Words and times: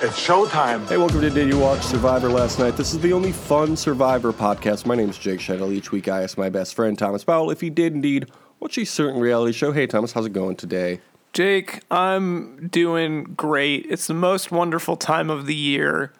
It's 0.00 0.24
showtime. 0.24 0.88
Hey, 0.88 0.96
welcome 0.96 1.20
to 1.22 1.28
Did 1.28 1.48
You 1.48 1.58
Watch 1.58 1.82
Survivor 1.82 2.28
last 2.28 2.60
night? 2.60 2.76
This 2.76 2.94
is 2.94 3.00
the 3.00 3.12
only 3.12 3.32
fun 3.32 3.76
Survivor 3.76 4.32
podcast. 4.32 4.86
My 4.86 4.94
name 4.94 5.10
is 5.10 5.18
Jake 5.18 5.40
Shuttle. 5.40 5.72
Each 5.72 5.90
week 5.90 6.06
I 6.06 6.22
ask 6.22 6.38
my 6.38 6.48
best 6.48 6.76
friend 6.76 6.96
Thomas 6.96 7.24
Powell 7.24 7.50
if 7.50 7.60
he 7.60 7.68
did 7.68 7.94
indeed 7.94 8.30
watch 8.60 8.78
a 8.78 8.86
certain 8.86 9.20
reality 9.20 9.52
show. 9.52 9.72
Hey, 9.72 9.88
Thomas, 9.88 10.12
how's 10.12 10.24
it 10.24 10.32
going 10.32 10.54
today? 10.54 11.00
Jake, 11.32 11.80
I'm 11.90 12.68
doing 12.68 13.24
great. 13.36 13.86
It's 13.90 14.06
the 14.06 14.14
most 14.14 14.52
wonderful 14.52 14.96
time 14.96 15.30
of 15.30 15.46
the 15.46 15.54
year. 15.56 16.12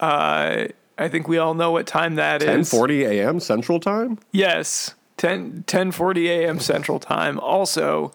Uh, 0.00 0.66
I 0.98 1.08
think 1.08 1.28
we 1.28 1.38
all 1.38 1.54
know 1.54 1.70
what 1.70 1.86
time 1.86 2.16
that 2.16 2.42
is. 2.42 2.68
10:40 2.72 3.08
a.m. 3.08 3.38
Central 3.38 3.78
Time. 3.78 4.18
Yes, 4.32 4.96
10 5.18 5.62
10:40 5.68 6.26
a.m. 6.26 6.58
Central 6.58 6.98
Time. 6.98 7.38
Also, 7.38 8.10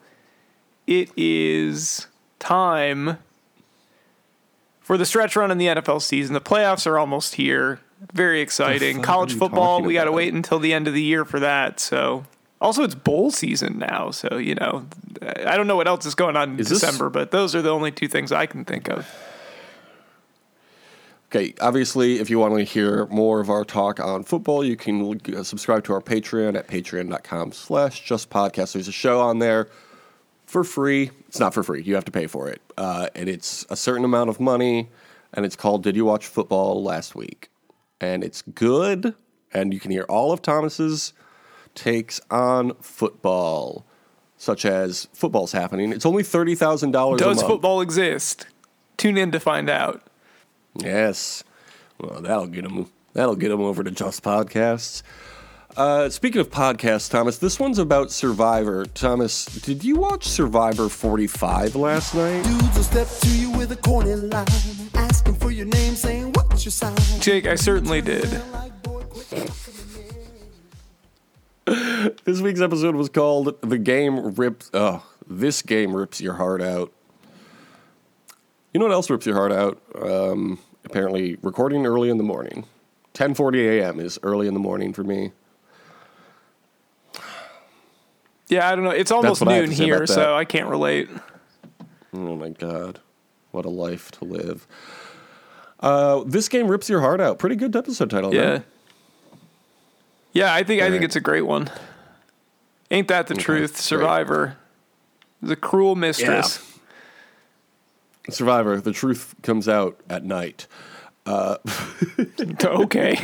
it 0.85 1.09
is 1.15 2.07
time 2.39 3.19
for 4.87 4.97
the 4.97 5.05
stretch 5.05 5.35
run 5.35 5.51
in 5.51 5.57
the 5.57 5.65
NFL 5.65 6.01
season. 6.01 6.33
The 6.33 6.39
playoffs 6.39 6.87
are 6.87 6.97
almost 6.97 7.35
here. 7.35 7.81
Very 8.13 8.39
exciting. 8.39 9.01
College 9.01 9.33
football, 9.33 9.81
we 9.81 9.93
got 9.93 10.05
to 10.05 10.13
wait 10.13 10.33
until 10.33 10.59
the 10.59 10.71
end 10.71 10.87
of 10.87 10.93
the 10.93 11.01
year 11.01 11.25
for 11.25 11.41
that. 11.41 11.81
So, 11.81 12.23
also 12.61 12.83
it's 12.83 12.95
bowl 12.95 13.29
season 13.29 13.79
now. 13.79 14.11
So, 14.11 14.37
you 14.37 14.55
know, 14.55 14.85
I 15.21 15.57
don't 15.57 15.67
know 15.67 15.75
what 15.75 15.89
else 15.89 16.05
is 16.05 16.15
going 16.15 16.37
on 16.37 16.51
in 16.51 16.59
Is 16.61 16.69
this- 16.69 16.79
December, 16.79 17.09
but 17.09 17.31
those 17.31 17.53
are 17.53 17.61
the 17.61 17.69
only 17.69 17.91
two 17.91 18.07
things 18.07 18.31
I 18.31 18.45
can 18.45 18.63
think 18.63 18.89
of. 18.89 19.05
Okay, 21.29 21.53
obviously, 21.59 22.19
if 22.19 22.29
you 22.29 22.39
want 22.39 22.55
to 22.57 22.63
hear 22.63 23.07
more 23.07 23.41
of 23.41 23.49
our 23.49 23.65
talk 23.65 23.99
on 23.99 24.23
football, 24.23 24.63
you 24.63 24.77
can 24.77 25.19
uh, 25.35 25.43
subscribe 25.43 25.83
to 25.83 25.93
our 25.93 26.01
Patreon 26.01 26.55
at 26.55 26.69
patreon.com 26.69 27.51
slash 27.51 28.07
justpodcast. 28.07 28.71
There's 28.71 28.87
a 28.87 28.93
show 28.93 29.19
on 29.19 29.39
there 29.39 29.67
for 30.47 30.63
free. 30.63 31.11
It's 31.27 31.39
not 31.39 31.53
for 31.53 31.61
free. 31.61 31.83
You 31.83 31.93
have 31.95 32.05
to 32.05 32.11
pay 32.11 32.25
for 32.25 32.49
it. 32.49 32.61
Uh, 32.77 33.09
and 33.13 33.29
it's 33.29 33.65
a 33.69 33.75
certain 33.75 34.05
amount 34.05 34.29
of 34.29 34.39
money, 34.39 34.89
and 35.33 35.45
it's 35.45 35.55
called 35.55 35.83
Did 35.83 35.95
You 35.95 36.05
Watch 36.05 36.25
Football 36.25 36.81
Last 36.81 37.13
Week? 37.13 37.49
And 38.01 38.23
it's 38.23 38.41
good, 38.41 39.13
and 39.53 39.73
you 39.73 39.79
can 39.79 39.91
hear 39.91 40.03
all 40.03 40.31
of 40.31 40.41
Thomas's 40.41 41.13
takes 41.75 42.19
on 42.31 42.73
football, 42.81 43.85
such 44.37 44.65
as 44.65 45.07
football's 45.13 45.51
happening. 45.51 45.91
It's 45.91 46.05
only 46.05 46.23
$30,000 46.23 47.15
a 47.15 47.17
Does 47.17 47.43
football 47.43 47.81
exist? 47.81 48.47
Tune 48.97 49.17
in 49.17 49.31
to 49.31 49.39
find 49.39 49.69
out. 49.69 50.01
Yes. 50.75 51.43
Well, 51.99 52.21
that'll 52.21 52.47
get 52.47 52.63
them. 52.63 52.89
That'll 53.13 53.35
get 53.35 53.51
him 53.51 53.61
over 53.61 53.83
to 53.83 53.91
Just 53.91 54.23
Podcasts. 54.23 55.01
Uh, 55.75 56.09
speaking 56.09 56.41
of 56.41 56.49
podcasts, 56.49 57.09
Thomas, 57.09 57.37
this 57.37 57.59
one's 57.59 57.77
about 57.77 58.09
Survivor. 58.09 58.85
Thomas, 58.85 59.45
did 59.45 59.83
you 59.83 59.95
watch 59.97 60.25
Survivor 60.27 60.89
45 60.89 61.75
last 61.75 62.15
night? 62.15 62.43
Dudes 62.43 62.75
will 62.75 62.83
step 62.83 63.07
to 63.21 63.29
you 63.37 63.51
with 63.51 63.71
a 63.71 63.75
corny 63.75 64.15
line, 64.15 64.47
asking 64.95 65.35
for 65.35 65.51
your 65.51 65.67
name, 65.67 65.93
saying 65.93 66.31
what's 66.33 66.65
your 66.65 66.71
sign. 66.71 66.95
Jake, 67.19 67.45
I 67.45 67.55
certainly 67.55 68.01
did. 68.01 68.41
Like, 68.51 68.81
boy, 68.81 69.03
quit 69.03 69.51
This 72.23 72.41
week's 72.41 72.61
episode 72.61 72.95
was 72.95 73.09
called 73.09 73.61
"The 73.61 73.77
Game 73.77 74.33
Rips." 74.33 74.71
Oh, 74.73 75.05
this 75.27 75.61
game 75.61 75.95
rips 75.95 76.19
your 76.19 76.35
heart 76.35 76.61
out. 76.61 76.91
You 78.73 78.79
know 78.79 78.87
what 78.87 78.93
else 78.93 79.09
rips 79.11 79.27
your 79.27 79.35
heart 79.35 79.51
out? 79.51 79.79
Um, 80.01 80.57
apparently, 80.85 81.37
recording 81.43 81.85
early 81.85 82.09
in 82.09 82.17
the 82.17 82.23
morning. 82.23 82.65
10:40 83.13 83.79
a.m. 83.79 83.99
is 83.99 84.17
early 84.23 84.47
in 84.47 84.55
the 84.55 84.59
morning 84.59 84.91
for 84.91 85.03
me. 85.03 85.33
Yeah, 88.49 88.69
I 88.69 88.75
don't 88.75 88.83
know. 88.85 88.91
It's 88.91 89.11
almost 89.11 89.41
what 89.41 89.49
I 89.49 89.55
have 89.55 89.65
noon 89.65 89.73
here, 89.73 90.07
so 90.07 90.35
I 90.35 90.45
can't 90.45 90.69
relate. 90.69 91.09
Oh 92.13 92.35
my 92.35 92.49
god, 92.49 92.99
what 93.51 93.65
a 93.65 93.69
life 93.69 94.11
to 94.11 94.25
live. 94.25 94.67
Uh, 95.79 96.23
this 96.25 96.49
game 96.49 96.67
rips 96.67 96.89
your 96.89 97.01
heart 97.01 97.21
out. 97.21 97.39
Pretty 97.39 97.55
good 97.55 97.75
episode 97.75 98.09
title. 98.09 98.33
Yeah. 98.33 98.61
Yeah, 100.33 100.53
I 100.53 100.63
think 100.63 100.81
I 100.81 100.89
think 100.89 101.03
it's 101.03 101.15
a 101.15 101.21
great 101.21 101.43
one. 101.43 101.69
Ain't 102.91 103.07
that 103.09 103.27
the 103.27 103.35
truth? 103.35 103.71
great. 103.71 103.77
Survivor. 103.77 104.57
The 105.41 105.55
cruel 105.55 105.95
mistress. 105.95 106.63
Survivor. 108.29 108.79
The 108.79 108.91
truth 108.91 109.35
comes 109.41 109.67
out 109.67 109.99
at 110.09 110.23
night. 110.23 110.67
okay. 111.27 113.19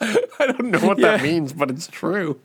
I 0.00 0.46
don't 0.46 0.66
know 0.66 0.80
what 0.80 0.98
Yeah. 0.98 1.16
that 1.16 1.22
means, 1.22 1.52
but 1.52 1.70
it's 1.70 1.86
true. 1.86 2.40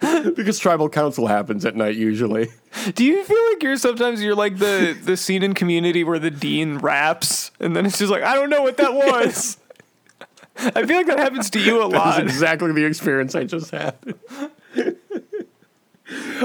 because 0.00 0.58
tribal 0.58 0.88
council 0.88 1.28
happens 1.28 1.64
at 1.64 1.76
night 1.76 1.94
usually. 1.94 2.48
Do 2.94 3.04
you 3.04 3.22
feel 3.22 3.38
like 3.50 3.62
you're 3.62 3.76
sometimes 3.76 4.20
you're 4.22 4.34
like 4.34 4.58
the 4.58 4.98
the 5.00 5.16
scene 5.16 5.42
in 5.44 5.54
community 5.54 6.02
where 6.02 6.18
the 6.18 6.30
dean 6.30 6.78
raps 6.78 7.52
and 7.60 7.76
then 7.76 7.86
it's 7.86 7.98
just 7.98 8.10
like 8.10 8.22
I 8.24 8.34
don't 8.34 8.50
know 8.50 8.62
what 8.62 8.76
that 8.78 8.92
was. 8.94 9.58
I 10.56 10.84
feel 10.86 10.96
like 10.96 11.06
that 11.06 11.18
happens 11.20 11.50
to 11.50 11.60
you 11.60 11.82
a 11.82 11.88
That's 11.88 11.94
lot. 12.18 12.20
exactly 12.22 12.72
the 12.72 12.84
experience 12.84 13.34
I 13.36 13.44
just 13.44 13.70
had. 13.70 13.94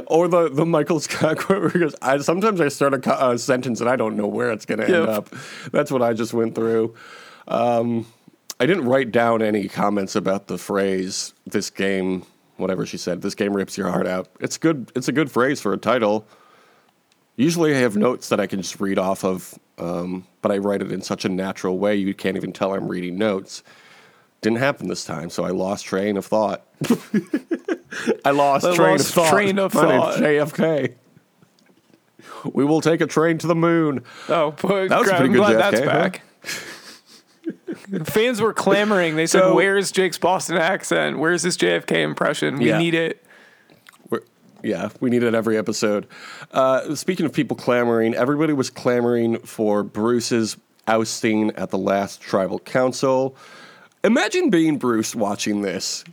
or 0.08 0.28
the, 0.28 0.50
the 0.50 0.66
Michael 0.66 1.00
Scott 1.00 1.38
quote 1.38 1.62
where 1.62 1.70
he 1.70 1.80
goes, 1.80 1.96
I, 2.02 2.18
sometimes 2.20 2.62
I 2.62 2.70
start 2.70 2.94
a, 3.06 3.30
a 3.32 3.38
sentence 3.38 3.82
and 3.82 3.90
I 3.90 3.96
don't 3.96 4.16
know 4.16 4.28
where 4.28 4.52
it's 4.52 4.66
going 4.66 4.80
to 4.80 4.86
end 4.86 5.10
up. 5.10 5.30
That's 5.72 5.92
what 5.92 6.02
I 6.02 6.14
just 6.14 6.34
went 6.34 6.56
through. 6.56 6.96
Um, 7.48 8.06
I 8.60 8.66
didn't 8.66 8.86
write 8.86 9.12
down 9.12 9.42
any 9.42 9.68
comments 9.68 10.16
about 10.16 10.48
the 10.48 10.58
phrase, 10.58 11.34
this 11.46 11.70
game, 11.70 12.24
whatever 12.58 12.86
she 12.86 12.98
said, 12.98 13.22
this 13.22 13.36
game 13.36 13.54
rips 13.56 13.78
your 13.78 13.90
heart 13.92 14.08
out. 14.08 14.30
It's 14.40 14.58
good. 14.58 14.92
It's 14.96 15.08
a 15.08 15.12
good 15.12 15.30
phrase 15.32 15.62
for 15.62 15.74
a 15.74 15.78
title. 15.78 16.26
Usually 17.36 17.76
I 17.76 17.80
have 17.80 17.96
notes 17.96 18.30
that 18.30 18.40
I 18.40 18.48
can 18.48 18.62
just 18.62 18.80
read 18.80 18.98
off 18.98 19.24
of, 19.24 19.54
um, 19.78 20.26
but 20.42 20.52
I 20.52 20.58
write 20.58 20.82
it 20.82 20.92
in 20.92 21.04
such 21.04 21.24
a 21.24 21.30
natural 21.30 21.78
way 21.78 21.96
you 21.96 22.16
can't 22.16 22.36
even 22.36 22.52
tell 22.52 22.74
I'm 22.74 22.88
reading 22.88 23.18
notes. 23.18 23.62
Didn't 24.42 24.58
happen 24.58 24.88
this 24.88 25.06
time, 25.06 25.30
so 25.30 25.44
I 25.44 25.50
lost 25.50 25.86
train 25.86 26.18
of 26.18 26.26
thought. 26.26 26.66
I 28.26 28.32
lost 28.32 28.66
I 28.66 28.76
train 28.76 28.92
lost 28.94 29.10
of 29.10 29.14
thought. 29.16 29.30
train 29.32 29.60
of 29.60 29.74
My 29.76 29.82
thought. 29.82 30.18
JFK. 30.18 30.94
We 32.54 32.66
will 32.66 32.82
take 32.82 33.02
a 33.02 33.08
train 33.08 33.38
to 33.40 33.48
the 33.48 33.56
moon. 33.56 34.04
Oh, 34.30 34.52
That 34.52 34.64
was 34.70 34.92
a 34.92 34.96
I'm 34.96 35.18
pretty 35.18 35.34
good 35.34 35.38
glad 35.38 35.54
that's 35.58 35.82
JFK, 35.82 36.16
huh? 36.16 36.77
Fans 38.06 38.42
were 38.42 38.54
clamoring. 38.54 39.16
They 39.16 39.28
said, 39.28 39.40
So- 39.42 39.56
"Where's 39.56 39.92
Jake's 39.92 40.18
Boston 40.18 40.58
accent? 40.58 41.20
Where's 41.20 41.44
his 41.44 41.58
JFK 41.58 42.02
impression? 42.04 42.58
We 42.58 42.68
Yeah. 42.70 42.78
need 42.78 42.94
it." 42.94 43.24
We're, 44.10 44.22
yeah, 44.64 44.90
we 45.00 45.10
need 45.10 45.24
it 45.24 45.34
every 45.36 45.58
episode. 45.58 46.08
Uh, 46.52 46.96
speaking 46.96 47.26
of 47.26 47.34
people 47.34 47.56
clamoring, 47.58 48.14
everybody 48.16 48.54
was 48.54 48.70
clamoring 48.70 49.38
for 49.40 49.84
Bruce's 49.84 50.58
ousting 50.88 51.52
at 51.52 51.70
the 51.70 51.78
last 51.78 52.22
tribal 52.22 52.60
council. 52.60 53.36
Imagine 54.04 54.50
being 54.50 54.78
Bruce 54.78 55.16
watching 55.16 55.62
this 55.62 56.04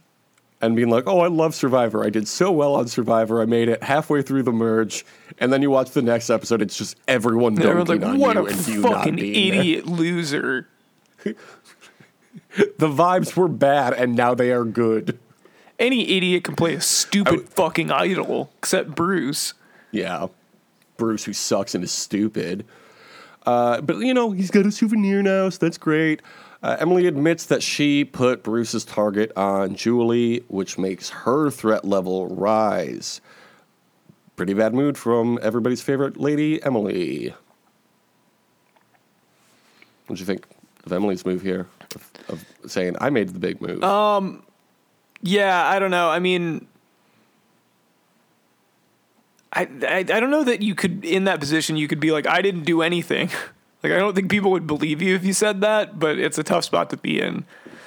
and 0.61 0.75
being 0.75 0.89
like, 0.91 1.05
"Oh, 1.07 1.21
I 1.21 1.29
love 1.29 1.55
Survivor. 1.55 2.05
I 2.05 2.11
did 2.11 2.27
so 2.27 2.51
well 2.51 2.75
on 2.75 2.89
Survivor. 2.89 3.41
I 3.41 3.45
made 3.47 3.69
it 3.69 3.83
halfway 3.83 4.23
through 4.23 4.43
the 4.45 4.53
merge." 4.53 5.05
And 5.39 5.53
then 5.53 5.63
you 5.63 5.71
watch 5.71 5.91
the 5.93 6.03
next 6.03 6.31
episode; 6.31 6.61
it's 6.63 6.77
just 6.77 6.97
everyone 7.07 7.55
dunking 7.55 8.01
like, 8.01 8.03
on 8.09 8.19
"What 8.19 8.37
you 8.37 8.47
a 8.47 8.51
and 8.51 8.69
you 8.69 8.81
not 8.81 8.93
fucking 8.95 9.17
being 9.17 9.51
there. 9.53 9.61
idiot 9.61 9.87
loser!" 9.87 10.69
The 12.79 12.89
vibes 12.89 13.37
were 13.37 13.49
bad, 13.49 13.95
and 13.95 14.15
now 14.15 14.35
they 14.35 14.53
are 14.53 14.65
good. 14.65 15.19
Any 15.79 16.17
idiot 16.17 16.45
can 16.45 16.55
play 16.55 16.75
a 16.75 16.81
stupid 16.81 17.49
fucking 17.49 17.91
idol, 17.91 18.51
except 18.59 18.95
Bruce. 18.95 19.55
Yeah. 19.91 20.29
Bruce, 20.97 21.25
who 21.25 21.33
sucks 21.33 21.75
and 21.75 21.83
is 21.83 21.91
stupid. 21.91 22.65
Uh, 23.45 23.81
but, 23.81 23.99
you 23.99 24.15
know, 24.15 24.31
he's 24.31 24.53
got 24.53 24.67
a 24.67 24.71
souvenir 24.71 25.23
now, 25.23 25.49
so 25.49 25.59
that's 25.59 25.79
great. 25.79 26.23
Uh, 26.63 26.77
Emily 26.79 27.07
admits 27.07 27.47
that 27.47 27.63
she 27.63 28.05
put 28.05 28.43
Bruce's 28.43 28.85
target 28.85 29.33
on 29.37 29.75
Julie, 29.75 30.45
which 30.49 30.79
makes 30.79 31.11
her 31.11 31.51
threat 31.51 31.85
level 31.85 32.29
rise. 32.29 33.21
Pretty 34.37 34.55
bad 34.55 34.75
mood 34.75 34.97
from 34.97 35.39
everybody's 35.43 35.83
favorite 35.83 36.17
lady, 36.17 36.63
Emily. 36.63 37.35
What'd 40.07 40.21
you 40.21 40.27
think 40.27 40.47
of 40.85 40.93
Emily's 40.93 41.25
move 41.25 41.43
here? 41.43 41.67
Of, 41.95 42.11
of 42.29 42.45
saying, 42.71 42.97
I 43.01 43.11
made 43.11 43.31
the 43.31 43.39
big 43.39 43.61
move. 43.61 43.83
Um, 43.83 44.43
Yeah, 45.23 45.67
I 45.67 45.79
don't 45.79 45.91
know. 45.91 46.11
I 46.11 46.19
mean, 46.19 46.67
I, 49.53 49.69
I 49.83 49.99
I 49.99 50.03
don't 50.03 50.31
know 50.31 50.45
that 50.45 50.63
you 50.63 50.75
could 50.75 51.05
in 51.05 51.25
that 51.25 51.41
position 51.41 51.77
you 51.77 51.89
could 51.89 52.01
be 52.01 52.11
like 52.11 52.27
I 52.27 52.43
didn't 52.43 52.65
do 52.65 52.83
anything. 52.83 53.31
Like 53.83 53.93
I 53.93 53.99
don't 53.99 54.15
think 54.15 54.31
people 54.31 54.51
would 54.53 54.67
believe 54.67 55.03
you 55.03 55.15
if 55.15 55.27
you 55.27 55.35
said 55.35 55.61
that, 55.61 55.99
but 55.99 56.19
it's 56.19 56.39
a 56.39 56.43
tough 56.43 56.65
spot 56.65 56.89
to 56.89 56.97
be 56.97 57.21
in. 57.21 57.45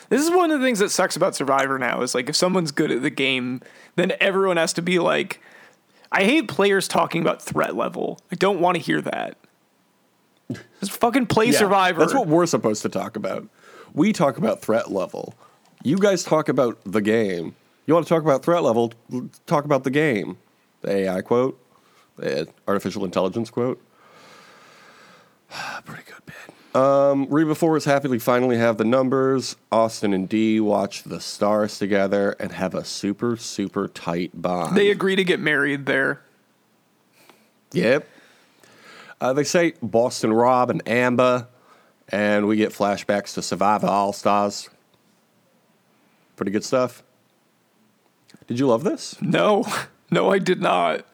This 0.10 0.22
is 0.22 0.30
one 0.30 0.52
of 0.52 0.60
the 0.60 0.64
things 0.64 0.78
that 0.78 0.92
sucks 0.92 1.16
about 1.16 1.36
Survivor 1.36 1.80
now 1.80 2.04
is 2.04 2.14
like 2.14 2.30
if 2.30 2.36
someone's 2.36 2.72
good 2.72 2.92
at 2.92 3.02
the 3.02 3.10
game, 3.10 3.62
then 3.96 4.14
everyone 4.20 4.58
has 4.58 4.74
to 4.74 4.84
be 4.84 5.00
like 5.00 5.42
I 6.12 6.24
hate 6.24 6.48
players 6.48 6.88
talking 6.88 7.24
about 7.24 7.42
threat 7.42 7.76
level. 7.76 8.20
I 8.32 8.36
don't 8.36 8.62
want 8.62 8.76
to 8.78 8.84
hear 8.84 9.02
that. 9.02 9.38
Just 10.80 10.92
fucking 10.94 11.26
play 11.28 11.48
Yeah, 11.48 11.60
Survivor. 11.60 12.00
That's 12.00 12.14
what 12.14 12.28
we're 12.28 12.46
supposed 12.46 12.82
to 12.84 12.90
talk 12.90 13.16
about. 13.16 13.48
We 13.94 14.14
talk 14.14 14.38
about 14.38 14.62
threat 14.62 14.92
level. 14.92 15.34
You 15.84 15.98
guys 15.98 16.24
talk 16.24 16.50
about 16.50 16.80
the 16.86 17.02
game. 17.02 17.56
You 17.86 17.94
want 17.94 18.06
to 18.06 18.10
talk 18.14 18.24
about 18.24 18.44
threat 18.44 18.64
level? 18.64 18.94
Talk 19.46 19.66
about 19.66 19.84
the 19.84 19.90
game. 19.90 20.38
The 20.82 20.92
AI 20.92 21.22
quote, 21.22 21.60
the 22.18 22.48
artificial 22.68 23.04
intelligence 23.06 23.50
quote. 23.50 23.82
Pretty 25.86 26.04
good 26.04 26.26
bit. 26.26 26.36
Um, 26.80 27.28
Reba 27.30 27.56
Four 27.56 27.80
happily 27.80 28.20
finally 28.20 28.58
have 28.58 28.78
the 28.78 28.86
numbers. 28.86 29.56
Austin 29.72 30.14
and 30.14 30.30
Dee 30.30 30.60
watch 30.60 31.04
the 31.04 31.20
stars 31.20 31.80
together 31.80 32.36
and 32.40 32.52
have 32.52 32.76
a 32.76 32.84
super, 32.86 33.36
super 33.38 33.88
tight 33.88 34.40
bond. 34.40 34.78
They 34.78 34.92
agree 34.92 35.16
to 35.16 35.24
get 35.24 35.40
married 35.40 35.86
there. 35.88 36.22
Yep. 37.72 38.08
Uh, 39.20 39.34
they 39.34 39.44
say 39.44 39.74
Boston 39.82 40.32
Rob 40.32 40.70
and 40.70 40.88
Amber, 40.88 41.48
and 42.10 42.48
we 42.48 42.56
get 42.56 42.72
flashbacks 42.72 43.34
to 43.34 43.42
Survivor 43.42 43.88
All 43.88 44.14
Stars. 44.14 44.70
Pretty 46.36 46.52
good 46.52 46.64
stuff. 46.64 47.04
Did 48.48 48.60
you 48.60 48.68
love 48.68 48.84
this? 48.84 49.20
No, 49.22 49.66
no, 50.12 50.32
I 50.32 50.40
did 50.40 50.62
not. 50.62 51.06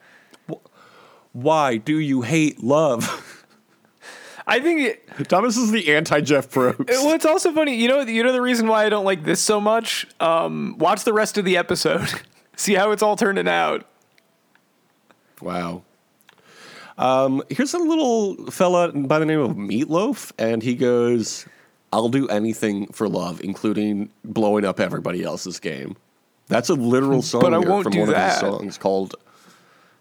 Why 1.32 1.78
do 1.78 1.98
you 1.98 2.22
hate 2.22 2.62
love? 2.62 3.30
I 4.46 4.60
think 4.60 4.80
it, 4.80 5.28
Thomas 5.28 5.56
is 5.56 5.70
the 5.72 5.94
anti 5.94 6.20
Jeff 6.20 6.50
Probst. 6.50 6.88
well, 6.88 7.14
it's 7.14 7.24
also 7.24 7.52
funny. 7.52 7.74
You 7.76 7.88
know, 7.88 8.00
you 8.02 8.22
know 8.22 8.32
the 8.32 8.42
reason 8.42 8.68
why 8.68 8.84
I 8.84 8.88
don't 8.88 9.04
like 9.04 9.24
this 9.24 9.40
so 9.40 9.60
much. 9.60 10.06
Um, 10.20 10.76
watch 10.78 11.04
the 11.04 11.12
rest 11.12 11.38
of 11.38 11.44
the 11.44 11.56
episode. 11.56 12.08
See 12.56 12.74
how 12.74 12.92
it's 12.92 13.02
all 13.02 13.16
turning 13.16 13.48
out. 13.48 13.86
Wow. 15.40 15.82
Um, 16.96 17.42
here's 17.50 17.74
a 17.74 17.78
little 17.78 18.50
fella 18.50 18.92
by 18.92 19.18
the 19.18 19.26
name 19.26 19.40
of 19.40 19.56
Meatloaf, 19.56 20.32
and 20.38 20.62
he 20.62 20.74
goes, 20.74 21.46
I'll 21.92 22.08
do 22.08 22.28
anything 22.28 22.86
for 22.88 23.08
love, 23.08 23.40
including 23.42 24.10
blowing 24.24 24.64
up 24.64 24.80
everybody 24.80 25.22
else's 25.22 25.58
game. 25.60 25.96
That's 26.46 26.68
a 26.68 26.74
literal 26.74 27.22
song 27.22 27.40
But 27.40 27.54
I 27.54 27.58
won't 27.58 27.84
from 27.84 27.92
do 27.92 28.00
one 28.00 28.10
of 28.10 28.16
his 28.16 28.38
songs 28.38 28.78
called, 28.78 29.16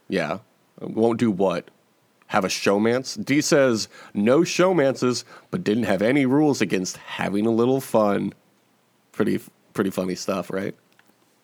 yeah, 0.07 0.39
won't 0.81 1.19
do 1.19 1.31
what? 1.31 1.69
Have 2.27 2.45
a 2.45 2.49
showmance? 2.49 3.23
Dee 3.23 3.41
says, 3.41 3.87
no 4.13 4.39
showmances, 4.41 5.23
but 5.51 5.63
didn't 5.63 5.83
have 5.83 6.01
any 6.01 6.25
rules 6.25 6.61
against 6.61 6.97
having 6.97 7.45
a 7.45 7.51
little 7.51 7.79
fun. 7.79 8.33
Pretty, 9.11 9.39
pretty 9.73 9.91
funny 9.91 10.15
stuff, 10.15 10.49
right? 10.49 10.75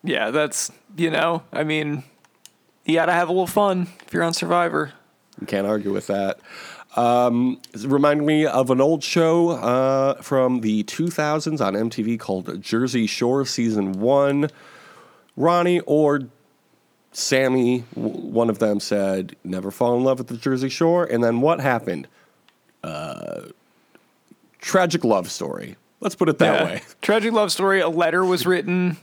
Yeah, 0.02 0.30
that's 0.30 0.72
you 0.96 1.10
know. 1.10 1.42
I 1.52 1.62
mean, 1.62 2.02
you 2.84 2.94
gotta 2.94 3.12
have 3.12 3.28
a 3.28 3.32
little 3.32 3.46
fun 3.46 3.86
if 4.06 4.12
you're 4.12 4.22
on 4.22 4.32
Survivor. 4.32 4.92
You 5.40 5.46
can't 5.46 5.66
argue 5.66 5.92
with 5.92 6.06
that. 6.08 6.38
Um, 6.96 7.60
it 7.72 7.84
reminded 7.84 8.24
me 8.26 8.46
of 8.46 8.70
an 8.70 8.80
old 8.80 9.04
show 9.04 9.50
uh, 9.50 10.14
from 10.22 10.60
the 10.60 10.82
2000s 10.84 11.60
on 11.64 11.74
MTV 11.74 12.18
called 12.18 12.60
Jersey 12.60 13.06
Shore 13.06 13.44
Season 13.46 13.92
1. 13.92 14.50
Ronnie 15.36 15.80
or 15.80 16.22
Sammy, 17.12 17.80
one 17.94 18.50
of 18.50 18.58
them 18.58 18.80
said, 18.80 19.36
never 19.44 19.70
fall 19.70 19.96
in 19.96 20.04
love 20.04 20.18
with 20.18 20.26
the 20.28 20.36
Jersey 20.36 20.68
Shore. 20.68 21.04
And 21.04 21.22
then 21.22 21.40
what 21.40 21.60
happened? 21.60 22.08
Uh, 22.82 23.42
tragic 24.58 25.04
love 25.04 25.30
story. 25.30 25.76
Let's 26.00 26.14
put 26.16 26.28
it 26.28 26.38
that 26.38 26.60
Yeah. 26.60 26.64
way. 26.64 26.82
Tragic 27.02 27.32
love 27.32 27.52
story. 27.52 27.80
A 27.80 27.88
letter 27.88 28.24
was 28.24 28.46
written 28.46 28.96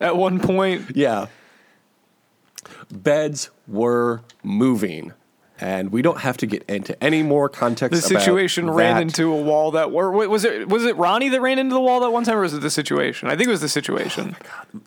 at 0.00 0.16
one 0.16 0.38
point. 0.40 0.94
Yeah. 0.96 1.26
Beds 2.90 3.50
were 3.68 4.22
moving. 4.42 5.12
And 5.62 5.92
we 5.92 6.02
don't 6.02 6.18
have 6.18 6.36
to 6.38 6.46
get 6.46 6.64
into 6.68 7.00
any 7.02 7.22
more 7.22 7.48
context. 7.48 8.02
The 8.02 8.18
situation 8.18 8.68
ran 8.68 8.96
that. 8.96 9.02
into 9.02 9.32
a 9.32 9.40
wall 9.40 9.70
that 9.70 9.86
or 9.86 10.10
was 10.10 10.44
it 10.44 10.68
was 10.68 10.84
it 10.84 10.96
Ronnie 10.96 11.28
that 11.28 11.40
ran 11.40 11.58
into 11.60 11.74
the 11.74 11.80
wall 11.80 12.00
that 12.00 12.10
one 12.10 12.24
time 12.24 12.36
or 12.36 12.40
was 12.40 12.52
it 12.52 12.62
the 12.62 12.70
situation? 12.70 13.28
I 13.28 13.36
think 13.36 13.46
it 13.46 13.52
was 13.52 13.60
the 13.60 13.68
situation. 13.68 14.36
Oh 14.74 14.80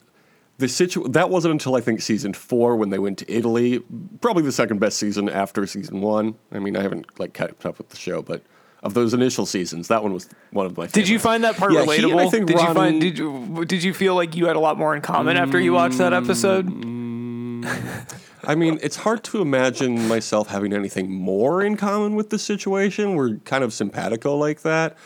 the 0.58 0.68
situ 0.68 1.08
that 1.10 1.30
wasn't 1.30 1.52
until 1.54 1.76
I 1.76 1.82
think 1.82 2.02
season 2.02 2.34
four 2.34 2.76
when 2.76 2.90
they 2.90 3.00
went 3.00 3.18
to 3.20 3.32
Italy. 3.32 3.84
Probably 4.22 4.44
the 4.44 4.52
second 4.52 4.80
best 4.80 4.98
season 4.98 5.30
after 5.30 5.68
season 5.68 6.02
one. 6.02 6.36
I 6.52 6.60
mean, 6.60 6.78
I 6.78 6.82
haven't 6.82 7.20
like 7.20 7.34
kept 7.34 7.66
up 7.66 7.78
with 7.78 7.90
the 7.90 7.98
show, 7.98 8.22
but 8.22 8.42
of 8.84 8.94
those 8.94 9.14
initial 9.14 9.46
seasons, 9.46 9.88
that 9.90 10.04
one 10.04 10.14
was 10.14 10.30
one 10.52 10.66
of 10.66 10.78
my. 10.78 10.88
Did 10.88 11.10
you 11.10 11.20
find 11.20 11.44
that 11.44 11.58
part 11.58 11.74
Yeah, 11.74 11.84
he 11.84 11.88
relatable? 11.88 12.28
I 12.28 12.30
think 12.30 12.48
did 12.48 12.60
you 12.60 12.74
find 12.74 13.02
did 13.02 13.18
you 13.18 13.66
did 13.66 13.84
you 13.84 13.94
feel 13.94 14.16
like 14.16 14.36
you 14.36 14.46
had 14.46 14.56
a 14.56 14.60
lot 14.60 14.78
more 14.78 14.96
in 14.96 15.02
common 15.02 15.38
after 15.38 15.60
you 15.60 15.74
watched 15.74 15.98
that 15.98 16.14
episode? 16.14 16.68
Mm, 16.68 18.22
I 18.48 18.56
mean, 18.56 18.80
it's 18.82 18.96
hard 18.96 19.24
to 19.26 19.42
imagine 19.42 20.08
myself 20.08 20.48
having 20.48 20.74
anything 20.74 21.12
more 21.12 21.62
in 21.62 21.78
common 21.78 22.16
with 22.16 22.30
the 22.30 22.40
situation. 22.40 23.16
We're 23.16 23.38
kind 23.38 23.64
of 23.64 23.74
simpatico 23.74 24.36
like 24.36 24.62
that. 24.62 24.98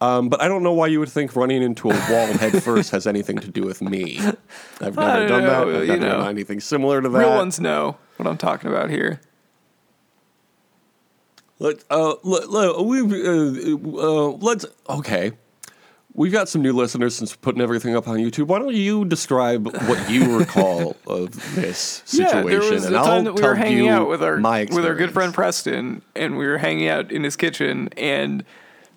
Um, 0.00 0.28
but 0.28 0.42
I 0.42 0.48
don't 0.48 0.62
know 0.62 0.74
why 0.74 0.88
you 0.88 1.00
would 1.00 1.08
think 1.08 1.34
running 1.34 1.62
into 1.62 1.88
a 1.90 1.94
wall 1.94 2.26
head 2.34 2.62
first 2.62 2.90
has 2.90 3.06
anything 3.06 3.38
to 3.38 3.48
do 3.48 3.62
with 3.62 3.80
me. 3.80 4.18
I've 4.80 4.96
never 4.96 5.26
done 5.26 5.44
that. 5.44 5.68
I've 5.68 5.68
you 5.68 5.86
never 5.86 6.00
know. 6.00 6.18
done 6.18 6.28
anything 6.28 6.60
similar 6.60 7.00
to 7.00 7.08
that. 7.08 7.18
Real 7.18 7.36
ones 7.36 7.58
know 7.58 7.96
what 8.16 8.28
I'm 8.28 8.36
talking 8.36 8.70
about 8.70 8.90
here. 8.90 9.20
Let 11.58 11.82
uh, 11.88 12.16
let, 12.22 12.50
let, 12.50 12.84
we 12.84 13.00
uh, 13.00 13.76
uh, 13.96 14.28
let's 14.32 14.66
okay. 14.90 15.32
We've 16.18 16.32
got 16.32 16.48
some 16.48 16.62
new 16.62 16.72
listeners 16.72 17.14
since 17.14 17.36
putting 17.36 17.60
everything 17.60 17.94
up 17.94 18.08
on 18.08 18.16
YouTube. 18.16 18.46
Why 18.46 18.58
don't 18.58 18.74
you 18.74 19.04
describe 19.04 19.66
what 19.66 20.08
you 20.10 20.38
recall 20.38 20.96
of 21.06 21.32
this 21.54 22.02
situation? 22.06 22.38
Yeah, 22.48 22.58
there 22.58 22.72
was 22.72 22.86
and 22.86 22.94
a 22.94 22.98
I'll 22.98 23.04
time 23.04 23.24
that 23.24 23.34
we 23.34 23.42
were 23.42 23.54
hanging 23.54 23.84
you 23.84 23.90
out 23.90 24.08
with 24.08 24.22
our 24.22 24.36
with 24.40 24.86
our 24.86 24.94
good 24.94 25.12
friend 25.12 25.34
Preston, 25.34 26.00
and 26.14 26.38
we 26.38 26.46
were 26.46 26.56
hanging 26.56 26.88
out 26.88 27.12
in 27.12 27.22
his 27.22 27.36
kitchen, 27.36 27.90
and 27.98 28.44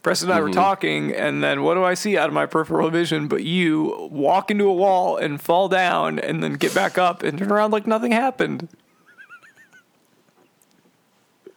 Preston 0.01 0.29
and 0.29 0.37
I 0.37 0.39
were 0.41 0.47
Mm-hmm. 0.47 0.53
talking, 0.53 1.13
and 1.13 1.43
then 1.43 1.63
what 1.63 1.73
do 1.73 1.83
I 1.83 1.93
see 1.93 2.17
out 2.17 2.29
of 2.29 2.33
my 2.33 2.45
peripheral 2.45 2.89
vision? 2.89 3.27
But 3.27 3.43
you 3.43 4.07
walk 4.09 4.49
into 4.49 4.63
a 4.69 4.73
wall 4.73 5.17
and 5.17 5.41
fall 5.41 5.67
down, 5.67 6.19
and 6.19 6.41
then 6.41 6.53
get 6.53 6.73
back 6.73 6.97
up 6.97 7.21
and 7.21 7.37
turn 7.37 7.51
around 7.51 7.71
like 7.71 7.85
nothing 7.85 8.13
happened. 8.13 8.69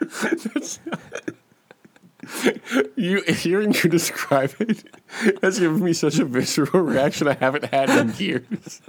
You 2.97 3.23
hearing 3.23 3.73
you 3.73 3.91
describe 3.91 4.55
it 4.61 4.85
has 5.43 5.59
given 5.59 5.83
me 5.83 5.93
such 5.93 6.19
a 6.19 6.25
visceral 6.25 6.83
reaction 6.83 7.29
I 7.29 7.35
haven't 7.35 7.67
had 7.67 7.91
in 7.91 8.15
years. 8.19 8.81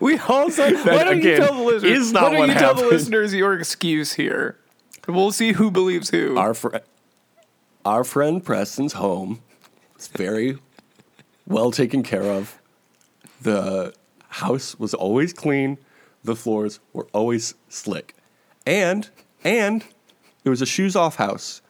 We 0.00 0.18
also 0.18 0.72
why 0.84 1.04
don't 1.04 1.22
you 1.22 1.36
tell 1.36 1.54
the 1.54 1.62
listeners? 1.62 2.08
is 2.08 2.12
why 2.12 2.30
don't 2.30 2.48
you 2.48 2.54
tell 2.54 2.74
the 2.74 2.86
listeners 2.86 3.34
your 3.34 3.54
excuse 3.58 4.14
here? 4.14 4.58
We'll 5.08 5.32
see 5.32 5.52
who 5.52 5.70
believes 5.70 6.10
who. 6.10 6.36
Our 6.38 6.54
fr- 6.54 6.76
our 7.84 8.04
friend 8.04 8.44
Preston's 8.44 8.94
home 8.94 9.42
was 9.96 10.08
very 10.08 10.58
well 11.46 11.70
taken 11.70 12.02
care 12.02 12.24
of. 12.24 12.60
The 13.40 13.94
house 14.28 14.78
was 14.78 14.94
always 14.94 15.32
clean. 15.32 15.78
The 16.24 16.36
floors 16.36 16.78
were 16.92 17.08
always 17.12 17.54
slick, 17.68 18.14
and 18.64 19.08
and 19.42 19.84
it 20.44 20.50
was 20.50 20.62
a 20.62 20.66
shoes 20.66 20.94
off 20.94 21.16
house, 21.16 21.61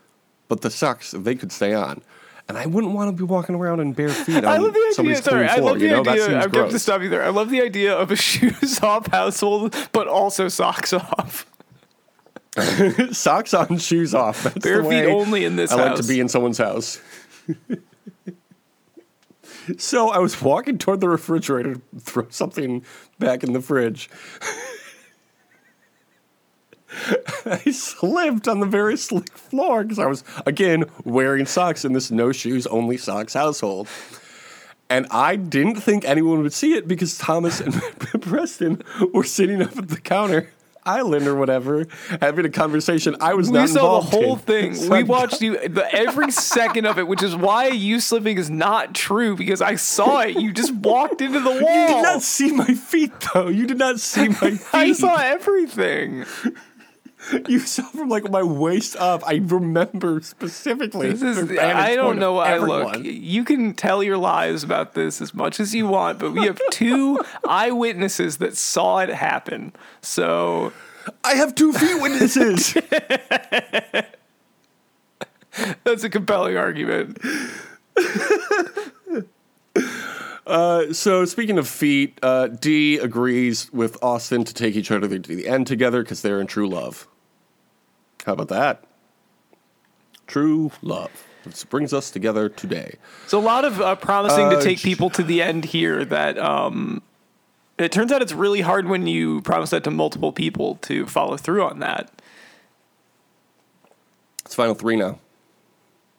but 0.49 0.61
the 0.61 0.71
socks 0.71 1.13
they 1.13 1.35
could 1.35 1.53
stay 1.53 1.75
on. 1.75 2.03
And 2.49 2.59
I 2.59 2.67
wouldn't 2.67 2.93
want 2.93 3.09
to 3.09 3.17
be 3.17 3.25
walking 3.25 3.55
around 3.55 3.81
in 3.81 3.93
bare 3.93 4.09
feet 4.09 4.45
I 4.45 4.59
love 4.59 4.75
the 4.75 4.97
idea. 4.99 5.17
Sorry, 5.23 5.47
I 5.47 5.57
love 5.57 5.79
the 5.79 5.87
you 5.87 5.91
know 5.91 6.01
idea. 6.01 6.39
I'm 6.39 6.51
going 6.51 6.71
to 6.71 6.79
stop 6.79 7.03
you 7.03 7.09
there. 7.09 7.23
I 7.23 7.31
love 7.31 7.51
the 7.51 7.63
idea 7.63 7.95
of 7.95 8.11
a 8.11 8.17
shoes 8.29 8.81
off 8.81 9.07
household, 9.07 9.75
but 9.93 10.09
also 10.09 10.49
socks 10.49 10.93
off. 10.93 11.47
Socks 13.13 13.55
on, 13.55 13.79
shoes 13.79 14.15
off. 14.15 14.43
That's 14.43 14.59
Bare 14.59 14.85
feet 14.85 15.07
only 15.07 15.47
in 15.47 15.57
this 15.57 15.73
I 15.73 15.77
like 15.77 15.97
to 15.97 16.07
be 16.07 16.21
in 16.21 16.29
someone's 16.29 16.59
house. 16.59 17.01
so 19.79 20.11
I 20.11 20.19
was 20.19 20.39
walking 20.43 20.77
toward 20.77 21.01
the 21.01 21.09
refrigerator 21.09 21.77
to 21.77 21.81
throw 21.99 22.27
something 22.29 22.85
back 23.19 23.43
in 23.43 23.55
the 23.55 23.63
fridge. 23.63 24.11
I 27.47 27.71
slipped 27.71 28.49
on 28.49 28.61
the 28.61 28.67
very 28.67 28.97
slick 28.97 29.33
floor 29.37 29.83
because 29.83 29.99
I 29.99 30.07
was, 30.07 30.25
again, 30.47 30.85
wearing 31.05 31.47
socks 31.47 31.85
in 31.85 31.93
this 31.93 32.11
no 32.11 32.33
shoes, 32.33 32.67
only 32.67 32.97
socks 32.97 33.35
household. 33.35 33.89
And 34.91 35.07
I 35.11 35.37
didn't 35.37 35.77
think 35.77 36.05
anyone 36.05 36.43
would 36.43 36.53
see 36.53 36.75
it 36.75 36.87
because 36.87 37.17
Thomas 37.17 37.61
and 37.61 37.73
Preston 38.23 38.83
were 39.15 39.25
sitting 39.25 39.63
up 39.63 39.77
at 39.79 39.89
the 39.89 39.99
counter, 39.99 40.51
island 40.85 41.27
or 41.27 41.35
whatever, 41.35 41.87
having 42.21 42.45
a 42.45 42.51
conversation. 42.51 43.17
I 43.19 43.33
was 43.33 43.49
We 43.49 43.59
not 43.59 43.69
saw 43.71 44.01
the 44.01 44.07
whole 44.09 44.33
in. 44.35 44.39
thing. 44.41 44.75
So 44.83 44.91
we 44.91 45.03
watched 45.03 45.41
you 45.41 45.57
the, 45.67 45.89
every 45.95 46.31
second 46.31 46.87
of 46.87 46.99
it, 46.99 47.09
which 47.09 47.23
is 47.23 47.35
why 47.35 47.69
you 47.69 48.01
slipping 48.01 48.37
is 48.37 48.51
not 48.51 48.95
true 48.95 49.35
because 49.35 49.63
I 49.63 49.77
saw 49.77 50.21
it. 50.21 50.39
You 50.39 50.53
just 50.53 50.75
walked 50.75 51.23
into 51.23 51.41
the 51.41 51.51
wall. 51.51 51.61
You 51.61 51.87
did 51.95 52.03
not 52.03 52.21
see 52.21 52.53
my 52.53 52.75
feet, 52.75 53.13
though. 53.33 53.49
You 53.49 53.67
did 53.67 53.79
not 53.79 53.99
see 53.99 54.29
my 54.29 54.35
feet. 54.51 54.61
I 54.75 54.93
saw 54.93 55.17
everything. 55.17 56.25
You 57.49 57.61
saw 57.61 57.85
from 57.85 58.09
like 58.09 58.29
my 58.31 58.43
waist 58.43 58.97
up. 58.97 59.23
I 59.27 59.35
remember 59.37 60.21
specifically. 60.23 61.13
This 61.13 61.23
is, 61.23 61.59
I 61.59 61.95
don't 61.95 62.19
know 62.19 62.33
why 62.35 62.55
I 62.55 62.59
look. 62.59 63.05
You 63.05 63.45
can 63.45 63.75
tell 63.75 64.03
your 64.03 64.17
lies 64.17 64.65
about 64.65 64.95
this 64.95 65.21
as 65.21 65.33
much 65.33 65.61
as 65.61 65.75
you 65.75 65.87
want, 65.87 66.19
but 66.19 66.33
we 66.33 66.47
have 66.47 66.59
two 66.71 67.21
eyewitnesses 67.49 68.39
that 68.39 68.57
saw 68.57 68.99
it 68.99 69.09
happen. 69.11 69.73
So 70.01 70.73
I 71.23 71.35
have 71.35 71.55
two 71.55 71.73
feet 71.73 72.03
witnesses. 72.03 72.75
that's 75.85 76.03
a 76.05 76.11
compelling 76.11 76.57
argument. 76.57 77.19
so 80.95 81.25
speaking 81.25 81.59
of 81.59 81.69
feet, 81.69 82.19
uh, 82.23 82.49
Dee 82.49 82.99
agrees 82.99 83.73
with 83.73 84.03
Austin 84.03 84.43
to 84.45 84.53
take 84.53 84.75
each 84.75 84.91
other 84.91 85.09
to 85.19 85.37
the 85.37 85.47
end 85.47 85.69
together 85.69 86.03
because 86.03 86.23
they're 86.23 86.41
in 86.41 86.49
true 86.49 86.69
love. 86.69 87.07
How 88.25 88.33
about 88.35 88.49
that? 88.49 88.85
True 90.27 90.71
love. 90.83 91.11
This 91.45 91.65
brings 91.65 91.93
us 91.93 92.11
together 92.11 92.49
today. 92.49 92.97
So 93.27 93.39
a 93.39 93.41
lot 93.43 93.65
of 93.65 93.81
uh, 93.81 93.97
promising 93.97 94.47
Uh, 94.47 94.57
to 94.57 94.63
take 94.63 94.79
people 94.81 95.11
to 95.11 95.23
the 95.23 95.43
end 95.43 95.65
here. 95.65 96.05
That 96.05 96.39
um, 96.39 97.03
it 97.79 97.91
turns 97.91 98.13
out 98.13 98.23
it's 98.23 98.33
really 98.33 98.61
hard 98.61 98.87
when 98.87 99.07
you 99.07 99.41
promise 99.43 99.71
that 99.71 99.83
to 99.85 99.91
multiple 99.91 100.33
people 100.33 100.77
to 100.83 101.07
follow 101.07 101.37
through 101.37 101.65
on 101.65 101.81
that. 101.81 102.11
It's 104.45 104.55
final 104.55 104.75
three 104.75 104.97
now. 104.97 105.19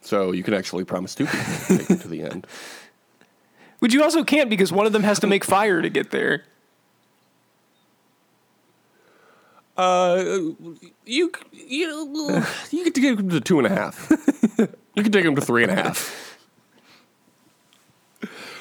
So 0.01 0.31
you 0.33 0.43
can 0.43 0.53
actually 0.53 0.83
promise 0.83 1.15
two 1.15 1.25
people 1.25 1.45
to 1.67 1.77
take 1.77 1.87
them 1.87 1.99
to 1.99 2.07
the 2.09 2.23
end. 2.23 2.47
Which 3.79 3.93
you 3.93 4.03
also 4.03 4.23
can't 4.23 4.49
because 4.49 4.71
one 4.71 4.85
of 4.85 4.93
them 4.93 5.03
has 5.03 5.19
to 5.19 5.27
make 5.27 5.43
fire 5.43 5.81
to 5.81 5.89
get 5.89 6.11
there. 6.11 6.43
Uh, 9.75 10.23
you 11.05 11.31
you 11.51 12.31
you 12.71 12.83
can 12.83 12.93
take 12.93 13.17
them 13.17 13.29
to 13.29 13.41
two 13.41 13.57
and 13.57 13.67
a 13.67 13.71
half. 13.71 14.07
you 14.95 15.03
can 15.03 15.11
take 15.11 15.23
them 15.23 15.35
to 15.35 15.41
three 15.41 15.63
and 15.63 15.71
a 15.71 15.75
half. 15.75 16.37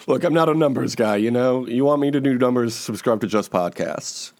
Look, 0.07 0.25
I'm 0.25 0.35
not 0.35 0.49
a 0.49 0.55
numbers 0.55 0.95
guy. 0.95 1.17
You 1.17 1.31
know, 1.31 1.67
you 1.67 1.85
want 1.85 2.01
me 2.01 2.11
to 2.11 2.21
do 2.21 2.37
numbers? 2.37 2.75
Subscribe 2.75 3.21
to 3.21 3.27
Just 3.27 3.51
Podcasts. 3.51 4.33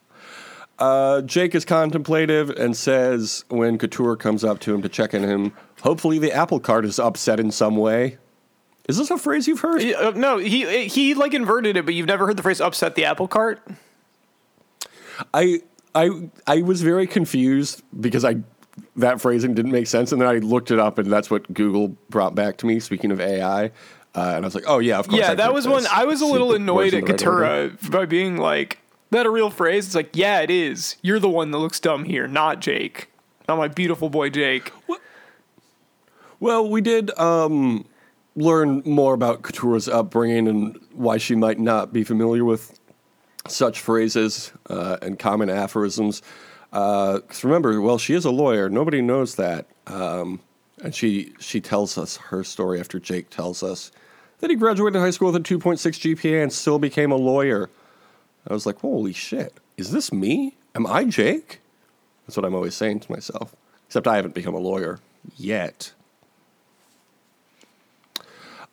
Uh, 0.79 1.21
Jake 1.21 1.55
is 1.55 1.63
contemplative 1.63 2.49
and 2.49 2.75
says 2.75 3.45
when 3.49 3.77
Katurah 3.77 4.19
comes 4.19 4.43
up 4.43 4.59
to 4.61 4.73
him 4.73 4.81
to 4.81 4.89
check 4.89 5.13
in 5.13 5.23
him, 5.23 5.53
hopefully 5.81 6.17
the 6.17 6.31
apple 6.31 6.59
cart 6.59 6.83
is 6.83 6.99
upset 6.99 7.39
in 7.39 7.51
some 7.51 7.77
way. 7.77 8.17
Is 8.89 8.97
this 8.97 9.11
a 9.11 9.17
phrase 9.17 9.47
you've 9.47 9.61
heard? 9.61 9.81
Uh, 9.81 10.11
no, 10.11 10.39
he 10.39 10.87
he 10.87 11.13
like 11.13 11.33
inverted 11.33 11.77
it, 11.77 11.85
but 11.85 11.93
you've 11.93 12.07
never 12.07 12.25
heard 12.25 12.35
the 12.35 12.43
phrase 12.43 12.59
"upset 12.59 12.95
the 12.95 13.05
apple 13.05 13.27
cart." 13.29 13.65
I 15.33 15.61
I 15.95 16.29
I 16.47 16.61
was 16.61 16.81
very 16.81 17.07
confused 17.07 17.83
because 17.99 18.25
I 18.25 18.37
that 18.95 19.21
phrasing 19.21 19.53
didn't 19.53 19.71
make 19.71 19.87
sense, 19.87 20.11
and 20.11 20.21
then 20.21 20.27
I 20.27 20.37
looked 20.37 20.71
it 20.71 20.79
up, 20.79 20.97
and 20.97 21.11
that's 21.11 21.29
what 21.29 21.51
Google 21.53 21.89
brought 22.09 22.35
back 22.35 22.57
to 22.57 22.65
me. 22.65 22.79
Speaking 22.79 23.11
of 23.11 23.21
AI, 23.21 23.65
uh, 23.65 23.69
and 24.15 24.37
I 24.37 24.39
was 24.39 24.55
like, 24.55 24.65
oh 24.67 24.79
yeah, 24.79 24.99
of 24.99 25.07
course. 25.07 25.19
Yeah, 25.19 25.31
I've 25.31 25.37
that 25.37 25.53
was 25.53 25.67
one. 25.67 25.85
I 25.91 26.05
was 26.05 26.21
a 26.21 26.25
little 26.25 26.53
annoyed 26.53 26.93
at 26.93 27.03
right. 27.03 27.11
Katurah 27.11 27.91
by 27.91 28.05
being 28.05 28.37
like, 28.37 28.79
"That 29.11 29.25
a 29.25 29.29
real 29.29 29.49
phrase?" 29.49 29.87
It's 29.87 29.95
like, 29.95 30.15
yeah, 30.15 30.41
it 30.41 30.49
is. 30.49 30.97
You're 31.01 31.19
the 31.19 31.29
one 31.29 31.51
that 31.51 31.57
looks 31.59 31.79
dumb 31.79 32.05
here, 32.05 32.27
not 32.27 32.59
Jake, 32.59 33.09
not 33.47 33.57
my 33.57 33.67
beautiful 33.67 34.09
boy 34.09 34.29
Jake. 34.29 34.71
Well, 36.39 36.69
we 36.69 36.81
did 36.81 37.17
um, 37.17 37.85
learn 38.35 38.81
more 38.85 39.13
about 39.13 39.43
Katurah's 39.43 39.87
upbringing 39.87 40.47
and 40.47 40.77
why 40.91 41.17
she 41.17 41.35
might 41.35 41.57
not 41.57 41.93
be 41.93 42.03
familiar 42.03 42.43
with 42.43 42.79
such 43.47 43.79
phrases 43.79 44.51
uh, 44.69 44.97
and 45.01 45.19
common 45.19 45.49
aphorisms. 45.49 46.21
Because 46.71 47.43
remember, 47.43 47.79
well, 47.81 47.97
she 47.97 48.13
is 48.13 48.25
a 48.25 48.31
lawyer. 48.31 48.69
Nobody 48.69 49.01
knows 49.01 49.35
that. 49.35 49.65
Um, 49.87 50.39
and 50.81 50.93
she 50.93 51.33
she 51.39 51.61
tells 51.61 51.97
us 51.97 52.17
her 52.17 52.43
story 52.43 52.79
after 52.79 52.99
Jake 52.99 53.29
tells 53.29 53.63
us 53.63 53.91
that 54.39 54.49
he 54.49 54.55
graduated 54.55 54.99
high 55.01 55.11
school 55.11 55.31
with 55.31 55.35
a 55.37 55.39
2.6 55.39 55.77
GPA 55.77 56.43
and 56.43 56.51
still 56.51 56.79
became 56.79 57.11
a 57.11 57.15
lawyer. 57.15 57.69
I 58.47 58.53
was 58.53 58.65
like, 58.65 58.79
holy 58.79 59.13
shit, 59.13 59.53
is 59.77 59.91
this 59.91 60.11
me? 60.11 60.57
Am 60.75 60.85
I 60.85 61.05
Jake? 61.05 61.61
That's 62.25 62.35
what 62.35 62.45
I'm 62.45 62.55
always 62.55 62.75
saying 62.75 63.01
to 63.01 63.11
myself. 63.11 63.55
Except 63.87 64.07
I 64.07 64.15
haven't 64.17 64.33
become 64.33 64.55
a 64.55 64.59
lawyer 64.59 64.99
yet. 65.37 65.93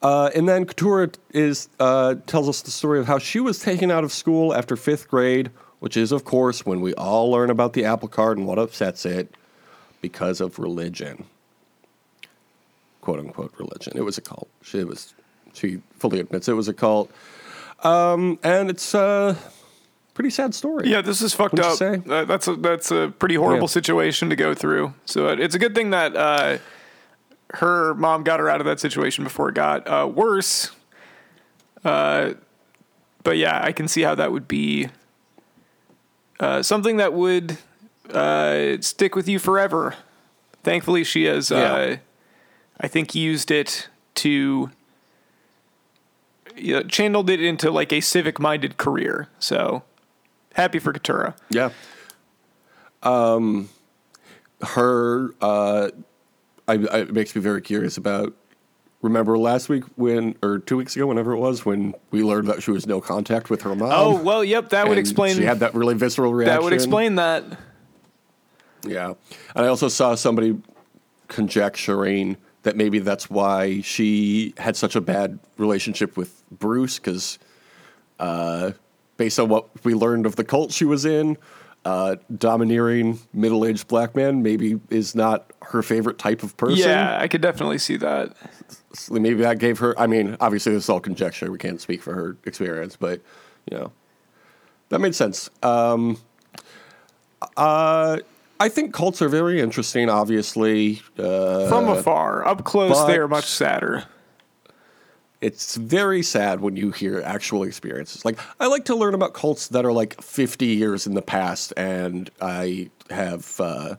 Uh, 0.02 0.30
and 0.34 0.48
then 0.48 0.64
Katurah 0.64 1.14
is 1.32 1.68
uh, 1.78 2.14
tells 2.26 2.48
us 2.48 2.62
the 2.62 2.70
story 2.70 2.98
of 2.98 3.06
how 3.06 3.18
she 3.18 3.38
was 3.40 3.58
taken 3.58 3.90
out 3.90 4.02
of 4.04 4.12
school 4.12 4.54
after 4.54 4.74
fifth 4.76 5.08
grade, 5.08 5.50
which 5.80 5.96
is, 5.96 6.10
of 6.10 6.24
course, 6.24 6.64
when 6.64 6.80
we 6.80 6.94
all 6.94 7.30
learn 7.30 7.50
about 7.50 7.74
the 7.74 7.84
apple 7.84 8.08
cart 8.08 8.38
and 8.38 8.46
what 8.46 8.58
upsets 8.58 9.04
it, 9.04 9.34
because 10.00 10.40
of 10.40 10.58
religion, 10.58 11.24
quote 13.02 13.18
unquote 13.18 13.52
religion. 13.58 13.92
It 13.96 14.02
was 14.02 14.16
a 14.18 14.22
cult. 14.22 14.48
She 14.62 14.84
was 14.84 15.14
she 15.52 15.80
fully 15.98 16.20
admits 16.20 16.48
it 16.48 16.52
was 16.54 16.68
a 16.68 16.72
cult, 16.74 17.10
um, 17.82 18.38
and 18.42 18.70
it's 18.70 18.94
a 18.94 19.36
pretty 20.14 20.30
sad 20.30 20.54
story. 20.54 20.88
Yeah, 20.88 21.02
this 21.02 21.20
is 21.20 21.34
fucked 21.34 21.58
up. 21.58 21.80
Uh, 21.82 22.24
that's 22.24 22.48
a 22.48 22.56
that's 22.56 22.90
a 22.90 23.12
pretty 23.18 23.34
horrible 23.34 23.62
Yeah. 23.64 23.72
situation 23.72 24.30
to 24.30 24.36
go 24.36 24.54
through. 24.54 24.94
So 25.04 25.28
it's 25.28 25.54
a 25.54 25.58
good 25.58 25.74
thing 25.74 25.90
that 25.90 26.16
uh, 26.16 26.58
her 27.54 27.94
mom 27.94 28.22
got 28.22 28.40
her 28.40 28.48
out 28.48 28.60
of 28.60 28.66
that 28.66 28.80
situation 28.80 29.24
before 29.24 29.48
it 29.48 29.54
got 29.54 29.86
uh, 29.88 30.06
worse. 30.06 30.70
Uh, 31.84 32.34
but 33.22 33.36
yeah, 33.36 33.60
I 33.62 33.72
can 33.72 33.88
see 33.88 34.02
how 34.02 34.14
that 34.14 34.32
would 34.32 34.48
be 34.48 34.88
uh, 36.38 36.62
something 36.62 36.96
that 36.98 37.12
would 37.12 37.58
uh, 38.12 38.76
stick 38.80 39.14
with 39.14 39.28
you 39.28 39.38
forever. 39.38 39.94
Thankfully, 40.62 41.04
she 41.04 41.24
has, 41.24 41.50
uh, 41.50 41.56
Yeah. 41.90 41.96
I 42.80 42.88
think, 42.88 43.14
used 43.14 43.50
it 43.50 43.88
to 44.16 44.70
you 46.56 46.74
know, 46.74 46.82
channeled 46.82 47.30
it 47.30 47.40
into 47.42 47.70
like 47.70 47.92
a 47.92 48.00
civic-minded 48.00 48.76
career. 48.76 49.28
So 49.38 49.82
happy 50.54 50.78
for 50.78 50.92
Katurah. 50.92 51.34
Yeah. 51.50 51.70
Um, 53.02 53.70
her, 54.62 55.34
uh, 55.40 55.90
I, 56.70 56.74
I, 56.74 57.00
it 57.00 57.12
makes 57.12 57.34
me 57.34 57.42
very 57.42 57.62
curious 57.62 57.96
about. 57.96 58.34
Remember 59.02 59.38
last 59.38 59.70
week 59.70 59.84
when, 59.96 60.36
or 60.42 60.58
two 60.58 60.76
weeks 60.76 60.94
ago, 60.94 61.06
whenever 61.06 61.32
it 61.32 61.38
was, 61.38 61.64
when 61.64 61.94
we 62.10 62.22
learned 62.22 62.48
that 62.48 62.62
she 62.62 62.70
was 62.70 62.86
no 62.86 63.00
contact 63.00 63.48
with 63.48 63.62
her 63.62 63.74
mom. 63.74 63.90
Oh 63.92 64.22
well, 64.22 64.44
yep, 64.44 64.68
that 64.70 64.88
would 64.88 64.98
explain. 64.98 65.36
She 65.36 65.44
had 65.44 65.60
that 65.60 65.74
really 65.74 65.94
visceral 65.94 66.34
reaction. 66.34 66.54
that 66.54 66.62
would 66.62 66.74
explain 66.74 67.14
that. 67.14 67.44
Yeah, 68.82 69.14
and 69.54 69.64
I 69.64 69.68
also 69.68 69.88
saw 69.88 70.14
somebody 70.16 70.60
conjecturing 71.28 72.36
that 72.62 72.76
maybe 72.76 72.98
that's 72.98 73.30
why 73.30 73.80
she 73.80 74.52
had 74.58 74.76
such 74.76 74.94
a 74.96 75.00
bad 75.00 75.38
relationship 75.56 76.18
with 76.18 76.42
Bruce 76.50 76.98
because, 76.98 77.38
uh, 78.18 78.72
based 79.16 79.40
on 79.40 79.48
what 79.48 79.68
we 79.82 79.94
learned 79.94 80.26
of 80.26 80.36
the 80.36 80.44
cult 80.44 80.72
she 80.72 80.84
was 80.84 81.06
in, 81.06 81.38
uh, 81.84 82.16
domineering 82.36 83.18
middle-aged 83.32 83.88
black 83.88 84.14
man 84.14 84.42
maybe 84.42 84.78
is 84.90 85.14
not 85.14 85.50
her 85.62 85.82
favorite 85.82 86.18
type 86.18 86.42
of 86.42 86.56
person. 86.56 86.88
Yeah, 86.88 87.18
I 87.20 87.28
could 87.28 87.40
definitely 87.40 87.78
see 87.78 87.96
that. 87.98 88.34
So 88.92 89.14
maybe 89.14 89.42
that 89.42 89.58
gave 89.58 89.78
her. 89.78 89.98
I 89.98 90.06
mean, 90.06 90.36
obviously 90.40 90.72
this 90.72 90.84
is 90.84 90.88
all 90.88 91.00
conjecture. 91.00 91.50
We 91.50 91.58
can't 91.58 91.80
speak 91.80 92.02
for 92.02 92.14
her 92.14 92.36
experience, 92.44 92.96
but 92.96 93.20
you 93.70 93.78
know, 93.78 93.92
that 94.90 95.00
made 95.00 95.14
sense. 95.14 95.48
Um, 95.62 96.18
uh, 97.56 98.18
I 98.58 98.68
think 98.68 98.92
cults 98.92 99.22
are 99.22 99.28
very 99.28 99.60
interesting. 99.60 100.10
Obviously, 100.10 101.00
uh, 101.18 101.68
From 101.68 101.88
afar, 101.88 102.46
up 102.46 102.64
close, 102.64 103.06
they 103.06 103.16
are 103.16 103.28
much 103.28 103.46
sadder. 103.46 104.04
It's 105.40 105.76
very 105.76 106.22
sad 106.22 106.60
when 106.60 106.76
you 106.76 106.90
hear 106.90 107.22
actual 107.22 107.62
experiences. 107.62 108.24
Like 108.24 108.38
I 108.58 108.66
like 108.66 108.84
to 108.86 108.94
learn 108.94 109.14
about 109.14 109.32
cults 109.32 109.68
that 109.68 109.86
are 109.86 109.92
like 109.92 110.20
50 110.20 110.66
years 110.66 111.06
in 111.06 111.14
the 111.14 111.22
past, 111.22 111.72
and 111.76 112.30
I 112.42 112.90
have 113.08 113.58
uh, 113.58 113.96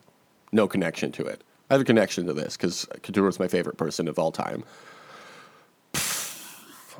no 0.51 0.67
connection 0.67 1.12
to 1.13 1.25
it. 1.25 1.43
I 1.69 1.74
have 1.75 1.81
a 1.81 1.86
connection 1.86 2.27
to 2.27 2.33
this 2.33 2.57
because 2.57 2.86
Katurah 3.01 3.29
is 3.29 3.39
my 3.39 3.48
favorite 3.48 3.77
person 3.77 4.07
of 4.07 4.19
all 4.19 4.31
time. 4.31 4.63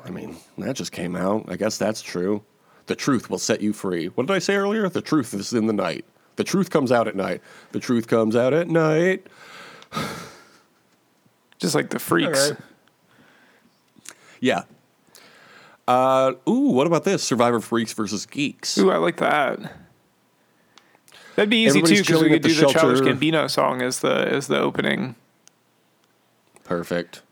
I 0.04 0.10
mean, 0.10 0.36
that 0.58 0.74
just 0.74 0.92
came 0.92 1.14
out. 1.14 1.44
I 1.48 1.56
guess 1.56 1.78
that's 1.78 2.02
true. 2.02 2.42
The 2.86 2.96
truth 2.96 3.30
will 3.30 3.38
set 3.38 3.60
you 3.60 3.72
free. 3.72 4.06
What 4.06 4.26
did 4.26 4.34
I 4.34 4.40
say 4.40 4.56
earlier? 4.56 4.88
The 4.88 5.00
truth 5.00 5.34
is 5.34 5.52
in 5.52 5.66
the 5.66 5.72
night. 5.72 6.04
The 6.36 6.44
truth 6.44 6.70
comes 6.70 6.90
out 6.90 7.06
at 7.06 7.14
night. 7.14 7.40
The 7.72 7.80
truth 7.80 8.08
comes 8.08 8.34
out 8.34 8.52
at 8.52 8.68
night. 8.68 9.26
Just 11.58 11.74
like 11.74 11.90
the 11.90 11.98
freaks. 11.98 12.50
All 12.50 12.54
right. 12.54 12.60
Yeah. 14.42 14.64
Uh, 15.86 16.32
ooh, 16.48 16.72
what 16.72 16.88
about 16.88 17.04
this? 17.04 17.22
Survivor 17.22 17.60
Freaks 17.60 17.92
versus 17.92 18.26
Geeks. 18.26 18.76
Ooh, 18.76 18.90
I 18.90 18.96
like 18.96 19.18
that. 19.18 19.60
That'd 21.36 21.48
be 21.48 21.64
easy 21.64 21.78
Everybody's 21.78 21.98
too 21.98 22.04
because 22.04 22.22
we 22.22 22.28
could 22.28 22.42
the 22.42 22.48
do 22.48 22.54
the 22.54 22.66
Childish. 22.66 23.00
Gambino 23.00 23.48
song 23.48 23.82
as 23.82 24.00
the 24.00 24.12
as 24.12 24.48
the 24.48 24.58
opening. 24.58 25.14
Perfect. 26.64 27.22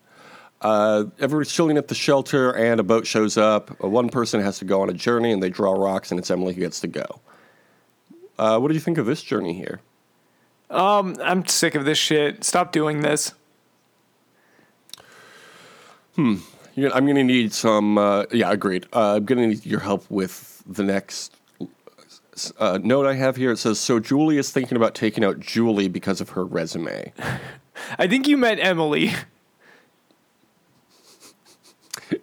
Uh, 0.61 1.05
everybody's 1.19 1.51
chilling 1.51 1.77
at 1.77 1.89
the 1.89 1.95
shelter, 1.95 2.51
and 2.51 2.79
a 2.79 2.83
boat 2.83 3.05
shows 3.05 3.37
up. 3.37 3.71
Uh, 3.83 3.89
one 3.89 4.09
person 4.09 4.39
has 4.39 4.59
to 4.59 4.65
go 4.65 4.81
on 4.81 4.89
a 4.89 4.93
journey, 4.93 5.31
and 5.31 5.43
they 5.43 5.49
draw 5.49 5.73
rocks, 5.73 6.11
and 6.11 6.19
it's 6.19 6.31
Emily 6.31 6.53
who 6.53 6.61
gets 6.61 6.79
to 6.79 6.87
go. 6.87 7.19
Uh, 8.39 8.57
what 8.57 8.69
do 8.69 8.73
you 8.73 8.79
think 8.79 8.97
of 8.97 9.05
this 9.05 9.21
journey 9.21 9.53
here? 9.53 9.81
Um, 10.69 11.17
I'm 11.21 11.45
sick 11.45 11.75
of 11.75 11.83
this 11.83 11.97
shit. 11.97 12.43
Stop 12.43 12.71
doing 12.71 13.01
this. 13.01 13.33
You're 16.75 16.93
I'm 16.93 17.05
going 17.05 17.15
to 17.15 17.23
need 17.23 17.53
some. 17.53 17.97
Uh, 17.97 18.25
yeah, 18.31 18.51
agreed. 18.51 18.87
Uh, 18.93 19.15
I'm 19.15 19.25
going 19.25 19.39
to 19.39 19.47
need 19.47 19.65
your 19.65 19.81
help 19.81 20.09
with 20.09 20.63
the 20.65 20.83
next 20.83 21.35
uh, 22.59 22.79
note 22.81 23.05
I 23.05 23.13
have 23.13 23.35
here. 23.35 23.51
It 23.51 23.57
says 23.57 23.79
So 23.79 23.99
Julie 23.99 24.37
is 24.37 24.51
thinking 24.51 24.75
about 24.77 24.95
taking 24.95 25.23
out 25.23 25.39
Julie 25.39 25.87
because 25.87 26.21
of 26.21 26.29
her 26.29 26.45
resume. 26.45 27.13
I 27.99 28.07
think 28.07 28.27
you 28.27 28.37
meant 28.37 28.59
Emily. 28.63 29.11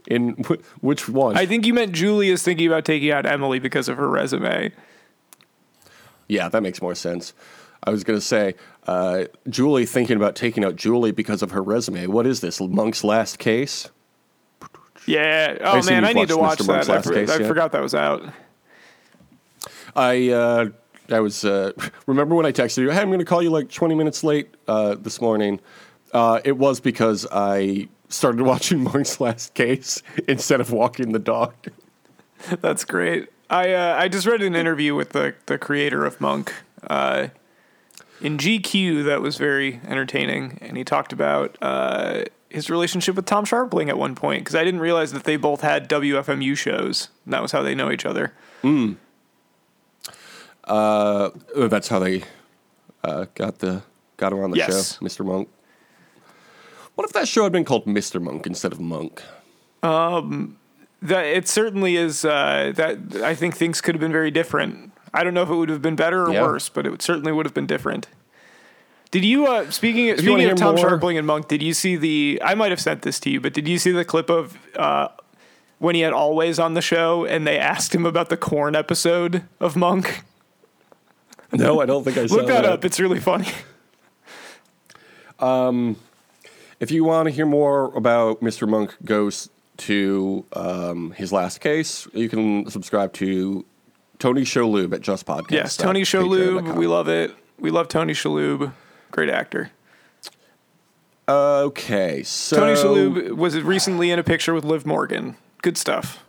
In 0.07 0.45
wh- 0.47 0.85
which 0.85 1.09
one? 1.09 1.37
I 1.37 1.47
think 1.47 1.67
you 1.67 1.75
meant 1.75 1.93
Julie 1.93 2.29
is 2.31 2.43
thinking 2.43 2.67
about 2.67 2.85
taking 2.85 3.11
out 3.11 3.27
Emily 3.27 3.59
because 3.59 3.89
of 3.89 3.97
her 3.97 4.09
resume. 4.09 4.73
Yeah, 6.29 6.49
that 6.49 6.63
makes 6.63 6.83
more 6.83 6.95
sense. 6.95 7.33
I 7.83 7.91
was 7.91 8.05
going 8.05 8.19
to 8.19 8.25
say, 8.25 8.55
uh, 8.87 9.25
Julie 9.49 9.87
thinking 9.87 10.17
about 10.17 10.35
taking 10.35 10.65
out 10.65 10.77
Julie 10.77 11.13
because 11.13 11.43
of 11.43 11.53
her 11.53 11.63
resume. 11.63 12.07
What 12.07 12.27
is 12.27 12.41
this? 12.41 12.61
Monk's 12.61 13.03
last 13.05 13.39
case? 13.39 13.89
Yeah. 15.09 15.57
Oh 15.61 15.83
man, 15.85 16.05
I 16.05 16.13
need 16.13 16.29
to 16.29 16.37
watch 16.37 16.59
Mr. 16.59 16.67
That. 16.67 16.91
I, 16.91 17.03
for- 17.03 17.15
case 17.15 17.31
I 17.31 17.39
yet? 17.39 17.49
forgot 17.49 17.73
that 17.73 17.83
was 17.83 17.95
out. 17.95 18.23
I 19.97 20.29
uh, 20.31 20.69
I 21.11 21.21
was 21.21 21.45
uh, 21.45 21.73
remember 22.07 22.35
when 22.35 22.47
I 22.47 22.53
texted 22.53 22.79
you, 22.79 22.91
"Hey, 22.91 23.01
I'm 23.01 23.09
going 23.09 23.19
to 23.19 23.25
call 23.25 23.43
you 23.43 23.51
like 23.51 23.71
20 23.71 23.95
minutes 23.95 24.23
late 24.23 24.55
uh, 24.67 24.97
this 24.97 25.21
morning." 25.21 25.61
Uh, 26.13 26.41
it 26.45 26.57
was 26.57 26.81
because 26.81 27.27
I 27.33 27.89
started 28.09 28.43
watching 28.53 28.83
Monk's 28.85 29.21
Last 29.21 29.55
Case 29.55 30.03
instead 30.27 30.61
of 30.61 30.73
walking 30.73 31.13
the 31.13 31.19
dog. 31.19 31.55
That's 32.61 32.85
great. 32.85 33.29
I 33.51 33.73
uh, 33.73 33.97
I 33.99 34.09
just 34.09 34.27
read 34.27 34.43
an 34.43 34.55
interview 34.55 34.95
with 34.95 35.11
the 35.11 35.35
the 35.47 35.57
creator 35.59 36.05
of 36.05 36.21
Monk 36.21 36.53
uh, 36.87 37.29
in 38.21 38.37
GQ 38.37 39.05
that 39.07 39.23
was 39.23 39.39
very 39.39 39.81
entertaining, 39.87 40.59
and 40.61 40.77
he 40.77 40.85
talked 40.85 41.13
about 41.15 41.57
uh, 41.63 42.25
his 42.51 42.71
relationship 42.71 43.15
with 43.15 43.27
Tom 43.27 43.45
Scharpling 43.45 43.89
at 43.89 43.99
one 43.99 44.15
point 44.15 44.41
because 44.45 44.55
I 44.55 44.65
didn't 44.65 44.81
realize 44.81 45.13
that 45.13 45.25
they 45.25 45.37
both 45.37 45.61
had 45.61 45.89
WFMU 45.89 46.57
shows, 46.57 47.09
and 47.25 47.35
that 47.35 47.43
was 47.43 47.53
how 47.53 47.63
they 47.63 47.75
know 47.75 47.91
each 47.91 48.07
other. 48.07 48.33
Uh, 50.65 51.31
that's 51.55 51.89
how 51.89 51.99
they 51.99 52.23
uh, 53.05 53.27
got 53.35 53.59
the 53.59 53.83
got 54.17 54.33
him 54.33 54.41
on 54.41 54.51
the 54.51 54.57
Yes. 54.59 54.99
show, 54.99 55.05
Mr. 55.05 55.25
Monk. 55.25 55.49
What 56.95 57.07
if 57.07 57.13
that 57.13 57.29
show 57.29 57.45
had 57.45 57.53
been 57.53 57.65
called 57.65 57.87
Mr. 57.87 58.21
Monk 58.21 58.47
instead 58.47 58.73
of 58.73 58.81
Monk? 58.81 59.23
Um, 59.83 60.57
That 61.01 61.25
it 61.27 61.47
certainly 61.47 61.95
is. 61.97 62.25
Uh, 62.25 62.73
that 62.75 63.23
I 63.23 63.35
think 63.37 63.57
things 63.57 63.81
could 63.81 63.95
have 63.95 64.01
been 64.01 64.11
very 64.13 64.33
different. 64.33 64.91
I 65.15 65.23
don't 65.23 65.33
know 65.33 65.43
if 65.43 65.49
it 65.49 65.55
would 65.55 65.69
have 65.69 65.81
been 65.81 65.95
better 65.97 66.25
or 66.27 66.33
Yeah. 66.33 66.43
worse, 66.43 66.69
but 66.69 66.87
it 66.87 67.01
certainly 67.03 67.31
would 67.31 67.47
have 67.47 67.55
been 67.55 67.67
different. 67.69 68.09
Did 69.11 69.25
you 69.25 69.47
uh, 69.47 69.71
speaking 69.71 70.05
you 70.07 70.11
wanna 70.13 70.23
speaking 70.23 70.39
hear 70.41 70.53
of 70.53 70.59
Tom 70.59 70.75
more- 70.77 70.85
Scharpling 70.91 71.17
and 71.19 71.27
Monk? 71.27 71.49
Did 71.49 71.63
you 71.63 71.73
see 71.75 71.97
the? 71.97 72.41
I 72.45 72.55
might 72.55 72.71
have 72.71 72.81
sent 72.81 73.03
this 73.03 73.19
to 73.21 73.31
you, 73.31 73.41
but 73.41 73.55
did 73.55 73.67
you 73.67 73.79
see 73.79 73.91
the 73.91 74.05
clip 74.05 74.29
of 74.29 74.59
uh, 74.77 75.09
when 75.79 75.95
he 75.95 76.03
had 76.03 76.13
Always 76.13 76.59
on 76.59 76.75
the 76.75 76.83
show 76.83 77.25
and 77.25 77.47
they 77.47 77.59
asked 77.59 77.95
him 77.95 78.05
about 78.05 78.29
the 78.29 78.37
corn 78.37 78.77
episode 78.77 79.45
of 79.61 79.77
Monk? 79.77 80.23
No, 81.53 81.81
I 81.81 81.87
don't 81.87 82.05
think 82.05 82.19
I 82.19 82.27
saw 82.29 82.35
Look 82.37 82.47
that 82.49 82.65
up; 82.67 82.85
it's 82.85 83.01
really 83.01 83.21
funny. 83.21 83.49
If 86.81 86.93
you 86.93 87.03
want 87.03 87.27
to 87.27 87.33
hear 87.33 87.47
more 87.47 87.93
about 87.97 88.41
Mr. 88.41 88.69
Monk 88.69 88.95
goes 89.05 89.49
to 89.79 90.45
um, 90.53 91.11
his 91.13 91.33
last 91.33 91.61
case, 91.61 92.07
you 92.13 92.29
can 92.29 92.71
subscribe 92.71 93.13
to 93.15 93.65
Tony 94.21 94.43
Shalhoub 94.43 94.93
at 94.93 95.01
Just 95.01 95.27
Podcast. 95.27 95.51
Yes, 95.51 95.77
Tony 95.77 96.03
Shalhoub, 96.03 96.77
we 96.77 96.87
love 96.87 97.09
it. 97.09 97.35
We 97.59 97.71
love 97.73 97.89
Tony 97.89 98.13
Shalhoub, 98.13 98.73
great 99.11 99.31
actor. 99.31 99.71
Okay, 101.29 102.23
so 102.23 102.57
Tony 102.57 102.75
Shalhoub 102.75 103.37
was 103.37 103.61
recently 103.61 104.11
in 104.11 104.19
a 104.19 104.25
picture 104.25 104.55
with 104.55 104.65
Liv 104.65 104.87
Morgan. 104.87 105.37
Good 105.61 105.77
stuff. 105.77 106.25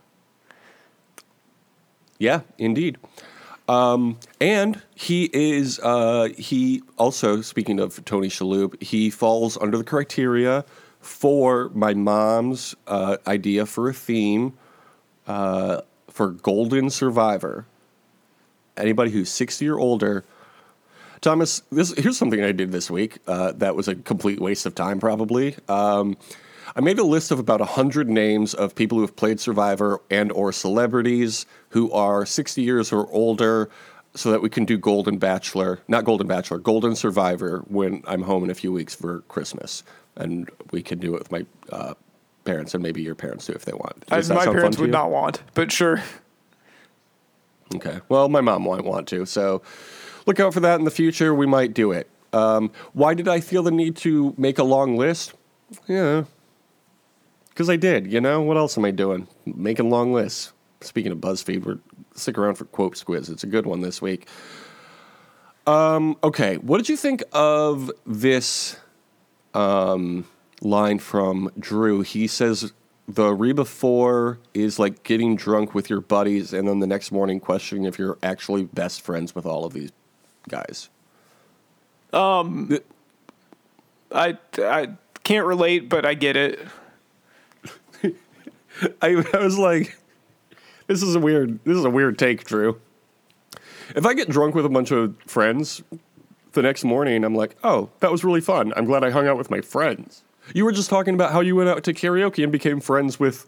Yeah, 2.18 2.42
indeed. 2.58 2.98
Um, 3.70 4.20
and 4.42 4.82
he 4.96 5.30
is 5.32 5.80
uh, 5.80 6.30
he 6.38 6.82
also 6.98 7.42
speaking 7.42 7.80
of 7.80 8.04
Tony 8.04 8.28
Shalhoub, 8.28 8.82
he 8.82 9.10
falls 9.10 9.58
under 9.58 9.78
the 9.78 9.84
criteria 9.86 10.66
for 11.00 11.70
my 11.70 11.94
mom's 11.94 12.76
uh, 12.88 13.18
idea 13.26 13.66
for 13.66 13.88
a 13.88 13.94
theme 13.94 14.58
uh, 15.28 15.82
for 16.10 16.32
Golden 16.32 16.90
Survivor. 16.90 17.68
Anybody 18.76 19.12
who's 19.12 19.30
sixty 19.30 19.70
or 19.70 19.80
older. 19.80 20.26
Thomas, 21.22 21.62
this 21.72 21.94
here's 21.98 22.18
something 22.18 22.42
I 22.42 22.52
did 22.52 22.72
this 22.72 22.90
week 22.90 23.20
uh, 23.28 23.52
that 23.54 23.76
was 23.76 23.88
a 23.88 23.96
complete 23.96 24.40
waste 24.40 24.66
of 24.66 24.76
time, 24.76 25.00
probably. 25.00 25.56
Um, 25.68 26.18
I 26.76 26.82
made 26.82 27.00
a 27.00 27.04
list 27.04 27.32
of 27.32 27.40
about 27.40 27.62
hundred 27.62 28.10
names 28.10 28.54
of 28.54 28.76
people 28.76 28.98
who 28.98 29.02
have 29.02 29.16
played 29.16 29.40
Survivor 29.40 30.02
and 30.10 30.32
or 30.32 30.52
celebrities 30.52 31.46
who 31.70 31.92
are 31.92 32.26
sixty 32.26 32.62
years 32.62 32.94
or 32.94 33.08
older, 33.12 33.70
so 34.16 34.32
that 34.32 34.42
we 34.42 34.50
can 34.50 34.66
do 34.66 34.78
Golden 34.78 35.18
Bachelor, 35.18 35.80
not 35.88 36.06
Golden 36.06 36.28
Bachelor, 36.28 36.58
Golden 36.58 36.96
Survivor 36.96 37.66
when 37.68 38.04
I'm 38.08 38.22
home 38.22 38.44
in 38.44 38.50
a 38.50 38.56
few 38.56 38.72
weeks 38.72 38.96
for 38.96 39.22
Christmas, 39.22 39.84
and 40.16 40.50
we 40.72 40.82
can 40.82 41.00
do 41.00 41.16
it 41.16 41.20
with 41.20 41.32
my 41.32 41.46
uh, 41.72 41.96
parents 42.46 42.74
and 42.74 42.82
maybe 42.82 43.02
your 43.02 43.16
parents 43.16 43.46
too 43.46 43.54
if 43.54 43.66
they 43.66 43.74
want. 43.74 44.06
Does 44.06 44.30
my 44.30 44.46
parents 44.46 44.78
would 44.78 44.88
you? 44.88 44.92
not 44.92 45.12
want, 45.12 45.42
but 45.54 45.72
sure. 45.72 46.02
Okay. 47.76 48.00
Well, 48.10 48.30
my 48.30 48.42
mom 48.42 48.66
won't 48.66 48.86
want 48.86 49.08
to, 49.10 49.26
so 49.26 49.62
look 50.26 50.40
out 50.40 50.54
for 50.54 50.60
that 50.62 50.80
in 50.80 50.86
the 50.86 50.92
future. 50.92 51.34
We 51.34 51.46
might 51.46 51.74
do 51.74 51.92
it. 51.92 52.10
Um, 52.32 52.72
why 52.94 53.14
did 53.14 53.28
I 53.28 53.40
feel 53.40 53.64
the 53.64 53.72
need 53.72 53.96
to 53.98 54.34
make 54.38 54.60
a 54.60 54.64
long 54.64 54.98
list? 54.98 55.34
Yeah, 55.88 56.26
because 57.50 57.70
I 57.70 57.76
did. 57.76 58.12
You 58.12 58.22
know 58.22 58.42
what 58.42 58.58
else 58.58 58.78
am 58.78 58.86
I 58.86 58.92
doing? 58.92 59.28
Making 59.46 59.90
long 59.90 60.14
lists. 60.14 60.54
Speaking 60.82 61.12
of 61.12 61.18
BuzzFeed, 61.18 61.66
we're 61.66 61.80
stick 62.16 62.38
around 62.38 62.56
for 62.56 62.66
quote 62.66 62.96
squiz. 62.96 63.30
It's 63.30 63.44
a 63.44 63.48
good 63.48 63.66
one 63.66 63.82
this 63.82 64.02
week. 64.02 64.28
Um, 65.68 66.18
okay, 66.24 66.58
what 66.58 66.78
did 66.78 66.90
you 66.90 66.98
think 66.98 67.24
of 67.32 67.92
this 68.06 68.78
um, 69.54 70.26
line 70.62 71.00
from 71.00 71.52
Drew? 71.60 72.02
He 72.02 72.28
says 72.28 72.74
the 73.08 73.34
Reba 73.34 73.66
Four 73.66 74.40
is 74.54 74.80
like 74.80 75.04
getting 75.04 75.36
drunk 75.36 75.76
with 75.76 75.90
your 75.90 76.02
buddies, 76.02 76.54
and 76.54 76.68
then 76.68 76.80
the 76.80 76.88
next 76.88 77.12
morning 77.12 77.40
questioning 77.40 77.86
if 77.86 78.00
you're 78.00 78.18
actually 78.24 78.64
best 78.64 79.02
friends 79.02 79.36
with 79.36 79.46
all 79.46 79.66
of 79.66 79.74
these 79.74 79.92
guys. 80.50 80.90
Um, 82.12 82.78
I 84.12 84.38
I 84.58 84.90
can't 85.24 85.46
relate, 85.46 85.90
but 85.90 86.06
I 86.06 86.14
get 86.14 86.36
it. 86.36 86.60
I, 89.02 89.24
I 89.34 89.38
was 89.38 89.58
like, 89.58 89.98
this 90.88 91.04
is 91.04 91.16
a 91.16 91.20
weird. 91.20 91.60
This 91.64 91.78
is 91.78 91.86
a 91.86 91.90
weird 91.90 92.18
take, 92.18 92.44
Drew. 92.44 92.82
If 93.96 94.06
I 94.06 94.14
get 94.14 94.30
drunk 94.30 94.56
with 94.56 94.66
a 94.66 94.70
bunch 94.70 94.92
of 94.92 95.16
friends, 95.26 95.82
the 96.54 96.62
next 96.62 96.84
morning 96.84 97.24
I'm 97.24 97.36
like, 97.36 97.56
oh, 97.64 97.90
that 98.00 98.12
was 98.12 98.24
really 98.24 98.42
fun. 98.42 98.74
I'm 98.76 98.86
glad 98.86 99.04
I 99.04 99.10
hung 99.10 99.28
out 99.28 99.38
with 99.38 99.50
my 99.50 99.62
friends. 99.62 100.24
You 100.54 100.66
were 100.66 100.72
just 100.72 100.90
talking 100.90 101.14
about 101.14 101.32
how 101.32 101.42
you 101.42 101.56
went 101.56 101.70
out 101.70 101.84
to 101.84 101.94
karaoke 101.94 102.44
and 102.44 102.52
became 102.52 102.80
friends 102.80 103.20
with 103.20 103.46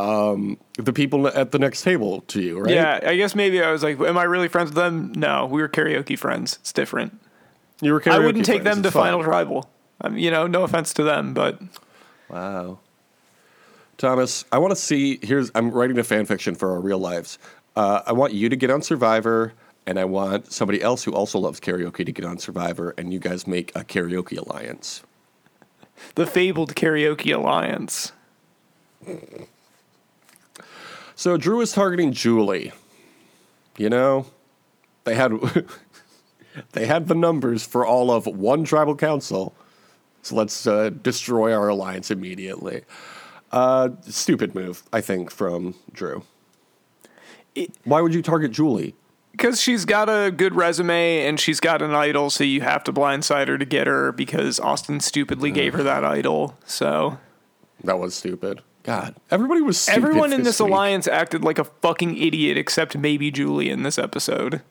um, 0.00 0.58
the 0.78 0.92
people 0.92 1.26
at 1.28 1.50
the 1.52 1.58
next 1.58 1.82
table 1.82 2.22
to 2.28 2.40
you, 2.40 2.58
right? 2.60 2.72
Yeah, 2.74 3.00
I 3.02 3.16
guess 3.16 3.34
maybe 3.34 3.62
I 3.62 3.70
was 3.70 3.82
like, 3.82 3.98
am 4.00 4.16
I 4.18 4.24
really 4.24 4.48
friends 4.48 4.70
with 4.70 4.76
them? 4.76 5.12
No, 5.14 5.46
we 5.46 5.60
were 5.60 5.68
karaoke 5.68 6.18
friends. 6.18 6.56
It's 6.60 6.72
different. 6.72 7.20
You 7.80 7.92
were 7.92 8.00
karaoke 8.00 8.12
I 8.12 8.18
wouldn't 8.18 8.44
take 8.44 8.62
friends. 8.62 8.76
them 8.76 8.82
to 8.84 8.88
It's 8.88 8.94
fun. 8.94 9.04
Final 9.06 9.22
Tribal. 9.24 9.70
Um, 10.00 10.16
you 10.16 10.30
know, 10.30 10.46
no 10.46 10.62
offense 10.64 10.94
to 10.94 11.02
them, 11.02 11.34
but 11.34 11.60
Wow. 12.28 12.78
Thomas, 13.98 14.44
I 14.50 14.58
want 14.58 14.70
to 14.70 14.76
see. 14.76 15.18
Here's 15.22 15.50
I'm 15.54 15.70
writing 15.70 15.98
a 15.98 16.04
fan 16.04 16.24
fiction 16.24 16.54
for 16.54 16.70
our 16.72 16.80
real 16.80 16.98
lives. 16.98 17.38
Uh, 17.76 18.00
I 18.06 18.12
want 18.12 18.32
you 18.32 18.48
to 18.48 18.56
get 18.56 18.70
on 18.70 18.80
Survivor, 18.82 19.52
and 19.86 19.98
I 19.98 20.04
want 20.06 20.50
somebody 20.52 20.80
else 20.80 21.04
who 21.04 21.12
also 21.12 21.38
loves 21.38 21.60
karaoke 21.60 22.06
to 22.06 22.12
get 22.12 22.24
on 22.24 22.38
Survivor, 22.38 22.94
and 22.96 23.12
you 23.12 23.18
guys 23.18 23.46
make 23.46 23.70
a 23.76 23.84
karaoke 23.84 24.38
alliance. 24.38 25.02
the 26.14 26.26
fabled 26.26 26.74
karaoke 26.74 27.34
alliance. 27.34 28.12
So 31.20 31.36
Drew 31.36 31.60
is 31.60 31.72
targeting 31.72 32.14
Julie. 32.14 32.72
You 33.76 33.90
know, 33.90 34.24
they 35.04 35.14
had 35.14 35.32
they 36.72 36.86
had 36.86 37.08
the 37.08 37.14
numbers 37.14 37.62
for 37.66 37.84
all 37.84 38.10
of 38.10 38.24
one 38.26 38.64
tribal 38.64 38.96
council. 38.96 39.54
So 40.22 40.34
let's 40.34 40.66
uh, 40.66 40.88
destroy 40.88 41.52
our 41.52 41.68
alliance 41.68 42.10
immediately. 42.10 42.84
Uh, 43.52 43.90
stupid 44.08 44.54
move, 44.54 44.82
I 44.94 45.02
think, 45.02 45.30
from 45.30 45.74
Drew. 45.92 46.22
It- 47.54 47.76
Why 47.84 48.00
would 48.00 48.14
you 48.14 48.22
target 48.22 48.52
Julie? 48.52 48.94
Because 49.32 49.60
she's 49.60 49.84
got 49.84 50.08
a 50.08 50.30
good 50.30 50.54
resume 50.54 51.26
and 51.26 51.38
she's 51.38 51.60
got 51.60 51.82
an 51.82 51.94
idol, 51.94 52.30
so 52.30 52.44
you 52.44 52.62
have 52.62 52.82
to 52.84 52.94
blindside 52.94 53.48
her 53.48 53.58
to 53.58 53.66
get 53.66 53.86
her 53.86 54.10
because 54.10 54.58
Austin 54.58 55.00
stupidly 55.00 55.50
gave 55.50 55.74
her 55.74 55.82
that 55.82 56.02
idol. 56.02 56.56
So 56.64 57.18
That 57.84 57.98
was 57.98 58.14
stupid. 58.14 58.62
God, 58.82 59.14
everybody 59.30 59.60
was 59.60 59.88
everyone 59.88 60.32
in 60.32 60.42
this 60.42 60.60
week. 60.60 60.68
alliance 60.70 61.06
acted 61.06 61.44
like 61.44 61.58
a 61.58 61.64
fucking 61.64 62.16
idiot 62.16 62.56
except 62.56 62.96
maybe 62.96 63.30
Julie 63.30 63.68
in 63.70 63.82
this 63.82 63.98
episode. 63.98 64.62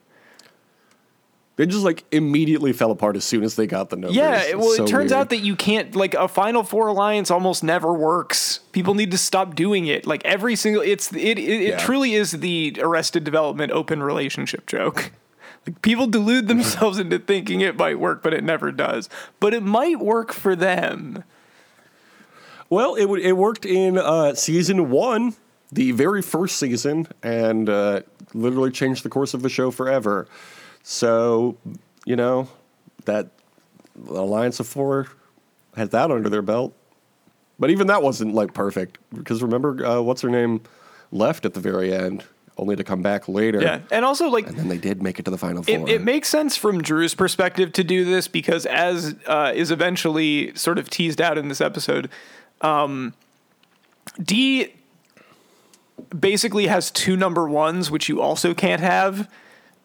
They 1.58 1.66
just 1.66 1.84
like 1.84 2.06
immediately 2.12 2.72
fell 2.72 2.90
apart 2.90 3.18
as 3.18 3.26
soon 3.26 3.44
as 3.44 3.56
they 3.58 3.68
got 3.68 3.90
the 3.90 3.98
numbers. 3.98 4.16
Yeah, 4.16 4.42
It's 4.44 4.56
well, 4.56 4.76
so 4.76 4.84
it 4.86 4.88
turns 4.88 5.12
weird. 5.12 5.20
out 5.20 5.30
that 5.32 5.40
you 5.40 5.58
can't 5.58 5.94
like 5.94 6.14
a 6.14 6.30
Final 6.30 6.64
Four 6.64 6.88
alliance 6.88 7.30
almost 7.30 7.66
never 7.66 7.94
works. 7.94 8.60
People 8.72 8.94
need 8.94 9.12
to 9.12 9.18
stop 9.18 9.56
doing 9.56 9.86
it. 9.88 10.08
Like 10.08 10.24
every 10.24 10.56
single, 10.56 10.82
it's 10.82 11.12
it 11.14 11.38
it, 11.38 11.40
it 11.40 11.62
Yeah. 11.72 11.78
truly 11.78 12.14
is 12.16 12.32
the 12.32 12.78
Arrested 12.80 13.26
Development 13.26 13.72
open 13.74 14.02
relationship 14.04 14.66
joke. 14.68 15.12
Like 15.68 15.82
people 15.82 16.08
delude 16.08 16.48
themselves 16.48 16.98
into 17.04 17.20
thinking 17.20 17.60
it 17.60 17.76
might 17.76 18.00
work, 18.00 18.24
but 18.24 18.34
it 18.34 18.46
never 18.46 18.72
does. 18.72 19.10
But 19.42 19.54
it 19.54 19.62
might 19.62 20.00
work 20.00 20.32
for 20.32 20.56
them. 20.56 21.26
Well, 22.70 22.96
it 22.96 23.06
would- 23.06 23.22
it 23.22 23.34
worked 23.34 23.66
in 23.66 23.98
uh, 23.98 24.36
season 24.36 24.90
one, 24.90 25.34
the 25.72 25.92
very 25.92 26.22
first 26.22 26.58
season, 26.58 27.08
and 27.24 27.70
uh, 27.70 28.02
literally 28.34 28.72
changed 28.72 29.04
the 29.04 29.10
course 29.10 29.34
of 29.34 29.42
the 29.42 29.50
show 29.50 29.72
forever. 29.72 30.28
So, 30.84 31.58
you 32.06 32.16
know, 32.16 32.48
that 33.06 33.28
Alliance 34.08 34.60
of 34.60 34.68
Four 34.68 35.08
had 35.76 35.92
that 35.92 36.12
under 36.12 36.30
their 36.30 36.42
belt. 36.42 36.74
But 37.60 37.70
even 37.72 37.88
that 37.88 38.02
wasn't 38.02 38.34
like 38.34 38.54
perfect 38.54 38.98
because 39.14 39.42
remember 39.44 39.86
uh, 39.86 40.02
what's 40.02 40.22
her 40.22 40.30
name 40.30 40.62
left 41.12 41.46
at 41.46 41.54
the 41.54 41.60
very 41.60 41.94
end, 41.94 42.24
only 42.58 42.76
to 42.78 42.84
come 42.86 43.02
back 43.02 43.28
later. 43.28 43.62
Yeah, 43.62 43.82
and 43.92 44.06
also 44.06 44.30
like 44.30 44.48
And 44.48 44.56
then 44.56 44.70
they 44.70 44.78
did 44.78 45.04
make 45.04 45.20
it 45.20 45.26
to 45.26 45.32
the 45.32 45.38
final 45.38 45.64
four. 45.64 45.76
it, 45.76 45.90
it 45.90 46.02
makes 46.02 46.30
sense 46.30 46.56
from 46.56 46.82
Drew's 46.82 47.16
perspective 47.16 47.74
to 47.74 47.84
do 47.84 48.06
this 48.06 48.28
because, 48.30 48.66
as 48.66 49.16
uh, 49.28 49.52
is 49.54 49.72
eventually 49.72 50.56
sort 50.56 50.78
of 50.80 50.90
teased 50.90 51.20
out 51.20 51.38
in 51.38 51.50
this 51.50 51.60
episode, 51.60 52.10
um, 52.62 53.14
Dee 54.22 54.74
basically 56.18 56.68
has 56.68 56.92
two 56.92 57.16
number 57.16 57.48
ones, 57.48 57.92
which 57.92 58.10
you 58.10 58.22
also 58.22 58.54
can't 58.54 58.82
have, 58.82 59.30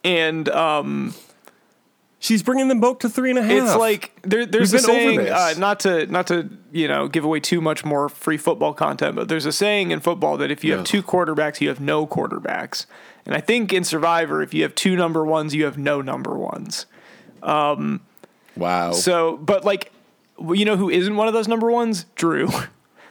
and 0.03 0.49
um, 0.49 1.15
She's 2.25 2.43
bringing 2.43 2.69
them 2.69 2.81
both 2.81 3.01
to 3.01 3.11
three 3.11 3.29
and 3.29 3.39
a 3.39 3.43
half. 3.43 3.53
it's 3.53 3.77
like 3.77 4.19
there, 4.23 4.47
there's 4.47 4.73
a 4.73 4.77
We've 4.77 4.85
over 4.87 4.95
saying, 4.95 5.29
uh, 5.29 5.55
not 5.59 5.81
to 5.81 6.07
not 6.07 6.27
to 6.29 6.49
you 6.73 6.89
know 6.89 7.07
give 7.07 7.23
away 7.23 7.39
too 7.39 7.61
much 7.61 7.85
more 7.85 8.09
free 8.09 8.39
football 8.39 8.73
content, 8.73 9.15
but 9.15 9.29
there's 9.29 9.45
a 9.45 9.53
saying 9.53 9.91
in 9.91 10.01
football 10.01 10.39
that 10.39 10.51
if 10.51 10.65
you 10.65 10.73
have 10.73 10.85
two 10.85 11.03
quarterbacks, 11.03 11.61
you 11.61 11.69
have 11.69 11.81
no 11.81 12.07
quarterbacks, 12.07 12.87
and 13.27 13.35
I 13.35 13.41
think 13.41 13.75
in 13.75 13.85
Survivor, 13.85 14.41
if 14.41 14.55
you 14.55 14.63
have 14.63 14.75
two 14.75 14.97
number 14.97 15.23
ones, 15.23 15.55
you 15.55 15.67
have 15.67 15.77
no 15.77 16.01
number 16.01 16.35
ones. 16.35 16.87
wow. 18.57 18.93
So, 18.93 19.37
but 19.37 19.67
like, 19.67 19.93
you 20.41 20.65
know 20.65 20.77
who 20.77 20.91
isn't 20.91 21.17
one 21.17 21.29
of 21.29 21.35
those 21.35 21.49
number 21.49 21.71
ones? 21.71 22.07
Drew. 22.15 22.49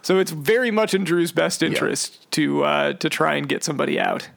So 0.05 0.19
it's 0.19 0.31
very 0.31 0.69
much 0.69 0.93
in 0.93 1.05
Drew's 1.05 1.31
best 1.31 1.63
interest 1.63 2.29
to 2.31 2.65
uh, 2.65 2.91
to 2.95 3.07
try 3.07 3.35
and 3.35 3.47
get 3.47 3.63
somebody 3.63 3.97
out. 3.97 4.27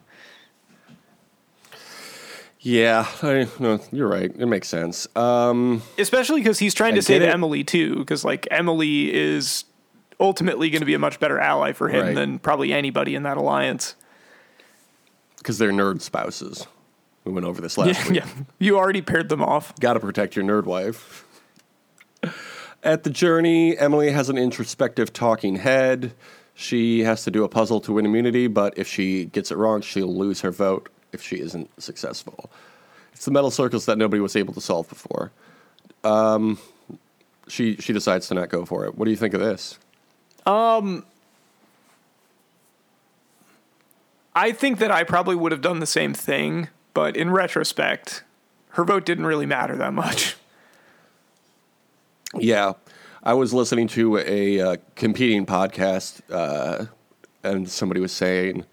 yeah, 2.61 3.05
I, 3.21 3.47
no, 3.59 3.79
you're 3.91 4.07
right. 4.07 4.31
It 4.33 4.45
makes 4.45 4.69
sense. 4.69 5.07
Um, 5.15 5.81
Especially 5.97 6.39
because 6.39 6.59
he's 6.59 6.73
trying 6.73 6.93
I 6.93 6.95
to 6.97 7.01
save 7.01 7.19
get 7.21 7.29
it. 7.29 7.33
Emily 7.33 7.65
too, 7.65 7.97
because 7.97 8.23
like 8.23 8.47
Emily 8.49 9.13
is 9.13 9.65
ultimately 10.21 10.69
going 10.69 10.79
to 10.81 10.85
be 10.85 10.93
a 10.93 10.99
much 10.99 11.19
better 11.19 11.37
ally 11.37 11.73
for 11.73 11.89
him 11.89 12.05
Right. 12.05 12.15
than 12.15 12.39
probably 12.39 12.71
anybody 12.73 13.13
in 13.13 13.23
that 13.23 13.35
alliance. 13.35 13.95
because 15.39 15.57
they're 15.57 15.71
nerd 15.73 16.01
spouses. 16.01 16.65
We 17.25 17.33
went 17.33 17.45
over 17.45 17.59
this 17.61 17.77
last 17.77 17.87
Yeah, 18.05 18.09
week. 18.09 18.23
yeah, 18.23 18.43
you 18.57 18.77
already 18.77 19.01
paired 19.01 19.27
them 19.27 19.43
off. 19.43 19.77
Got 19.81 19.93
to 19.95 19.99
protect 19.99 20.37
your 20.37 20.45
nerd 20.45 20.63
wife. 20.63 21.25
At 22.83 23.03
the 23.03 23.09
journey, 23.09 23.77
Emily 23.77 24.11
has 24.11 24.29
an 24.29 24.37
introspective 24.37 25.11
talking 25.11 25.57
head. 25.57 26.13
She 26.53 27.01
has 27.01 27.23
to 27.23 27.31
do 27.31 27.43
a 27.43 27.49
puzzle 27.49 27.79
to 27.81 27.93
win 27.93 28.05
immunity, 28.05 28.47
but 28.47 28.77
if 28.77 28.87
she 28.87 29.25
gets 29.25 29.51
it 29.51 29.57
wrong, 29.57 29.81
she'll 29.81 30.15
lose 30.15 30.41
her 30.41 30.51
vote 30.51 30.89
if 31.11 31.21
she 31.21 31.39
isn't 31.39 31.69
successful. 31.81 32.49
It's 33.13 33.25
the 33.25 33.31
metal 33.31 33.51
circles 33.51 33.85
that 33.85 33.97
nobody 33.97 34.21
was 34.21 34.35
able 34.35 34.53
to 34.53 34.61
solve 34.61 34.87
before. 34.89 35.31
Um, 36.03 36.59
she 37.47 37.75
she 37.77 37.93
decides 37.93 38.27
to 38.27 38.33
not 38.33 38.49
go 38.49 38.65
for 38.65 38.85
it. 38.85 38.97
What 38.97 39.05
do 39.05 39.11
you 39.11 39.17
think 39.17 39.33
of 39.33 39.39
this? 39.39 39.79
Um, 40.45 41.05
I 44.35 44.51
think 44.51 44.79
that 44.79 44.91
I 44.91 45.03
probably 45.03 45.35
would 45.35 45.51
have 45.51 45.61
done 45.61 45.79
the 45.79 45.87
same 45.87 46.13
thing, 46.13 46.69
but 46.93 47.17
in 47.17 47.31
retrospect, 47.31 48.23
her 48.69 48.83
vote 48.83 49.05
didn't 49.05 49.25
really 49.25 49.45
matter 49.45 49.75
that 49.75 49.93
much. 49.93 50.35
Yeah, 52.35 52.73
I 53.23 53.33
was 53.33 53.53
listening 53.53 53.87
to 53.89 54.17
a 54.17 54.59
uh, 54.59 54.77
competing 54.95 55.45
podcast, 55.45 56.21
uh, 56.29 56.85
and 57.43 57.69
somebody 57.69 58.01
was 58.01 58.11
saying 58.11 58.65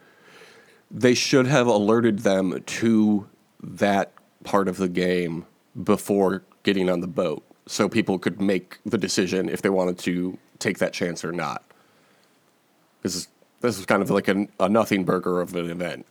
they 0.90 1.14
should 1.14 1.46
have 1.46 1.66
alerted 1.66 2.20
them 2.20 2.62
to 2.64 3.28
that 3.62 4.12
part 4.42 4.68
of 4.68 4.76
the 4.76 4.88
game 4.88 5.46
before 5.82 6.42
getting 6.62 6.90
on 6.90 7.00
the 7.00 7.06
boat, 7.06 7.44
so 7.66 7.88
people 7.88 8.18
could 8.18 8.40
make 8.40 8.78
the 8.84 8.98
decision 8.98 9.48
if 9.48 9.62
they 9.62 9.70
wanted 9.70 9.98
to 9.98 10.36
take 10.58 10.78
that 10.78 10.92
chance 10.92 11.24
or 11.24 11.32
not. 11.32 11.62
This 13.02 13.14
is 13.14 13.28
this 13.60 13.78
is 13.78 13.86
kind 13.86 14.02
of 14.02 14.10
like 14.10 14.28
a, 14.28 14.46
a 14.60 14.68
nothing 14.68 15.04
burger 15.04 15.40
of 15.40 15.54
an 15.54 15.70
event. 15.70 16.06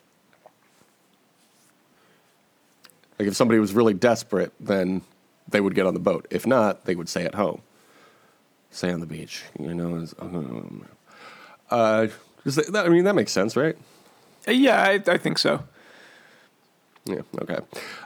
Like 3.20 3.28
if 3.28 3.36
somebody 3.36 3.60
was 3.60 3.74
really 3.74 3.94
desperate, 3.94 4.54
then 4.60 5.02
they 5.48 5.62
would 5.62 5.76
get 5.76 5.86
on 5.86 5.94
the 5.94 6.00
boat. 6.00 6.28
If 6.30 6.46
not, 6.48 6.86
they 6.86 6.96
would 6.96 7.10
stay 7.10 7.26
at 7.26 7.36
home, 7.36 7.62
stay 8.72 8.92
on 8.92 9.00
the 9.00 9.06
beach. 9.06 9.44
You 9.60 9.74
know, 9.74 10.06
um, 10.20 10.86
uh, 11.70 12.08
is 12.46 12.56
that, 12.56 12.72
that- 12.74 12.86
I 12.86 12.90
mean 12.90 13.04
that 13.06 13.16
makes 13.16 13.32
sense, 13.32 13.56
right? 13.56 13.76
Uh, 14.48 14.52
Yeah, 14.52 14.82
I, 14.82 14.94
I 15.12 15.18
think 15.18 15.38
so. 15.38 15.64
Yeah. 17.06 17.22
Okay. 17.42 17.58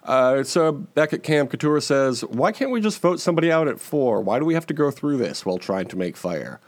Uh, 0.04 0.42
so 0.44 0.72
back 0.72 1.14
at 1.14 1.22
camp, 1.22 1.52
Katurah 1.52 1.84
says, 1.84 2.22
"Why 2.26 2.52
can't 2.52 2.72
we 2.72 2.82
just 2.82 3.00
vote 3.00 3.20
somebody 3.20 3.52
out 3.52 3.68
at 3.68 3.80
four? 3.80 4.22
Why 4.22 4.40
do 4.40 4.46
we 4.46 4.56
have 4.56 4.66
to 4.68 4.74
go 4.74 4.90
through 4.90 5.18
this 5.18 5.46
while 5.46 5.60
trying 5.60 5.88
to 5.90 5.96
make 5.96 6.18
fire?" 6.18 6.60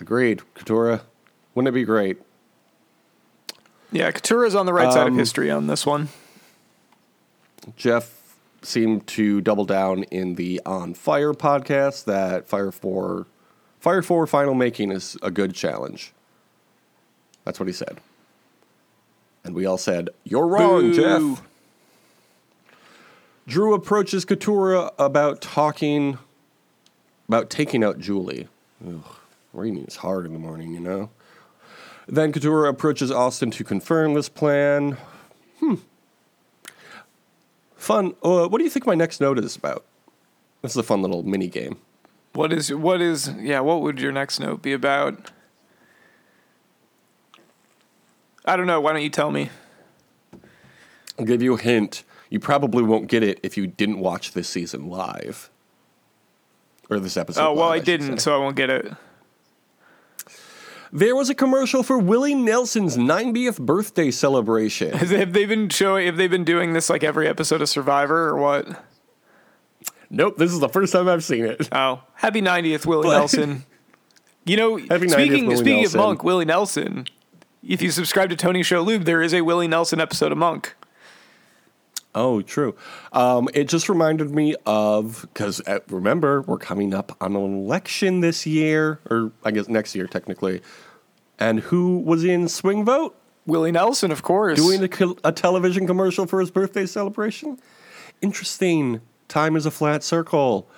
Agreed, 0.00 0.42
Katurah. 0.56 1.02
Wouldn't 1.54 1.68
it 1.68 1.72
be 1.78 1.84
great? 1.84 2.18
Yeah, 3.92 4.10
Katurah's 4.10 4.56
on 4.56 4.66
the 4.66 4.72
right 4.72 4.92
side 4.92 5.06
of 5.06 5.12
Um, 5.12 5.18
history 5.18 5.50
on 5.52 5.68
this 5.68 5.86
one. 5.86 6.08
Jeff 7.76 8.17
seemed 8.62 9.06
to 9.06 9.40
double 9.40 9.64
down 9.64 10.02
in 10.04 10.34
the 10.34 10.60
On 10.66 10.94
Fire 10.94 11.32
podcast 11.32 12.04
that 12.04 12.48
Fire 12.48 12.70
4 12.72 13.26
Fire 13.78 14.02
4 14.02 14.26
final 14.26 14.54
making 14.54 14.90
is 14.90 15.16
a 15.22 15.30
good 15.30 15.54
challenge. 15.54 16.12
That's 17.44 17.60
what 17.60 17.68
he 17.68 17.72
said. 17.72 18.00
And 19.44 19.54
we 19.54 19.64
all 19.64 19.78
said, 19.78 20.10
"You're 20.24 20.46
wrong, 20.46 20.90
Boo. 20.90 20.94
Jeff." 20.94 21.42
Drew 23.46 23.72
approaches 23.72 24.26
Katurah 24.26 24.92
about 24.98 25.40
talking 25.40 26.18
about 27.28 27.48
taking 27.48 27.82
out 27.82 27.98
Julie. 27.98 28.48
Ugh, 28.86 29.02
reading 29.54 29.84
is 29.84 29.96
hard 29.96 30.26
in 30.26 30.34
the 30.34 30.38
morning, 30.38 30.74
you 30.74 30.80
know. 30.80 31.08
Then 32.06 32.32
Katurah 32.32 32.68
approaches 32.68 33.10
Austin 33.10 33.50
to 33.52 33.64
confirm 33.64 34.14
this 34.14 34.28
plan. 34.28 34.98
Hmm. 35.60 35.74
Fun. 37.78 38.14
Uh, 38.22 38.48
what 38.48 38.58
do 38.58 38.64
you 38.64 38.70
think 38.70 38.86
my 38.86 38.94
next 38.94 39.20
note 39.20 39.38
is 39.38 39.56
about? 39.56 39.84
This 40.62 40.72
is 40.72 40.76
a 40.76 40.82
fun 40.82 41.00
little 41.00 41.22
mini 41.22 41.46
game. 41.46 41.78
What 42.34 42.52
is 42.52 42.74
what 42.74 43.00
is 43.00 43.32
yeah? 43.38 43.60
What 43.60 43.80
would 43.80 44.00
your 44.00 44.12
next 44.12 44.40
note 44.40 44.60
be 44.60 44.72
about? 44.72 45.30
I 48.44 48.56
don't 48.56 48.66
know. 48.66 48.80
Why 48.80 48.92
don't 48.92 49.02
you 49.02 49.10
tell 49.10 49.30
me? 49.30 49.50
I'll 51.18 51.24
give 51.24 51.42
you 51.42 51.54
a 51.54 51.60
hint. 51.60 52.04
You 52.30 52.40
probably 52.40 52.82
won't 52.82 53.08
get 53.08 53.22
it 53.22 53.40
if 53.42 53.56
you 53.56 53.66
didn't 53.66 54.00
watch 54.00 54.32
this 54.32 54.48
season 54.48 54.88
live. 54.88 55.50
Or 56.90 56.98
this 56.98 57.16
episode. 57.16 57.42
Oh 57.42 57.52
well, 57.54 57.68
live, 57.68 57.72
I 57.72 57.76
should 57.78 57.84
didn't, 58.00 58.18
so 58.18 58.34
I 58.34 58.38
won't 58.38 58.56
get 58.56 58.70
it. 58.70 58.92
There 60.92 61.14
was 61.14 61.28
a 61.28 61.34
commercial 61.34 61.82
for 61.82 61.98
Willie 61.98 62.34
Nelson's 62.34 62.96
90th 62.96 63.60
birthday 63.60 64.10
celebration. 64.10 64.92
Have 64.92 65.32
they 65.32 65.44
been 65.44 65.68
showing? 65.68 66.06
Have 66.06 66.16
they 66.16 66.28
been 66.28 66.44
doing 66.44 66.72
this 66.72 66.88
like 66.88 67.04
every 67.04 67.28
episode 67.28 67.60
of 67.62 67.68
Survivor 67.68 68.28
or 68.28 68.36
what? 68.36 68.84
nope, 70.10 70.36
this 70.38 70.50
is 70.52 70.60
the 70.60 70.68
first 70.68 70.92
time 70.92 71.06
I've 71.08 71.22
seen 71.24 71.44
it. 71.44 71.68
Oh, 71.72 72.02
happy 72.14 72.40
90th, 72.40 72.86
Willie 72.86 73.08
But- 73.08 73.18
Nelson. 73.18 73.64
You 74.44 74.56
know, 74.56 74.76
Happy 74.78 75.06
90th, 75.06 75.10
speaking 75.12 75.46
Willie 75.46 75.56
speaking 75.56 75.82
Nelson. 75.82 76.00
of 76.00 76.06
Monk, 76.06 76.24
Willie 76.24 76.44
Nelson. 76.46 77.06
If 77.62 77.82
you 77.82 77.90
subscribe 77.90 78.30
to 78.30 78.36
Tony 78.36 78.62
Shalhoub, 78.62 79.04
there 79.04 79.20
is 79.20 79.34
a 79.34 79.42
Willie 79.42 79.68
Nelson 79.68 80.00
episode 80.00 80.32
of 80.32 80.38
Monk. 80.38 80.74
Oh, 82.18 82.42
true. 82.42 82.74
Um, 83.12 83.48
it 83.54 83.68
just 83.68 83.88
reminded 83.88 84.32
me 84.32 84.56
of 84.66 85.22
because 85.32 85.60
uh, 85.68 85.78
remember 85.88 86.42
we're 86.42 86.58
coming 86.58 86.92
up 86.92 87.16
on 87.20 87.36
an 87.36 87.62
election 87.62 88.22
this 88.22 88.44
year, 88.44 88.98
or 89.08 89.30
I 89.44 89.52
guess 89.52 89.68
next 89.68 89.94
year 89.94 90.08
technically. 90.08 90.60
And 91.38 91.60
who 91.60 91.98
was 92.00 92.24
in 92.24 92.48
Swing 92.48 92.84
Vote 92.84 93.16
Willie 93.46 93.70
Nelson, 93.70 94.10
of 94.10 94.22
course. 94.22 94.58
doing 94.58 94.82
a, 94.82 95.28
a 95.28 95.30
television 95.30 95.86
commercial 95.86 96.26
for 96.26 96.40
his 96.40 96.50
birthday 96.50 96.86
celebration? 96.86 97.60
Interesting. 98.20 99.00
Time 99.28 99.54
is 99.54 99.64
a 99.64 99.70
flat 99.70 100.02
circle. 100.02 100.68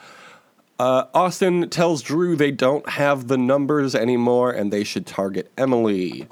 Uh, 0.78 1.06
Austin 1.14 1.70
tells 1.70 2.02
Drew 2.02 2.36
they 2.36 2.50
don't 2.50 2.86
have 2.86 3.28
the 3.28 3.38
numbers 3.38 3.94
anymore 3.94 4.50
and 4.50 4.70
they 4.70 4.84
should 4.84 5.06
target 5.06 5.50
Emily. 5.56 6.28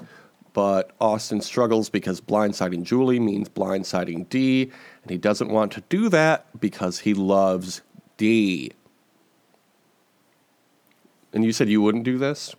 But 0.53 0.91
Austin 0.99 1.41
struggles 1.41 1.89
because 1.89 2.21
blindsiding 2.21 2.83
Julie 2.83 3.19
means 3.19 3.49
blindsiding 3.49 4.27
Dee, 4.29 4.71
and 5.01 5.11
he 5.11 5.17
doesn't 5.17 5.49
want 5.49 5.71
to 5.73 5.83
do 5.89 6.09
that 6.09 6.59
because 6.59 6.99
he 6.99 7.13
loves 7.13 7.81
Dee. 8.17 8.71
And 11.33 11.45
you 11.45 11.51
said 11.51 11.69
you 11.69 11.81
wouldn't 11.81 12.03
do 12.03 12.17
this? 12.17 12.55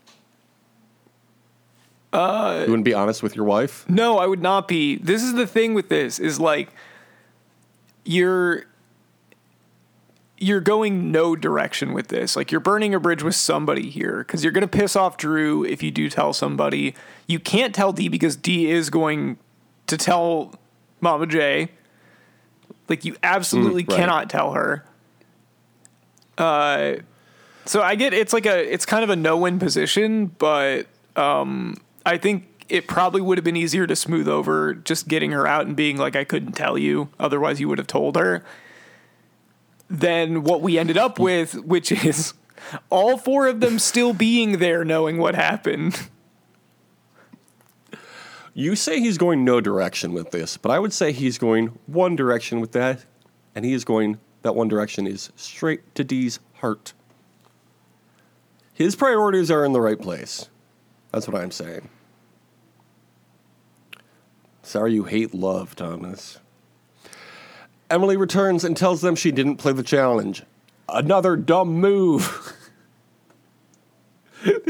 Uh, 2.13 2.63
you 2.65 2.71
wouldn't 2.71 2.85
be 2.85 2.95
honest 2.95 3.23
with 3.23 3.37
your 3.37 3.45
wife? 3.45 3.89
No, 3.89 4.19
I 4.19 4.27
would 4.27 4.43
not 4.43 4.67
be. 4.67 4.97
This 4.97 5.23
is 5.23 5.35
the 5.35 5.47
thing 5.47 5.75
with 5.75 5.89
this 5.89 6.19
is 6.19 6.41
like 6.41 6.71
you're 8.05 8.65
you're 10.37 10.61
going 10.61 11.13
no 11.13 11.37
direction 11.37 11.93
with 11.93 12.09
this. 12.09 12.35
Like 12.35 12.51
you're 12.51 12.61
burning 12.61 12.95
a 12.95 13.01
bridge 13.01 13.23
with 13.23 13.37
somebody 13.37 13.91
here 13.91 14.25
cuz 14.25 14.43
you're 14.43 14.53
going 14.53 14.63
to 14.63 14.69
piss 14.69 14.97
off 14.97 15.19
Drew 15.19 15.65
if 15.65 15.83
you 15.83 15.91
do 15.91 16.09
tell 16.09 16.33
somebody. 16.33 16.95
You 17.27 17.39
can't 17.39 17.75
tell 17.75 17.93
Dee 17.93 18.09
because 18.09 18.37
Dee 18.37 18.71
is 18.71 18.91
going 18.91 19.39
to 19.87 19.97
tell 19.97 20.55
Mama 21.01 21.27
J. 21.27 21.71
Like 22.91 23.05
you 23.07 23.17
absolutely 23.23 23.85
Mm, 23.85 23.89
right. 23.91 23.97
cannot 23.97 24.29
tell 24.29 24.53
her. 24.53 24.85
So 27.67 27.83
I 27.83 27.95
get 27.95 28.13
it's 28.13 28.33
like 28.33 28.47
a 28.47 28.73
it's 28.73 28.85
kind 28.85 29.05
of 29.05 29.11
a 29.11 29.17
no 29.17 29.37
win 29.37 29.59
position, 29.59 30.27
but 30.27 30.87
um, 31.17 31.77
I 32.05 32.19
think 32.19 32.65
it 32.69 32.87
probably 32.89 33.21
would 33.21 33.39
have 33.39 33.45
been 33.45 33.57
easier 33.57 33.87
to 33.87 33.95
smooth 33.97 34.29
over 34.29 34.75
just 34.75 35.07
getting 35.09 35.33
her 35.33 35.47
out 35.47 35.67
and 35.67 35.77
being 35.77 35.97
like 35.97 36.17
I 36.17 36.25
couldn't 36.25 36.53
tell 36.53 36.77
you, 36.77 37.09
otherwise 37.19 37.61
you 37.61 37.69
would 37.69 37.79
have 37.79 37.87
told 37.87 38.17
her. 38.17 38.45
Than 39.89 40.45
what 40.45 40.61
we 40.63 40.79
ended 40.79 40.97
up 40.97 41.19
with, 41.19 41.55
which 41.65 41.91
is 41.91 42.33
all 42.91 43.17
four 43.19 43.49
of 43.49 43.59
them 43.61 43.79
still 43.81 44.13
being 44.13 44.59
there, 44.59 44.85
knowing 44.85 45.19
what 45.19 45.35
happened. 45.35 46.09
You 48.55 48.75
say 48.75 49.01
he's 49.01 49.19
going 49.19 49.45
no 49.45 49.61
direction 49.61 50.13
with 50.13 50.31
this, 50.31 50.57
but 50.57 50.71
I 50.71 50.79
would 50.79 50.93
say 50.93 51.13
he's 51.13 51.39
going 51.39 51.79
one 51.87 52.17
direction 52.17 52.61
with 52.61 52.73
that, 52.73 53.05
and 53.55 53.65
he 53.65 53.73
is 53.73 53.85
going 53.85 54.19
that 54.43 54.55
one 54.55 54.69
direction 54.69 55.07
is 55.07 55.31
straight 55.37 55.95
to 55.95 56.05
Dee's 56.05 56.41
heart. 56.55 56.93
His 58.73 58.97
priorities 58.97 59.51
are 59.51 59.65
in 59.65 59.73
the 59.73 59.81
right 59.81 60.01
place. 60.01 60.49
That's 61.13 61.29
what 61.29 61.41
I'm 61.41 61.51
saying. 61.51 61.89
Sorry 64.63 64.95
you 64.95 65.05
hate 65.05 65.35
love, 65.35 65.77
Thomas. 65.77 66.39
Emily 67.91 68.17
returns 68.17 68.65
and 68.65 68.77
tells 68.77 69.01
them 69.01 69.17
she 69.17 69.33
didn't 69.33 69.57
play 69.57 69.73
the 69.73 69.83
challenge. 69.83 70.45
Another 70.89 71.37
dumb 71.37 71.73
move. 71.75 72.55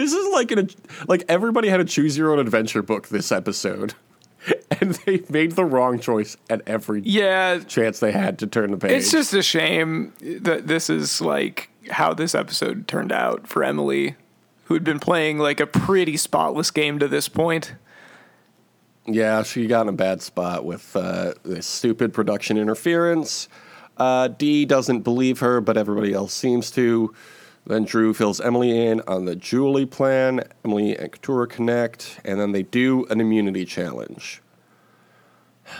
this 0.00 0.12
is 0.12 0.32
like 0.32 0.50
an 0.50 0.68
like 1.08 1.24
everybody 1.28 1.68
had 1.68 1.80
a 1.80 1.84
choose 1.84 2.16
your 2.16 2.32
own 2.32 2.38
adventure 2.38 2.82
book 2.82 3.08
this 3.08 3.30
episode. 3.32 3.94
And 4.80 4.94
they 5.04 5.22
made 5.28 5.52
the 5.52 5.64
wrong 5.66 5.98
choice 5.98 6.38
at 6.48 6.62
every 6.66 7.02
Yeah, 7.04 7.58
chance 7.58 8.00
they 8.00 8.12
had 8.12 8.38
to 8.38 8.46
turn 8.46 8.70
the 8.70 8.78
page. 8.78 8.92
It's 8.92 9.10
just 9.10 9.34
a 9.34 9.42
shame 9.42 10.14
that 10.22 10.66
this 10.68 10.88
is 10.88 11.20
like 11.20 11.68
how 11.90 12.14
this 12.14 12.34
episode 12.34 12.88
turned 12.88 13.12
out 13.12 13.46
for 13.46 13.62
Emily, 13.62 14.14
who 14.64 14.74
had 14.74 14.84
been 14.84 15.00
playing 15.00 15.38
like 15.38 15.60
a 15.60 15.66
pretty 15.66 16.16
spotless 16.16 16.70
game 16.70 16.98
to 17.00 17.08
this 17.08 17.28
point. 17.28 17.74
Yeah, 19.06 19.42
she 19.42 19.66
got 19.66 19.82
in 19.82 19.88
a 19.88 19.92
bad 19.92 20.22
spot 20.22 20.64
with 20.64 20.94
uh, 20.96 21.34
this 21.42 21.66
stupid 21.66 22.14
production 22.14 22.56
interference. 22.56 23.48
Uh, 23.98 24.28
Dee 24.28 24.64
doesn't 24.64 25.00
believe 25.00 25.40
her, 25.40 25.60
but 25.60 25.76
everybody 25.76 26.14
else 26.14 26.32
seems 26.32 26.70
to. 26.70 27.12
Then 27.66 27.84
Drew 27.84 28.14
fills 28.14 28.40
Emily 28.40 28.86
in 28.86 29.00
on 29.02 29.26
the 29.26 29.36
Julie 29.36 29.86
plan. 29.86 30.42
Emily 30.64 30.96
and 30.96 31.12
Katurah 31.12 31.48
connect, 31.48 32.20
and 32.24 32.40
then 32.40 32.52
they 32.52 32.62
do 32.62 33.04
an 33.06 33.20
immunity 33.20 33.64
challenge. 33.64 34.42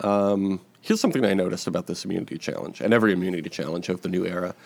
Um, 0.00 0.60
here's 0.80 1.00
something 1.00 1.24
I 1.24 1.32
noticed 1.32 1.68
about 1.68 1.86
this 1.86 2.04
immunity 2.04 2.36
challenge, 2.36 2.80
and 2.80 2.92
every 2.92 3.12
immunity 3.12 3.48
challenge 3.48 3.88
of 3.88 4.00
the 4.00 4.08
new 4.08 4.26
era. 4.26 4.56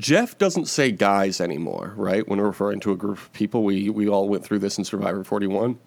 Jeff 0.00 0.38
doesn't 0.38 0.66
say 0.66 0.90
guys 0.90 1.42
anymore, 1.42 1.92
right? 1.96 2.26
When 2.26 2.38
we're 2.38 2.46
referring 2.46 2.80
to 2.80 2.92
a 2.92 2.96
group 2.96 3.18
of 3.18 3.32
people, 3.34 3.62
we, 3.62 3.90
we 3.90 4.08
all 4.08 4.28
went 4.28 4.44
through 4.44 4.60
this 4.60 4.78
in 4.78 4.84
Survivor 4.84 5.22
41. 5.22 5.78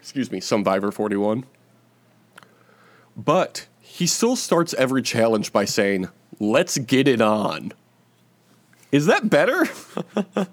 Excuse 0.00 0.30
me, 0.30 0.40
Survivor 0.40 0.90
41. 0.90 1.44
But 3.16 3.66
he 3.80 4.06
still 4.06 4.36
starts 4.36 4.74
every 4.74 5.02
challenge 5.02 5.52
by 5.52 5.64
saying, 5.64 6.08
let's 6.40 6.76
get 6.78 7.08
it 7.08 7.20
on. 7.20 7.72
Is 8.94 9.06
that 9.06 9.28
better? 9.28 9.66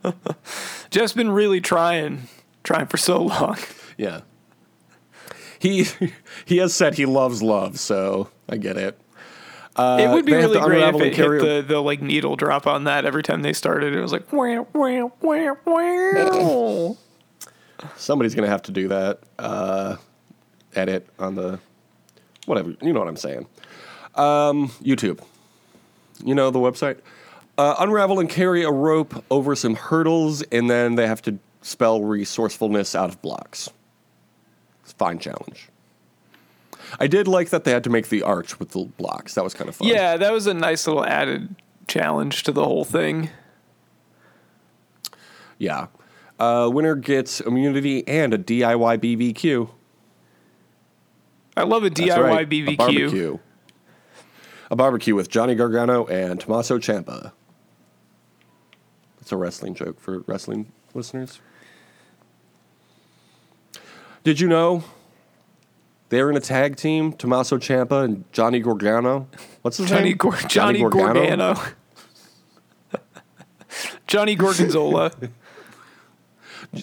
Jeff's 0.89 1.13
been 1.13 1.29
really 1.29 1.61
trying, 1.61 2.23
trying 2.63 2.87
for 2.87 2.97
so 2.97 3.21
long. 3.21 3.59
yeah. 3.99 4.21
He 5.59 5.85
he 6.45 6.57
has 6.57 6.73
said 6.73 6.95
he 6.95 7.05
loves 7.05 7.43
love, 7.43 7.79
so 7.79 8.29
I 8.49 8.57
get 8.57 8.77
it. 8.77 8.99
Uh, 9.75 9.99
it 10.01 10.09
would 10.09 10.25
be 10.25 10.33
really 10.33 10.59
great 10.59 10.81
if 10.81 11.01
it 11.01 11.15
hit 11.15 11.27
the, 11.39 11.63
the 11.67 11.79
like 11.79 12.01
needle 12.01 12.35
drop 12.35 12.65
on 12.65 12.85
that 12.85 13.05
every 13.05 13.21
time 13.21 13.43
they 13.43 13.53
started. 13.53 13.95
It 13.95 14.01
was 14.01 14.11
like 14.11 14.33
wow 14.33 14.65
wow 14.73 15.13
wow 15.21 15.57
wow. 15.63 16.97
Somebody's 17.95 18.33
gonna 18.33 18.47
have 18.47 18.63
to 18.63 18.71
do 18.71 18.87
that. 18.87 19.19
Uh, 19.37 19.97
edit 20.73 21.07
on 21.19 21.35
the 21.35 21.59
whatever. 22.47 22.75
You 22.81 22.91
know 22.91 23.01
what 23.01 23.07
I'm 23.07 23.17
saying. 23.17 23.45
Um, 24.15 24.69
YouTube. 24.81 25.19
You 26.25 26.33
know 26.33 26.49
the 26.49 26.57
website. 26.57 26.97
Uh, 27.57 27.75
unravel 27.79 28.19
and 28.19 28.29
carry 28.29 28.63
a 28.63 28.71
rope 28.71 29.23
over 29.29 29.55
some 29.55 29.75
hurdles, 29.75 30.41
and 30.43 30.69
then 30.69 30.95
they 30.95 31.05
have 31.05 31.21
to 31.21 31.37
spell 31.61 32.01
resourcefulness 32.01 32.95
out 32.95 33.09
of 33.09 33.21
blocks. 33.21 33.69
It's 34.83 34.93
a 34.93 34.95
fine 34.95 35.19
challenge. 35.19 35.69
I 36.99 37.07
did 37.07 37.27
like 37.27 37.49
that 37.49 37.63
they 37.63 37.71
had 37.71 37.83
to 37.83 37.89
make 37.89 38.09
the 38.09 38.23
arch 38.23 38.59
with 38.59 38.69
the 38.69 38.85
blocks. 38.85 39.35
That 39.35 39.43
was 39.43 39.53
kind 39.53 39.69
of 39.69 39.75
fun. 39.75 39.87
Yeah, 39.87 40.17
that 40.17 40.31
was 40.33 40.47
a 40.47 40.53
nice 40.53 40.87
little 40.87 41.05
added 41.05 41.55
challenge 41.87 42.43
to 42.43 42.51
the 42.51 42.63
whole 42.63 42.83
thing. 42.83 43.29
Yeah. 45.57 45.87
Uh, 46.39 46.69
winner 46.73 46.95
gets 46.95 47.39
immunity 47.39 48.05
and 48.07 48.33
a 48.33 48.37
DIY 48.37 48.97
BBQ. 48.97 49.69
I 51.55 51.63
love 51.63 51.83
a 51.83 51.89
That's 51.89 52.01
DIY 52.01 52.23
right, 52.23 52.49
BBQ. 52.49 52.73
A 52.73 52.75
barbecue. 52.75 53.37
A 54.71 54.75
barbecue 54.75 55.15
with 55.15 55.29
Johnny 55.29 55.53
Gargano 55.53 56.05
and 56.07 56.39
Tommaso 56.39 56.79
Ciampa. 56.79 57.33
That's 59.31 59.37
a 59.37 59.41
wrestling 59.41 59.75
joke 59.75 59.97
for 60.01 60.19
wrestling 60.27 60.73
listeners. 60.93 61.39
Did 64.25 64.41
you 64.41 64.49
know 64.49 64.83
they're 66.09 66.29
in 66.29 66.35
a 66.35 66.41
tag 66.41 66.75
team, 66.75 67.13
Tommaso 67.13 67.57
Ciampa 67.57 68.03
and 68.03 68.25
Johnny 68.33 68.59
Gargano? 68.59 69.29
What's 69.61 69.77
his 69.77 69.87
Johnny 69.87 70.09
name? 70.09 70.17
Gor- 70.17 70.35
Johnny 70.49 70.81
Gorgano. 70.81 71.71
Johnny 74.05 74.35
Gorgonzola. 74.35 75.11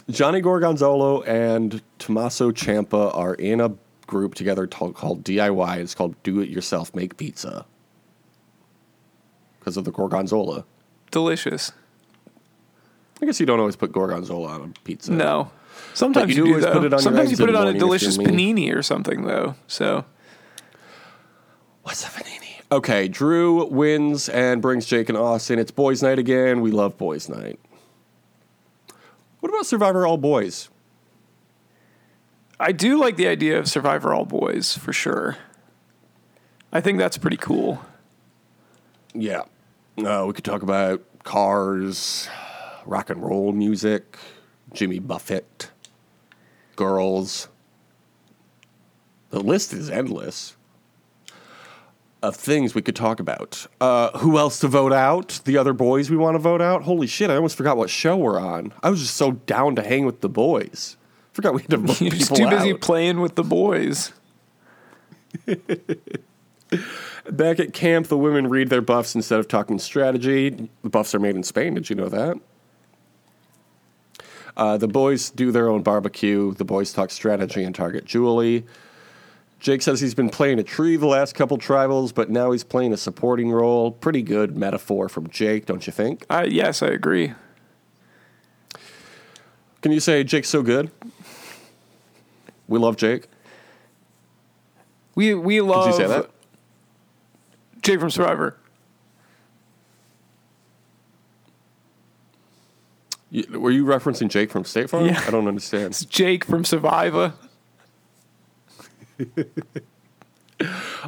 Johnny 0.09 0.41
Gorgonzolo 0.41 1.29
and 1.29 1.83
Tommaso 1.99 2.51
Ciampa 2.51 3.15
are 3.15 3.35
in 3.35 3.61
a 3.61 3.75
group 4.07 4.35
together 4.35 4.67
t- 4.67 4.93
called 4.93 5.23
DIY. 5.23 5.77
It's 5.81 5.95
called 5.95 6.15
Do 6.23 6.41
It 6.41 6.49
Yourself 6.49 6.95
Make 6.95 7.19
Pizza. 7.19 7.67
Because 9.59 9.77
of 9.77 9.85
the 9.85 9.93
Gorgonzola. 9.93 10.65
Delicious. 11.11 11.73
I 13.21 13.27
guess 13.27 13.41
you 13.41 13.47
don't 13.47 13.59
always 13.59 13.77
put 13.77 13.93
Gorgonzola 13.93 14.49
on 14.49 14.75
a 14.77 14.81
pizza. 14.85 15.13
No. 15.13 15.51
Sometimes 15.95 16.37
you 16.37 16.47
you, 16.47 16.53
do 16.53 16.59
is 16.59 16.65
though. 16.65 16.73
put 16.73 16.85
it 16.85 16.93
on 16.93 17.01
Sometimes 17.01 17.31
you 17.31 17.37
put 17.37 17.49
it 17.49 17.55
on 17.55 17.63
a 17.63 17.73
morning 17.73 17.77
if 17.77 17.81
you're 17.81 17.89
delicious 17.89 18.19
panini 18.19 18.75
or 18.75 18.83
something 18.83 19.25
though. 19.25 19.55
So 19.67 20.05
What's 21.83 22.05
a 22.05 22.09
panini? 22.09 22.61
Okay, 22.71 23.09
Drew 23.09 23.65
wins 23.67 24.29
and 24.29 24.61
brings 24.61 24.85
Jake 24.85 25.09
and 25.09 25.17
Austin. 25.17 25.59
It's 25.59 25.71
boys' 25.71 26.03
night 26.03 26.19
again. 26.19 26.61
We 26.61 26.71
love 26.71 26.99
boys' 26.99 27.29
night. 27.29 27.59
What 29.41 29.49
about 29.49 29.65
Survivor 29.67 30.07
All 30.07 30.19
Boys? 30.19 30.69
I 32.61 32.73
do 32.73 32.99
like 32.99 33.17
the 33.17 33.27
idea 33.29 33.59
of 33.59 33.69
Survivor 33.69 34.13
All 34.13 34.27
Boys 34.27 34.77
for 34.77 34.93
sure. 34.93 35.39
I 36.73 36.81
think 36.83 36.99
that's 36.99 37.17
pretty 37.17 37.39
cool. 37.39 37.83
Yeah. 39.15 39.45
Uh, 39.97 40.25
we 40.27 40.35
could 40.35 40.45
talk 40.45 40.63
about 40.63 41.03
cars, 41.25 42.29
rock 42.89 43.11
and 43.11 43.23
roll 43.23 43.53
music, 43.53 44.17
Jimmy 44.73 44.99
Buffett, 44.99 45.71
girls. 46.75 47.49
The 49.31 49.41
list 49.41 49.73
is 49.75 49.91
endless 49.91 50.57
of 52.23 52.35
things 52.35 52.75
we 52.75 52.83
could 52.83 52.97
talk 52.97 53.21
about. 53.21 53.67
Uh, 53.81 54.17
who 54.19 54.39
else 54.39 54.59
to 54.61 54.69
vote 54.69 54.93
out? 54.93 55.41
The 55.45 55.57
other 55.59 55.73
boys 55.73 56.11
we 56.11 56.17
want 56.17 56.35
to 56.35 56.39
vote 56.41 56.63
out? 56.63 56.83
Holy 56.83 57.07
shit, 57.07 57.31
I 57.31 57.37
almost 57.37 57.57
forgot 57.57 57.77
what 57.77 57.91
show 57.91 58.17
we're 58.17 58.41
on. 58.41 58.73
I 58.83 58.91
was 58.91 59.01
just 59.01 59.17
so 59.17 59.33
down 59.33 59.77
to 59.77 59.83
hang 59.83 60.05
with 60.07 60.23
the 60.23 60.29
boys. 60.29 60.97
Forgot 61.33 61.55
we 61.55 61.63
had 61.63 61.71
to 61.71 61.77
vote 61.79 62.01
You're 62.01 62.11
people 62.11 62.37
too 62.37 62.49
busy 62.49 62.73
out. 62.73 62.81
playing 62.81 63.21
with 63.21 63.35
the 63.37 63.45
boys. 63.45 64.13
Back 67.31 67.61
at 67.61 67.73
camp, 67.73 68.09
the 68.09 68.17
women 68.17 68.49
read 68.49 68.71
their 68.71 68.81
buffs 68.81 69.15
instead 69.15 69.39
of 69.39 69.47
talking 69.47 69.79
strategy. 69.79 70.71
The 70.83 70.89
buffs 70.89 71.15
are 71.15 71.21
made 71.21 71.37
in 71.37 71.43
Spain. 71.43 71.75
Did 71.75 71.91
you 71.91 71.97
know 71.97 72.09
that? 72.09 72.39
Uh, 74.59 74.77
the 74.77 74.89
boys 74.89 75.31
do 75.31 75.53
their 75.53 75.69
own 75.69 75.83
barbecue. 75.83 76.53
The 76.53 76.65
boys 76.65 76.93
talk 76.93 77.11
strategy 77.11 77.63
and 77.63 77.73
target 77.73 78.05
Julie. 78.05 78.67
Jake 79.61 79.83
says 79.83 80.01
he's 80.01 80.15
been 80.15 80.31
playing 80.31 80.59
a 80.59 80.65
tree 80.65 80.97
the 80.97 81.07
last 81.07 81.35
couple 81.35 81.59
tribals, 81.59 82.13
but 82.13 82.29
now 82.29 82.51
he's 82.51 82.65
playing 82.65 82.93
a 82.93 82.97
supporting 82.97 83.51
role. 83.53 83.93
Pretty 83.93 84.23
good 84.23 84.57
metaphor 84.57 85.09
from 85.09 85.29
Jake, 85.31 85.67
don't 85.67 85.87
you 85.87 85.93
think? 85.93 86.27
I, 86.29 86.45
yes, 86.45 86.83
I 86.83 86.89
agree. 86.89 87.35
Can 89.81 89.93
you 89.93 90.01
say 90.01 90.25
Jake's 90.25 90.49
so 90.49 90.63
good? 90.63 90.91
We 92.67 92.81
love 92.81 92.97
Jake. 92.97 93.29
We 95.15 95.35
we 95.35 95.61
love 95.61 95.85
Could 95.85 96.03
you 96.03 96.07
say 96.09 96.09
that? 96.09 96.31
Jake 97.83 98.01
from 98.01 98.11
Survivor. 98.11 98.58
Were 103.31 103.71
you 103.71 103.85
referencing 103.85 104.29
Jake 104.29 104.51
from 104.51 104.65
State 104.65 104.89
Farm? 104.89 105.07
Yeah. 105.07 105.23
I 105.27 105.31
don't 105.31 105.47
understand. 105.49 105.87
It's 105.87 106.05
Jake 106.05 106.45
from 106.45 106.65
Survivor. 106.65 107.35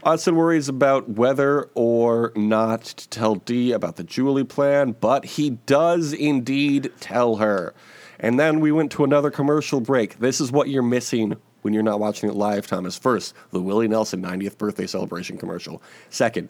Austin 0.04 0.37
worries 0.37 0.68
about 0.68 1.09
whether 1.09 1.70
or 1.74 2.33
not 2.37 2.85
to 2.85 3.09
tell 3.09 3.37
Dee 3.37 3.72
about 3.72 3.96
the 3.96 4.04
Julie 4.04 4.44
plan, 4.44 4.92
but 5.00 5.24
he 5.24 5.50
does 5.50 6.12
indeed 6.12 6.92
tell 7.00 7.37
her. 7.37 7.74
And 8.18 8.38
then 8.38 8.61
we 8.61 8.70
went 8.70 8.92
to 8.92 9.04
another 9.04 9.30
commercial 9.30 9.80
break. 9.80 10.18
This 10.18 10.40
is 10.40 10.52
what 10.52 10.68
you're 10.68 10.83
missing 10.83 11.37
when 11.62 11.74
you're 11.74 11.83
not 11.83 12.00
watching 12.00 12.28
it 12.28 12.37
live, 12.37 12.66
Thomas. 12.66 12.96
First, 12.96 13.35
the 13.50 13.61
Willie 13.61 13.88
Nelson 13.88 14.22
90th 14.22 14.59
birthday 14.59 14.87
celebration 14.87 15.38
commercial. 15.38 15.83
Second, 16.11 16.48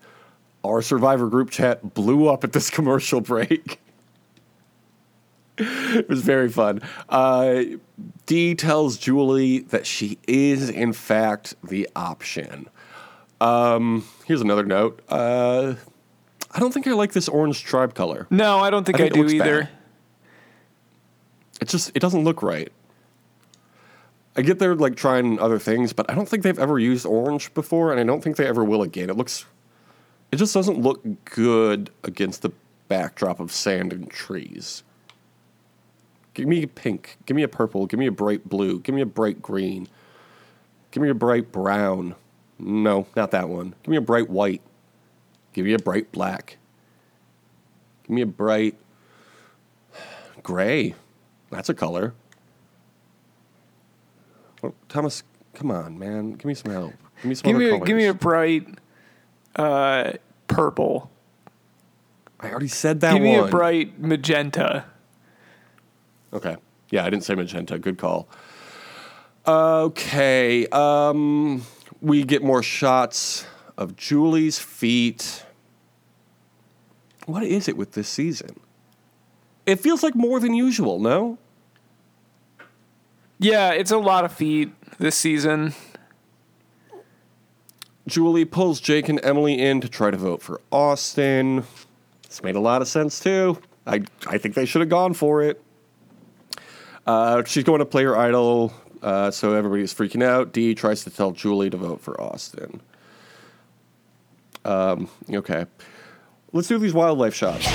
our 0.65 0.83
Survivor 0.83 1.29
group 1.29 1.51
chat 1.51 1.95
blew 1.95 2.29
up 2.29 2.45
at 2.45 2.53
this 2.53 2.71
commercial 2.71 3.21
break. 3.21 3.81
It 5.61 6.09
was 6.09 6.23
very 6.23 6.49
fun. 6.49 6.81
Uh, 7.09 7.63
Dee 8.27 8.55
tells 8.55 8.97
Julie 8.97 9.61
that 9.61 9.87
she 9.87 10.19
is, 10.27 10.71
in 10.71 10.93
fact, 10.93 11.55
the 11.63 11.89
option. 11.95 12.69
Um, 13.41 14.07
here's 14.27 14.41
another 14.41 14.65
note. 14.65 15.01
Uh, 15.09 15.75
I 16.51 16.59
don't 16.59 16.73
think 16.73 16.87
I 16.87 16.93
like 16.93 17.13
this 17.13 17.29
orange 17.29 17.63
tribe 17.63 17.95
color. 17.95 18.27
No, 18.31 18.59
I 18.59 18.71
don't 18.71 18.85
think 18.85 18.97
I, 18.97 19.09
think 19.09 19.17
it 19.17 19.29
do 19.29 19.35
either. 19.37 19.61
bad. 19.63 19.69
It 21.61 21.69
just 21.69 21.93
it 21.95 22.01
doesn't 22.01 22.25
look 22.25 22.43
right. 22.43 22.73
I 24.37 24.43
get 24.43 24.59
they're 24.59 24.75
like 24.75 24.97
trying 24.97 25.39
other 25.39 25.59
things, 25.59 25.93
but 25.93 26.11
I 26.11 26.15
don't 26.15 26.29
think 26.29 26.43
they've 26.43 26.59
ever 26.59 26.79
used 26.79 27.05
orange 27.05 27.53
before, 27.53 27.91
and 27.91 28.01
I 28.01 28.05
don't 28.05 28.23
think 28.23 28.37
they 28.37 28.47
ever 28.47 28.65
will 28.65 28.83
again. 28.83 29.11
It 29.11 29.17
looks, 29.17 29.45
it 30.31 30.37
just 30.37 30.55
doesn't 30.55 30.81
look 30.81 31.03
good 31.25 31.91
against 32.05 32.43
the 32.43 32.53
backdrop 32.89 33.41
of 33.41 33.53
sand 33.53 33.93
and 33.93 34.09
trees. 34.11 34.83
Give 36.35 36.47
me 36.47 36.63
a 36.63 36.69
pink. 36.69 37.19
Give 37.27 37.37
me 37.37 37.43
a 37.43 37.49
purple. 37.49 37.87
Give 37.87 37.99
me 37.99 38.07
a 38.07 38.13
bright 38.13 38.49
blue. 38.49 38.81
Give 38.81 38.95
me 38.95 39.01
a 39.01 39.07
bright 39.07 39.43
green. 39.43 39.89
Give 40.91 41.03
me 41.03 41.09
a 41.09 41.15
bright 41.15 41.53
brown. 41.53 42.15
No, 42.59 43.07
not 43.17 43.31
that 43.31 43.49
one. 43.49 43.75
Give 43.83 43.89
me 43.91 43.97
a 43.97 44.03
bright 44.03 44.29
white. 44.29 44.63
Give 45.53 45.65
me 45.65 45.73
a 45.73 45.79
bright 45.79 46.13
black. 46.13 46.59
Give 48.05 48.11
me 48.11 48.23
a 48.23 48.27
bright 48.27 48.77
gray. 50.43 50.95
That's 51.51 51.69
a 51.69 51.75
color. 51.75 52.15
Well, 54.63 54.75
Thomas, 54.89 55.23
come 55.55 55.71
on, 55.71 55.99
man. 55.99 56.33
Give 56.33 56.45
me 56.45 56.55
some 56.55 56.71
help. 56.71 56.93
Give 57.17 57.25
me 57.25 57.35
some 57.35 57.51
Give 57.51 57.59
me, 57.59 57.67
a, 57.67 57.71
colors. 57.71 57.87
give 57.87 57.97
me 57.97 58.07
a 58.07 58.15
bright 58.15 58.69
uh, 59.57 60.13
purple. 60.47 61.11
I 62.39 62.51
already 62.51 62.69
said 62.69 63.01
that 63.01 63.15
give 63.15 63.23
one. 63.23 63.33
Give 63.33 63.43
me 63.43 63.49
a 63.49 63.51
bright 63.51 64.01
magenta. 64.01 64.85
Okay. 66.33 66.57
Yeah, 66.91 67.05
I 67.05 67.11
didn't 67.11 67.25
say 67.25 67.35
magenta. 67.35 67.79
Good 67.79 67.99
call. 67.99 68.29
Okay. 69.47 70.67
Um, 70.69 71.65
we 72.01 72.25
get 72.25 72.43
more 72.43 72.63
shots 72.63 73.47
of 73.77 73.97
Julie's 73.97 74.59
feet. 74.59 75.45
What 77.27 77.43
is 77.43 77.69
it 77.69 77.77
with 77.77 77.93
this 77.93 78.09
season? 78.09 78.61
It 79.67 79.77
feels 79.81 80.03
like 80.03 80.15
more 80.15 80.41
than 80.41 80.55
usual, 80.55 80.99
no? 80.99 81.39
Yeah, 83.39 83.71
it's 83.73 83.91
a 83.91 83.99
lot 83.99 84.25
of 84.25 84.33
feet 84.33 84.73
this 84.99 85.17
season. 85.17 85.75
Julie 88.07 88.45
pulls 88.45 88.81
Jake 88.81 89.09
and 89.09 89.21
Emily 89.23 89.59
in 89.61 89.81
to 89.81 89.89
try 89.89 90.11
to 90.11 90.17
vote 90.17 90.43
for 90.43 90.61
Austin. 90.73 91.65
This 92.27 92.43
made 92.43 92.57
a 92.57 92.61
lot 92.61 92.83
of 92.83 92.89
sense 92.89 93.21
too. 93.21 93.59
I 93.87 94.03
I 94.27 94.39
think 94.39 94.55
they 94.55 94.67
should 94.67 94.81
have 94.81 94.89
gone 94.89 95.15
for 95.15 95.43
it. 95.43 95.63
Uh, 97.07 97.43
she's 97.45 97.65
going 97.65 97.81
to 97.81 97.87
play 97.87 98.05
her 98.05 98.17
idol, 98.17 98.73
uh, 99.03 99.31
so 99.31 99.55
everybody's 99.55 99.95
freaking 99.95 100.23
out. 100.23 100.53
Dee 100.53 100.75
tries 100.75 101.05
to 101.05 101.11
tell 101.11 101.33
Julie 101.33 101.71
to 101.71 101.77
vote 101.77 102.01
for 102.01 102.21
Austin. 102.21 102.81
Um, 104.65 105.09
okay, 105.31 105.67
let's 106.53 106.69
do 106.69 106.79
these 106.79 106.95
wildlife 106.95 107.35
shots. 107.35 107.67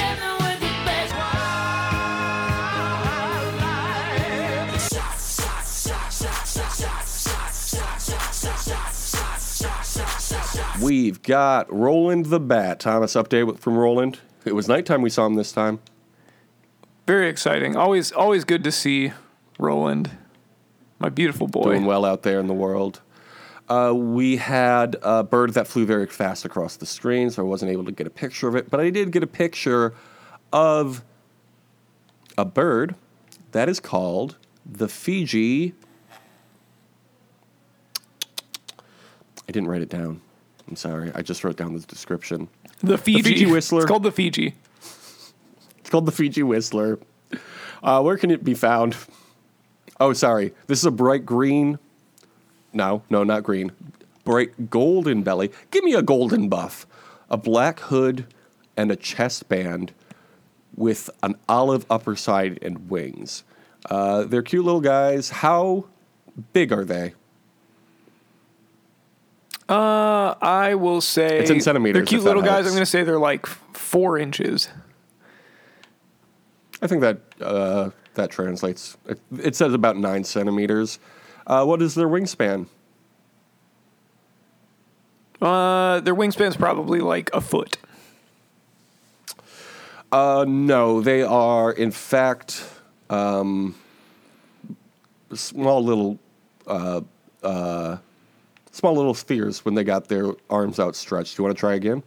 We've 10.81 11.21
got 11.23 11.73
Roland 11.73 12.27
the 12.27 12.39
Bat. 12.39 12.81
Thomas 12.81 13.13
update 13.15 13.57
from 13.59 13.77
Roland. 13.77 14.19
It 14.43 14.53
was 14.53 14.67
nighttime 14.67 15.01
we 15.01 15.09
saw 15.09 15.25
him 15.25 15.35
this 15.35 15.51
time. 15.51 15.79
Very 17.05 17.29
exciting. 17.29 17.75
Always, 17.75 18.11
always 18.11 18.43
good 18.43 18.63
to 18.63 18.71
see 18.71 19.13
Roland, 19.59 20.11
my 20.99 21.09
beautiful 21.09 21.47
boy. 21.47 21.63
doing 21.63 21.85
well 21.85 22.03
out 22.03 22.23
there 22.23 22.39
in 22.39 22.47
the 22.47 22.53
world. 22.53 23.01
Uh, 23.69 23.93
we 23.95 24.37
had 24.37 24.95
a 25.01 25.23
bird 25.23 25.53
that 25.53 25.67
flew 25.67 25.85
very 25.85 26.05
fast 26.07 26.45
across 26.45 26.77
the 26.77 26.85
screen, 26.85 27.29
so 27.29 27.43
I 27.43 27.45
wasn't 27.45 27.71
able 27.71 27.85
to 27.85 27.91
get 27.91 28.05
a 28.05 28.11
picture 28.11 28.47
of 28.47 28.55
it, 28.55 28.69
but 28.69 28.79
I 28.79 28.89
did 28.89 29.11
get 29.11 29.23
a 29.23 29.27
picture 29.27 29.93
of 30.53 31.03
a 32.37 32.45
bird 32.45 32.95
that 33.51 33.69
is 33.69 33.79
called 33.79 34.37
the 34.65 34.87
Fiji. 34.87 35.73
I 39.47 39.51
didn't 39.51 39.67
write 39.69 39.81
it 39.81 39.89
down. 39.89 40.21
I'm 40.67 40.75
sorry. 40.75 41.11
I 41.13 41.21
just 41.21 41.43
wrote 41.43 41.55
down 41.55 41.73
the 41.73 41.79
description. 41.81 42.47
The 42.81 42.97
Fiji. 42.97 43.21
Fiji 43.21 43.45
whistler. 43.45 43.81
It's 43.81 43.87
called 43.87 44.03
the 44.03 44.11
Fiji. 44.11 44.55
It's 45.85 45.91
called 45.91 46.07
the 46.07 46.11
Fiji 46.11 46.41
Whistler. 46.41 46.97
Uh, 47.83 48.01
where 48.01 48.17
can 48.17 48.31
it 48.31 48.43
be 48.43 48.55
found? 48.55 48.97
Oh, 49.99 50.13
sorry. 50.13 50.51
This 50.65 50.79
is 50.79 50.85
a 50.85 50.89
bright 50.89 51.27
green. 51.27 51.77
No, 52.73 53.03
no, 53.11 53.23
not 53.23 53.43
green. 53.43 53.71
Bright 54.23 54.71
golden 54.71 55.21
belly. 55.21 55.51
Give 55.69 55.83
me 55.83 55.93
a 55.93 56.01
golden 56.01 56.49
buff. 56.49 56.87
A 57.29 57.37
black 57.37 57.81
hood 57.81 58.25
and 58.75 58.91
a 58.91 58.95
chest 58.95 59.47
band 59.47 59.93
with 60.75 61.11
an 61.21 61.35
olive 61.47 61.85
upper 61.87 62.15
side 62.15 62.57
and 62.63 62.89
wings. 62.89 63.43
Uh, 63.87 64.23
they're 64.23 64.41
cute 64.41 64.65
little 64.65 64.81
guys. 64.81 65.29
How 65.29 65.85
big 66.51 66.73
are 66.73 66.83
they? 66.83 67.13
Uh, 69.69 70.33
I 70.41 70.73
will 70.73 71.01
say 71.01 71.41
It's 71.41 71.51
in 71.51 71.61
centimeters, 71.61 71.99
They're 71.99 72.07
cute 72.07 72.23
little 72.23 72.41
guys. 72.41 72.65
I'm 72.65 72.71
going 72.71 72.81
to 72.81 72.87
say 72.87 73.03
they're 73.03 73.19
like 73.19 73.45
four 73.45 74.17
inches. 74.17 74.67
I 76.85 76.87
think 76.87 77.01
that 77.01 77.17
uh, 77.41 77.89
that 78.13 78.29
translates. 78.29 78.95
It, 79.07 79.19
it 79.41 79.55
says 79.55 79.73
about 79.73 79.97
nine 79.97 80.23
centimeters. 80.23 80.99
Uh, 81.47 81.65
what 81.65 81.81
is 81.81 81.95
their 81.95 82.07
wingspan? 82.07 82.67
Uh, 85.41 85.99
their 86.01 86.13
wingspan's 86.13 86.55
probably 86.55 86.99
like 86.99 87.31
a 87.33 87.41
foot. 87.41 87.77
Uh, 90.11 90.45
no, 90.47 91.01
they 91.01 91.23
are 91.23 91.71
in 91.71 91.89
fact 91.89 92.63
um, 93.09 93.73
small 95.33 95.83
little 95.83 96.19
uh, 96.67 97.01
uh, 97.41 97.97
small 98.71 98.93
little 98.93 99.15
spheres 99.15 99.65
when 99.65 99.73
they 99.73 99.83
got 99.83 100.07
their 100.07 100.33
arms 100.51 100.79
outstretched. 100.79 101.35
Do 101.35 101.41
you 101.41 101.47
want 101.47 101.57
to 101.57 101.59
try 101.59 101.73
again? 101.73 102.03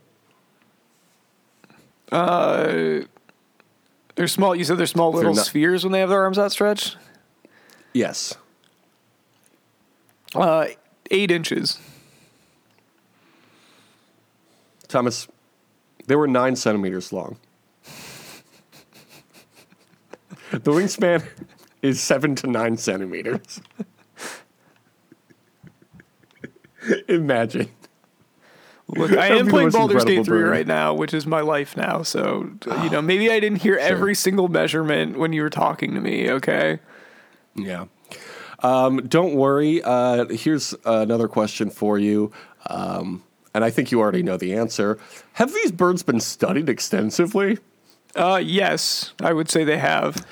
They're 4.19 4.27
small. 4.27 4.53
You 4.53 4.65
said 4.65 4.79
they're 4.79 4.87
small 4.87 5.13
little 5.13 5.33
not- 5.33 5.47
spheres 5.47 5.85
when 5.85 5.93
they 5.93 6.01
have 6.01 6.09
their 6.09 6.25
arms 6.25 6.41
outstretched. 6.41 6.97
Yes. 7.93 8.35
Uh, 10.35 10.67
eight 11.13 11.31
inches. 11.31 11.79
Thomas, 14.89 15.29
they 16.09 16.17
were 16.17 16.27
nine 16.27 16.57
centimeters 16.57 17.13
long. 17.13 17.37
the 20.51 20.73
wingspan 20.73 21.23
is 21.83 22.01
seven 22.01 22.35
to 22.35 22.49
nine 22.49 22.77
centimeters. 22.77 23.61
Imagine. 27.09 27.69
Look, 28.89 29.12
I 29.12 29.28
am 29.39 29.49
playing 29.49 29.70
Baldur's 29.70 30.05
Gate 30.05 30.24
3 30.24 30.39
bird. 30.39 30.51
right 30.51 30.66
now, 30.66 30.95
which 30.95 31.12
is 31.12 31.26
my 31.26 31.41
life 31.41 31.76
now. 31.76 32.03
So, 32.03 32.51
you 32.82 32.91
know, 32.91 33.03
maybe 33.03 33.30
I 33.30 33.39
didn't 33.41 33.62
hear 33.62 33.76
every 33.76 34.14
single 34.14 34.49
measurement 34.49 35.18
when 35.18 35.32
you 35.32 35.43
were 35.43 35.51
talking 35.51 35.95
to 35.95 36.01
me, 36.01 36.30
okay? 36.30 36.78
Yeah. 37.55 37.86
Um, 38.61 39.07
don't 39.07 39.34
worry. 39.34 39.82
Uh, 39.82 40.26
here's 40.26 40.74
another 40.84 41.28
question 41.28 41.70
for 41.70 41.99
you. 41.99 42.32
Um, 42.66 43.22
and 43.55 43.64
I 43.64 43.70
think 43.70 43.91
you 43.91 44.01
already 44.01 44.22
know 44.22 44.36
the 44.36 44.55
answer. 44.55 44.99
Have 45.34 45.53
these 45.53 45.72
birds 45.72 46.03
been 46.03 46.20
studied 46.20 46.68
extensively? 46.68 47.59
Uh, 48.14 48.41
yes, 48.43 49.12
I 49.20 49.32
would 49.32 49.51
say 49.51 49.64
they 49.64 49.78
have. 49.78 50.26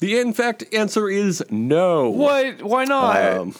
The 0.00 0.18
in 0.18 0.32
fact 0.32 0.64
answer 0.72 1.08
is 1.08 1.42
no. 1.50 2.10
What? 2.10 2.62
Why 2.62 2.84
not? 2.84 3.38
Um, 3.38 3.54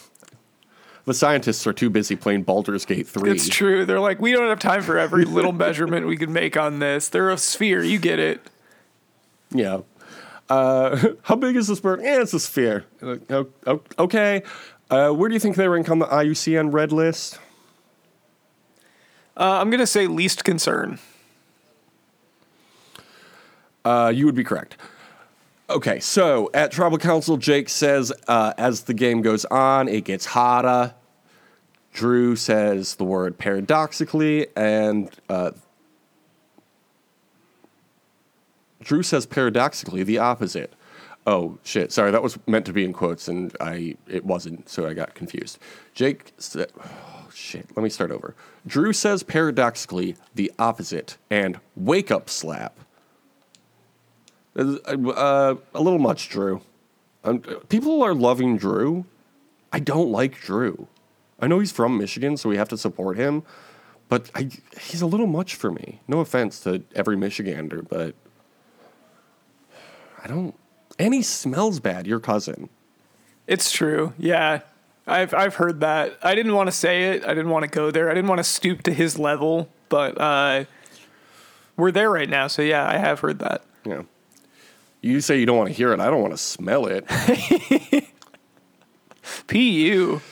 the 1.05 1.15
scientists 1.15 1.67
are 1.67 1.73
too 1.73 1.91
busy 1.91 2.17
playing 2.17 2.45
Baldur's 2.45 2.85
Gate 2.85 3.07
3. 3.07 3.31
it's 3.31 3.49
true. 3.49 3.85
They're 3.85 4.01
like, 4.01 4.21
we 4.21 4.33
don't 4.33 4.49
have 4.49 4.61
time 4.61 4.83
for 4.83 4.99
every 4.99 5.25
little 5.27 5.53
measurement 5.53 6.07
we 6.07 6.17
can 6.17 6.33
make 6.33 6.57
on 6.57 6.79
this. 6.79 7.09
They're 7.09 7.31
a 7.31 7.39
sphere. 7.39 7.83
You 7.83 7.99
get 7.99 8.19
it. 8.19 8.41
Yeah. 9.51 9.81
Uh, 10.49 11.13
how 11.23 11.37
big 11.37 11.57
is 11.57 11.69
this 11.69 11.81
bird? 11.81 12.01
Yeah, 12.03 12.23
it's 12.23 12.33
a 12.33 12.41
sphere. 12.41 12.85
Okay. 13.99 14.43
Uh, 14.91 15.11
where 15.11 15.29
do 15.29 15.35
you 15.35 15.41
think 15.41 15.57
they 15.57 15.69
rank 15.69 15.89
on 15.89 15.99
the 15.99 16.07
IUCN 16.07 16.73
red 16.73 16.93
list? 16.93 17.39
Uh, 19.37 19.59
I'm 19.61 19.71
gonna 19.71 19.87
say 19.87 20.07
least 20.07 20.45
concern. 20.45 21.01
Uh, 23.85 24.13
you 24.15 24.27
would 24.27 24.35
be 24.37 24.45
correct. 24.45 24.77
Okay, 25.71 25.99
so 25.99 26.51
at 26.53 26.71
Tribal 26.73 26.99
Council, 26.99 27.39
Jake 27.39 27.71
says 27.71 28.13
uh, 28.29 28.53
as 28.59 28.83
the 28.83 28.93
game 28.93 29.23
goes 29.23 29.47
on, 29.47 29.89
it 29.89 30.05
gets 30.05 30.27
hotter. 30.27 30.95
Drew 31.95 32.37
says 32.37 32.97
the 32.97 33.05
word 33.05 33.39
paradoxically, 33.39 34.49
and 34.57 35.09
uh, 35.31 35.53
Drew 38.83 39.03
says 39.03 39.25
paradoxically 39.25 40.03
the 40.03 40.19
opposite. 40.19 40.75
Oh 41.27 41.59
shit! 41.63 41.93
Sorry, 41.93 42.11
that 42.11 42.23
was 42.23 42.37
meant 42.47 42.67
to 42.67 42.75
be 42.75 42.85
in 42.85 42.93
quotes, 42.93 43.27
and 43.29 43.57
I 43.59 43.97
it 44.07 44.27
wasn't, 44.27 44.69
so 44.69 44.87
I 44.87 44.93
got 44.93 45.15
confused. 45.15 45.59
Jake 45.95 46.33
said, 46.37 46.71
oh, 46.79 47.29
"Shit." 47.33 47.75
Let 47.75 47.83
me 47.83 47.89
start 47.89 48.11
over. 48.11 48.35
Drew 48.67 48.93
says 48.93 49.23
paradoxically 49.23 50.17
the 50.35 50.53
opposite, 50.59 51.17
and 51.31 51.59
wake 51.75 52.11
up 52.11 52.29
slap. 52.29 52.79
Uh, 54.57 55.57
a 55.75 55.81
little 55.81 55.99
much, 55.99 56.29
Drew. 56.29 56.61
Um, 57.25 57.41
people 57.69 58.03
are 58.03 58.15
loving 58.15 58.57
Drew. 58.57 59.05
I 59.73 59.81
don't 59.81 60.11
like 60.11 60.41
Drew. 60.41 60.87
I 61.41 61.47
know 61.47 61.59
he's 61.59 61.73
from 61.73 61.99
Michigan, 61.99 62.37
so 62.37 62.49
we 62.49 62.57
have 62.57 62.69
to 62.69 62.79
support 62.79 63.17
him, 63.17 63.43
but 64.09 64.31
I, 64.35 64.49
he's 64.81 65.03
a 65.03 65.07
little 65.07 65.27
much 65.27 65.57
for 65.57 65.71
me. 65.71 66.01
No 66.07 66.21
offense 66.21 66.61
to 66.61 66.83
every 66.95 67.17
Michigander, 67.17 67.87
but 67.89 68.15
I 70.23 70.29
don't. 70.29 70.55
And 70.99 71.13
he 71.13 71.23
smells 71.23 71.81
bad. 71.81 72.07
Your 72.07 72.21
cousin. 72.21 72.69
It's 73.47 73.73
true. 73.73 74.13
Yeah. 74.17 74.61
I've 75.07 75.35
I've 75.35 75.57
heard 75.57 75.81
that. 75.81 76.19
I 76.23 76.35
didn't 76.35 76.55
want 76.55 76.69
to 76.69 76.73
say 76.73 77.11
it. 77.11 77.25
I 77.25 77.35
didn't 77.35 77.51
want 77.51 77.65
to 77.65 77.71
go 77.71 77.91
there. 77.91 78.11
I 78.11 78.15
didn't 78.15 78.29
want 78.29 78.39
to 78.39 78.45
stoop 78.45 78.83
to 78.85 78.93
his 78.93 79.19
level, 79.19 79.69
but 79.89 80.19
uh, 80.19 80.65
we're 81.77 81.91
there 81.91 82.11
right 82.11 82.29
now. 82.29 82.47
So 82.47 82.63
yeah, 82.63 82.89
I 82.89 82.97
have 82.97 83.21
heard 83.21 83.39
that. 83.41 83.65
Yeah. 83.85 84.03
You 85.05 85.21
say 85.21 85.39
you 85.39 85.45
don't 85.45 85.59
want 85.59 85.69
to 85.69 85.75
hear 85.75 85.93
it. 85.93 86.01
I 86.01 86.09
don't 86.09 86.23
want 86.23 86.33
to 86.33 86.39
smell 86.39 86.87
it. 86.87 87.05
Pu. 89.47 90.23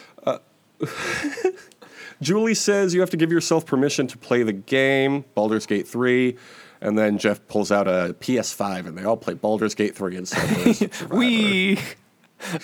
Julie 2.23 2.55
says 2.55 2.95
you 2.95 3.01
have 3.01 3.11
to 3.11 3.19
give 3.19 3.31
yourself 3.31 3.67
permission 3.67 4.07
to 4.07 4.17
play 4.17 4.43
the 4.43 4.55
game, 4.55 5.27
Baldur's 5.35 5.67
Gate 5.67 5.87
3. 5.87 6.39
And 6.81 6.97
then 6.97 7.19
Jeff 7.19 7.47
pulls 7.49 7.71
out 7.71 7.87
a 7.87 8.17
PS5 8.19 8.87
and 8.87 8.97
they 8.97 9.05
all 9.05 9.19
play 9.19 9.35
Baldur's 9.35 9.75
Gate 9.75 9.95
3 9.95 10.17
instead. 10.17 10.83
of 11.03 11.11
We 11.11 11.79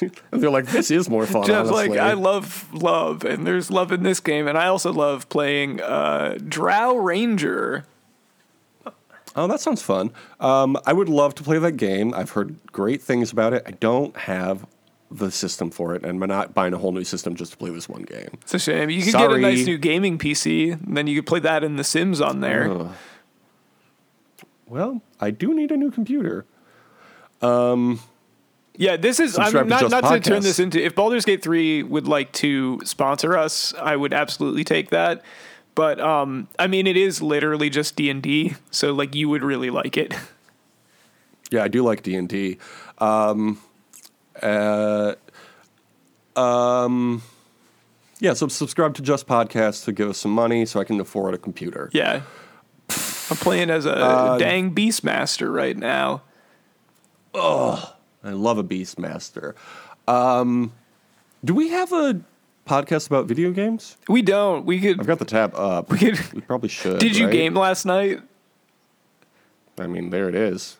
And 0.01 0.43
they're 0.43 0.49
like, 0.49 0.67
this 0.67 0.91
is 0.91 1.11
more 1.11 1.27
fun. 1.27 1.45
just 1.45 1.71
honestly. 1.71 1.91
like 1.91 1.99
I 1.99 2.15
love 2.15 2.73
love, 2.73 3.23
and 3.25 3.47
there's 3.47 3.71
love 3.71 3.93
in 3.93 4.03
this 4.03 4.19
game, 4.19 4.49
and 4.49 4.57
I 4.57 4.69
also 4.69 4.93
love 4.93 5.29
playing 5.29 5.81
uh, 5.83 6.39
Drow 6.49 6.97
Ranger. 6.97 7.85
Oh, 9.39 9.47
that 9.47 9.61
sounds 9.61 9.83
fun. 9.83 10.11
Um, 10.41 10.77
I 10.85 10.93
would 10.93 11.09
love 11.09 11.35
to 11.37 11.43
play 11.43 11.59
that 11.59 11.73
game. 11.73 12.13
I've 12.15 12.31
heard 12.31 12.57
great 12.73 13.01
things 13.03 13.31
about 13.31 13.53
it. 13.53 13.63
I 13.67 13.71
don't 13.71 14.17
have 14.17 14.67
the 15.11 15.31
system 15.31 15.71
for 15.71 15.95
it, 15.95 16.03
and 16.03 16.23
I'm 16.23 16.29
not 16.29 16.55
buying 16.55 16.75
a 16.75 16.79
whole 16.79 16.93
new 16.93 17.05
system 17.05 17.35
just 17.35 17.53
to 17.53 17.59
play 17.59 17.71
this 17.71 17.89
one 17.89 18.03
game. 18.03 18.31
It's 18.43 18.55
a 18.55 18.59
shame. 18.59 18.91
You 18.91 19.03
could 19.03 19.15
get 19.15 19.31
a 19.31 19.39
nice 19.39 19.65
new 19.65 19.79
gaming 19.79 20.19
PC, 20.19 20.73
and 20.73 20.97
then 20.97 21.07
you 21.07 21.21
could 21.23 21.27
play 21.27 21.41
that 21.41 21.63
in 21.63 21.77
The 21.77 21.85
Sims 21.85 22.21
on 22.21 22.41
there. 22.41 22.71
Ugh. 22.71 22.93
Well, 24.67 25.03
I 25.21 25.31
do 25.31 25.55
need 25.55 25.71
a 25.71 25.77
new 25.77 25.91
computer. 25.91 26.45
Yeah, 28.79 28.97
this 28.97 29.19
is. 29.19 29.37
I'm 29.37 29.69
not 29.69 29.91
not 29.91 30.09
to 30.13 30.21
turn 30.21 30.43
this 30.43 30.61
into. 30.61 30.83
If 30.83 30.95
Baldur's 30.95 31.25
Gate 31.25 31.43
three 31.43 31.83
would 31.83 32.07
like 32.07 32.31
to 32.35 32.81
sponsor 32.85 33.37
us, 33.37 33.75
I 33.75 33.97
would 33.97 34.13
absolutely 34.13 34.63
take 34.63 34.91
that. 34.91 35.23
But 35.79 36.01
um, 36.01 36.49
I 36.59 36.67
mean, 36.67 36.89
it 36.89 36.97
is 36.97 37.23
literally 37.23 37.71
just 37.71 37.95
D 37.95 38.11
and 38.11 38.21
D, 38.21 38.57
so 38.73 38.93
like 38.93 39.15
you 39.15 39.29
would 39.29 39.45
really 39.45 39.71
like 39.71 39.97
it. 39.97 40.13
Yeah, 41.51 41.63
I 41.65 41.69
do 41.69 41.83
like 41.83 42.03
D 42.03 42.15
and 42.15 42.29
D. 42.29 42.59
Um, 42.99 43.59
uh, 44.43 45.15
um, 46.37 47.23
yeah, 48.19 48.35
so 48.35 48.49
subscribe 48.49 48.93
to 48.97 49.03
Just 49.03 49.27
Podcast 49.27 49.87
to 49.87 49.93
give 49.93 50.11
us 50.11 50.19
some 50.19 50.33
money 50.33 50.67
so 50.67 50.79
I 50.79 50.85
can 50.85 51.01
afford 51.01 51.33
a 51.33 51.39
computer. 51.39 51.89
Yeah, 51.95 52.21
I'm 53.31 53.37
playing 53.39 53.71
as 53.71 53.87
a 53.87 53.97
Uh, 53.97 54.37
dang 54.37 54.75
Beastmaster 54.75 55.51
right 55.51 55.75
now. 55.75 56.21
Oh, 57.33 57.95
I 58.23 58.33
love 58.33 58.59
a 58.59 58.65
Beastmaster. 58.65 59.55
Um, 60.07 60.73
do 61.43 61.55
we 61.55 61.71
have 61.71 61.95
a 61.95 62.21
podcast 62.69 63.07
about 63.07 63.27
video 63.27 63.51
games? 63.51 63.97
We 64.09 64.23
don't. 64.23 64.65
We 64.67 64.81
could. 64.81 65.01
I've 65.01 65.07
got 65.07 65.19
the 65.19 65.25
tab 65.25 65.55
up. 65.55 65.91
We 65.91 65.99
could- 65.99 66.33
We 66.33 66.41
probably 66.43 66.69
should. 66.69 66.99
Did 67.01 67.17
you 67.17 67.27
right? 67.27 67.33
game 67.33 67.55
last 67.55 67.85
night? 67.85 68.21
I 69.79 69.87
mean, 69.87 70.11
there 70.11 70.29
it 70.29 70.35
is. 70.35 70.77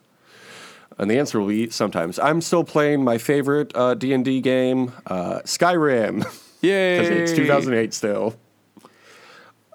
And 0.99 1.09
the 1.11 1.19
answer 1.19 1.39
will 1.39 1.47
be 1.49 1.71
sometimes. 1.71 2.19
I'm 2.19 2.41
still 2.41 2.65
playing 2.65 3.05
my 3.05 3.19
favorite 3.19 3.71
uh, 3.77 3.95
D&D 3.95 4.41
game, 4.41 4.93
uh, 5.07 5.41
Skyrim, 5.45 6.25
Yay! 6.61 6.99
because 6.99 7.31
it's 7.31 7.33
2008 7.39 7.95
still. 7.95 8.35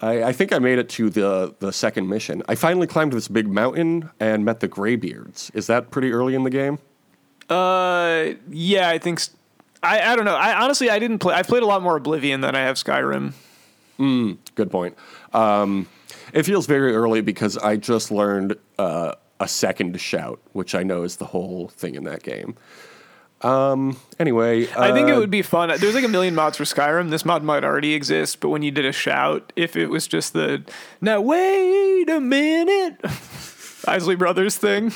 I, 0.01 0.23
I 0.23 0.31
think 0.33 0.51
I 0.51 0.59
made 0.59 0.79
it 0.79 0.89
to 0.89 1.09
the, 1.09 1.55
the 1.59 1.71
second 1.71 2.09
mission. 2.09 2.43
I 2.49 2.55
finally 2.55 2.87
climbed 2.87 3.13
this 3.13 3.29
big 3.29 3.47
mountain 3.47 4.09
and 4.19 4.43
met 4.43 4.59
the 4.59 4.67
Greybeards. 4.67 5.49
Is 5.53 5.67
that 5.67 5.91
pretty 5.91 6.11
early 6.11 6.35
in 6.35 6.43
the 6.43 6.49
game? 6.49 6.79
Uh, 7.49 8.31
yeah, 8.49 8.89
I 8.89 8.97
think. 8.97 9.21
I 9.83 10.01
I 10.01 10.15
don't 10.15 10.25
know. 10.25 10.35
I 10.35 10.63
honestly 10.63 10.89
I 10.89 10.99
didn't 10.99 11.19
play. 11.19 11.35
I 11.35 11.43
played 11.43 11.63
a 11.63 11.65
lot 11.65 11.81
more 11.83 11.97
Oblivion 11.97 12.41
than 12.41 12.55
I 12.55 12.61
have 12.61 12.77
Skyrim. 12.77 13.33
Good 14.55 14.71
point. 14.71 14.97
Um, 15.33 15.87
it 16.33 16.43
feels 16.43 16.65
very 16.65 16.95
early 16.95 17.21
because 17.21 17.57
I 17.57 17.77
just 17.77 18.11
learned 18.11 18.55
uh, 18.77 19.13
a 19.39 19.47
second 19.47 19.99
shout, 20.01 20.39
which 20.51 20.75
I 20.75 20.83
know 20.83 21.03
is 21.03 21.17
the 21.17 21.25
whole 21.25 21.69
thing 21.69 21.95
in 21.95 22.03
that 22.05 22.23
game. 22.23 22.55
Um, 23.41 23.97
anyway, 24.19 24.69
I 24.71 24.93
think 24.93 25.09
it 25.09 25.15
uh, 25.15 25.19
would 25.19 25.29
be 25.29 25.41
fun. 25.41 25.67
There's 25.77 25.95
like 25.95 26.05
a 26.05 26.09
million 26.09 26.33
mods 26.33 26.57
for 26.57 26.63
Skyrim. 26.63 27.09
This 27.09 27.25
mod 27.25 27.43
might 27.43 27.63
already 27.65 27.93
exist, 27.93 28.39
but 28.39 28.49
when 28.49 28.61
you 28.63 28.71
did 28.71 28.85
a 28.85 28.93
shout, 28.93 29.51
if 29.55 29.75
it 29.75 29.87
was 29.87 30.07
just 30.07 30.31
the 30.33 30.63
now 31.01 31.19
wait 31.19 32.09
a 32.09 32.21
minute, 32.21 33.01
Isley 33.87 34.15
Brothers 34.15 34.57
thing. 34.57 34.93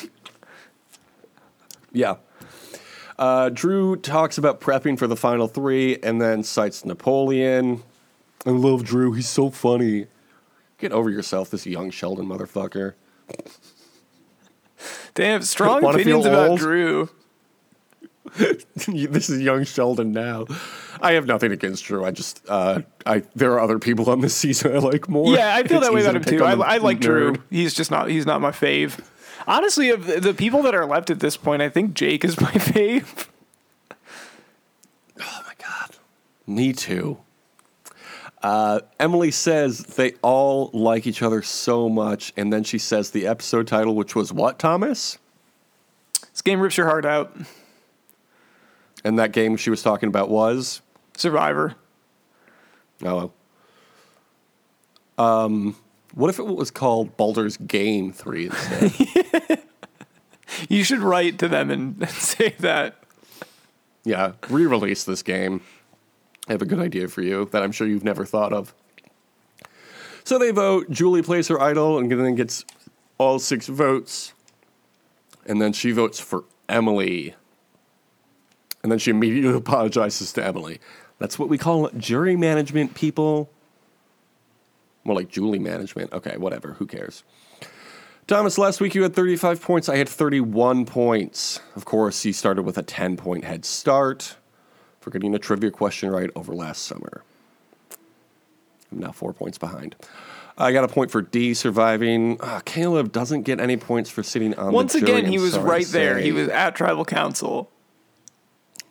Yeah. 1.92 2.16
Uh, 3.18 3.50
Drew 3.50 3.96
talks 3.96 4.38
about 4.38 4.62
prepping 4.62 4.98
for 4.98 5.08
the 5.08 5.16
final 5.16 5.48
three 5.48 5.98
and 6.04 6.22
then 6.22 6.44
cites 6.44 6.86
Napoleon. 6.86 7.84
I 8.46 8.52
love 8.52 8.84
Drew. 8.84 9.14
He's 9.14 9.30
so 9.30 9.50
funny. 9.50 10.08
Get 10.78 10.92
over 10.92 11.10
yourself, 11.10 11.50
this 11.50 11.66
young 11.66 11.90
Sheldon 11.90 12.28
motherfucker. 12.28 12.94
Damn, 15.16 15.42
strong 15.42 15.84
opinions 15.84 16.26
about 16.26 16.50
old? 16.52 16.60
Drew. 16.60 17.10
this 18.36 19.30
is 19.30 19.42
young 19.42 19.64
Sheldon 19.64 20.12
now. 20.12 20.46
I 21.02 21.14
have 21.14 21.26
nothing 21.26 21.52
against 21.52 21.86
Drew. 21.86 22.06
I 22.06 22.12
just, 22.12 22.44
uh, 22.48 22.82
I 23.06 23.24
there 23.36 23.54
are 23.54 23.60
other 23.60 23.80
people 23.80 24.10
on 24.12 24.22
this 24.22 24.36
season 24.38 24.76
I 24.76 24.80
like 24.80 25.10
more. 25.10 25.34
Yeah, 25.34 25.56
I 25.56 25.64
feel 25.64 25.78
It's 25.78 25.88
that 25.88 25.94
way 25.94 26.02
about 26.02 26.18
him 26.18 26.24
too. 26.24 26.44
I, 26.44 26.54
I 26.54 26.78
like 26.78 27.00
Drew. 27.00 27.36
He's 27.50 27.74
just 27.74 27.90
not. 27.90 28.10
He's 28.10 28.28
not 28.28 28.42
my 28.42 28.52
fave. 28.52 29.00
Honestly, 29.46 29.90
of 29.90 30.06
the 30.06 30.34
people 30.34 30.62
that 30.64 30.74
are 30.74 30.86
left 30.86 31.10
at 31.10 31.20
this 31.20 31.38
point, 31.38 31.62
I 31.62 31.70
think 31.70 31.94
Jake 31.94 32.26
is 32.26 32.40
my 32.40 32.52
fave. 32.52 33.28
Oh 35.20 35.42
my 35.46 35.54
god. 35.60 35.96
Me 36.46 36.74
too. 36.74 37.18
Uh, 38.42 38.80
Emily 39.00 39.32
says 39.32 39.80
they 39.80 40.14
all 40.22 40.70
like 40.74 41.08
each 41.08 41.22
other 41.22 41.42
so 41.42 41.90
much, 41.90 42.32
and 42.38 42.54
then 42.54 42.64
she 42.64 42.78
says 42.78 43.12
the 43.12 43.28
episode 43.28 43.68
title, 43.68 43.96
which 43.96 44.16
was 44.16 44.32
what, 44.32 44.60
Thomas? 44.60 45.18
This 46.32 46.42
game 46.42 46.60
rips 46.60 46.78
your 46.78 46.88
heart 46.88 47.06
out. 47.06 47.36
And 49.04 49.18
that 49.20 49.32
game 49.32 49.58
she 49.58 49.70
was 49.70 49.82
talking 49.82 50.08
about 50.08 50.30
was 50.30 50.82
Survivor. 51.16 51.76
oh. 53.04 53.32
Um, 55.18 55.76
what 56.18 56.30
if 56.30 56.40
it 56.40 56.46
was 56.46 56.72
called 56.72 57.16
Baldur's 57.16 57.58
Game 57.58 58.12
Three 58.12 58.46
instead? 58.46 59.64
You 60.70 60.84
should 60.84 61.00
write 61.00 61.40
to 61.40 61.48
them 61.48 61.70
and, 61.70 61.98
and 62.02 62.10
say 62.10 62.56
that. 62.60 63.04
yeah, 64.04 64.34
re-release 64.50 65.04
this 65.04 65.22
game. 65.22 65.62
I 66.48 66.54
have 66.54 66.62
a 66.62 66.66
good 66.66 66.80
idea 66.80 67.08
for 67.10 67.22
you 67.22 67.46
that 67.52 67.62
I'm 67.62 67.72
sure 67.72 67.86
you've 67.86 68.04
never 68.04 68.26
thought 68.26 68.54
of. 68.54 68.74
So 70.24 70.40
they 70.40 70.52
vote. 70.52 70.90
Julie 70.90 71.22
plays 71.22 71.48
her 71.50 71.62
idol 71.62 71.98
and 72.00 72.10
then 72.10 72.36
gets 72.36 72.66
all 73.18 73.40
six 73.40 73.68
votes. 73.68 74.34
And 75.46 75.62
then 75.62 75.74
she 75.74 75.92
votes 75.92 76.20
for 76.20 76.46
Emily. 76.68 77.36
And 78.84 78.92
then 78.92 79.00
she 79.00 79.12
immediately 79.12 79.58
apologizes 79.58 80.32
to 80.34 80.46
Emily. 80.46 80.80
That's 81.20 81.38
what 81.38 81.50
we 81.50 81.58
call 81.58 81.90
jury 81.92 82.36
management, 82.36 82.94
people. 82.94 83.50
More 85.08 85.16
like 85.16 85.30
Julie 85.30 85.58
management. 85.58 86.12
Okay, 86.12 86.36
whatever. 86.36 86.74
Who 86.74 86.86
cares? 86.86 87.24
Thomas, 88.28 88.58
last 88.58 88.82
week 88.82 88.94
you 88.94 89.04
had 89.04 89.16
35 89.16 89.62
points. 89.62 89.88
I 89.88 89.96
had 89.96 90.10
31 90.10 90.86
points. 90.86 91.62
Of 91.78 91.86
course, 91.86 92.26
you 92.26 92.34
started 92.34 92.64
with 92.64 92.78
a 92.78 92.84
10 92.84 93.16
point 93.16 93.46
head 93.46 93.64
start 93.64 94.36
for 95.00 95.10
getting 95.10 95.34
a 95.34 95.40
trivia 95.40 95.72
question 95.72 96.10
right 96.10 96.30
over 96.36 96.54
last 96.54 96.84
summer. 96.84 97.24
I'm 98.92 99.00
now 99.00 99.14
four 99.14 99.32
points 99.32 99.58
behind. 99.58 99.96
I 100.58 100.74
got 100.74 100.84
a 100.84 100.90
point 100.90 101.10
for 101.10 101.22
Dee 101.22 101.54
surviving. 101.54 102.36
Uh, 102.42 102.60
Caleb 102.66 103.14
doesn't 103.14 103.44
get 103.44 103.62
any 103.62 103.78
points 103.78 104.10
for 104.10 104.24
sitting 104.24 104.56
on 104.56 104.74
Once 104.74 104.92
the 104.92 105.00
jury. 105.00 105.12
Once 105.14 105.20
again, 105.22 105.32
he 105.32 105.38
I'm 105.38 105.44
was 105.44 105.58
right 105.58 105.88
there. 105.88 106.18
He 106.18 106.34
was 106.34 106.50
at 106.50 106.76
tribal 106.76 107.06
council. 107.06 107.72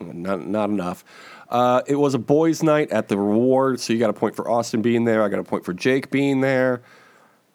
not 0.00 0.48
not 0.48 0.70
enough. 0.70 1.04
Uh, 1.48 1.82
it 1.86 1.96
was 1.96 2.14
a 2.14 2.18
boys' 2.18 2.62
night 2.62 2.90
at 2.90 3.08
the 3.08 3.16
reward, 3.16 3.78
so 3.80 3.92
you 3.92 3.98
got 3.98 4.10
a 4.10 4.14
point 4.14 4.34
for 4.34 4.50
Austin 4.50 4.82
being 4.82 5.04
there. 5.04 5.22
I 5.22 5.28
got 5.28 5.38
a 5.38 5.44
point 5.44 5.64
for 5.64 5.72
Jake 5.72 6.10
being 6.10 6.40
there, 6.40 6.82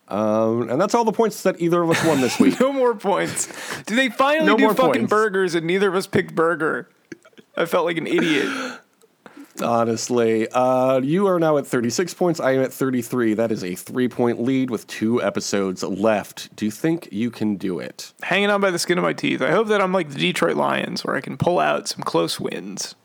um, 0.07 0.69
and 0.69 0.79
that's 0.79 0.95
all 0.95 1.03
the 1.03 1.11
points 1.11 1.43
that 1.43 1.59
either 1.59 1.81
of 1.83 1.89
us 1.89 2.03
won 2.05 2.21
this 2.21 2.39
week. 2.39 2.59
No 2.59 2.71
more 2.71 2.95
points. 2.95 3.47
Did 3.83 3.97
they 3.97 4.09
finally 4.09 4.47
No 4.47 4.57
do 4.57 4.63
more 4.63 4.73
fucking 4.73 5.01
points. 5.01 5.09
burgers 5.09 5.55
and 5.55 5.67
neither 5.67 5.89
of 5.89 5.95
us 5.95 6.07
picked 6.07 6.33
burger? 6.35 6.89
I 7.57 7.65
felt 7.65 7.85
like 7.85 7.97
an 7.97 8.07
idiot. 8.07 8.47
Honestly, 9.61 10.47
uh, 10.49 10.99
you 11.01 11.27
are 11.27 11.37
now 11.39 11.57
at 11.57 11.67
36 11.67 12.13
points. 12.13 12.39
I 12.39 12.51
am 12.53 12.61
at 12.61 12.71
33. 12.73 13.33
That 13.33 13.51
is 13.51 13.63
a 13.63 13.75
three-point 13.75 14.41
lead 14.41 14.69
with 14.69 14.87
two 14.87 15.21
episodes 15.21 15.83
left. 15.83 16.55
Do 16.55 16.65
you 16.65 16.71
think 16.71 17.09
you 17.11 17.29
can 17.29 17.57
do 17.57 17.77
it? 17.77 18.13
Hanging 18.23 18.49
on 18.49 18.61
by 18.61 18.71
the 18.71 18.79
skin 18.79 18.97
of 18.97 19.03
my 19.03 19.13
teeth. 19.13 19.41
I 19.41 19.51
hope 19.51 19.67
that 19.67 19.81
I'm 19.81 19.91
like 19.91 20.09
the 20.09 20.17
Detroit 20.17 20.55
Lions 20.55 21.03
where 21.03 21.15
I 21.15 21.21
can 21.21 21.37
pull 21.37 21.59
out 21.59 21.87
some 21.89 22.01
close 22.03 22.39
wins. 22.39 22.95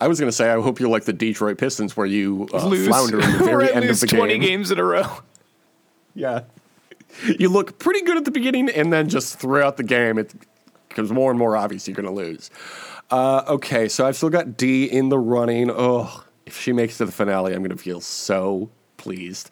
I 0.00 0.08
was 0.08 0.18
going 0.18 0.28
to 0.30 0.36
say, 0.36 0.50
I 0.50 0.60
hope 0.60 0.80
you're 0.80 0.88
like 0.88 1.04
the 1.04 1.12
Detroit 1.12 1.58
Pistons, 1.58 1.96
where 1.96 2.06
you 2.06 2.48
uh, 2.54 2.66
Lose. 2.66 2.88
flounder 2.88 3.20
in 3.20 3.32
the 3.32 3.38
very 3.44 3.72
end 3.72 3.84
of 3.88 4.00
the 4.00 4.06
20 4.06 4.32
game. 4.34 4.40
games 4.40 4.70
in 4.70 4.78
a 4.78 4.84
row. 4.84 5.06
Yeah. 6.12 6.42
You 7.38 7.48
look 7.48 7.78
pretty 7.78 8.02
good 8.02 8.16
at 8.16 8.24
the 8.24 8.32
beginning, 8.32 8.68
and 8.68 8.92
then 8.92 9.08
just 9.08 9.38
throughout 9.38 9.76
the 9.76 9.84
game, 9.84 10.18
it 10.18 10.34
becomes 10.88 11.12
more 11.12 11.30
and 11.30 11.38
more 11.38 11.56
obvious 11.56 11.86
you're 11.86 11.94
going 11.94 12.04
to 12.04 12.12
lose. 12.12 12.50
Uh, 13.12 13.44
okay, 13.46 13.86
so 13.88 14.04
I've 14.06 14.16
still 14.16 14.28
got 14.28 14.56
Dee 14.56 14.86
in 14.86 15.08
the 15.08 15.18
running. 15.18 15.70
Oh, 15.70 16.24
if 16.46 16.60
she 16.60 16.72
makes 16.72 16.96
it 16.96 16.98
to 16.98 17.06
the 17.06 17.12
finale, 17.12 17.52
I'm 17.54 17.60
going 17.60 17.70
to 17.70 17.76
feel 17.82 18.00
so 18.00 18.70
pleased. 18.96 19.50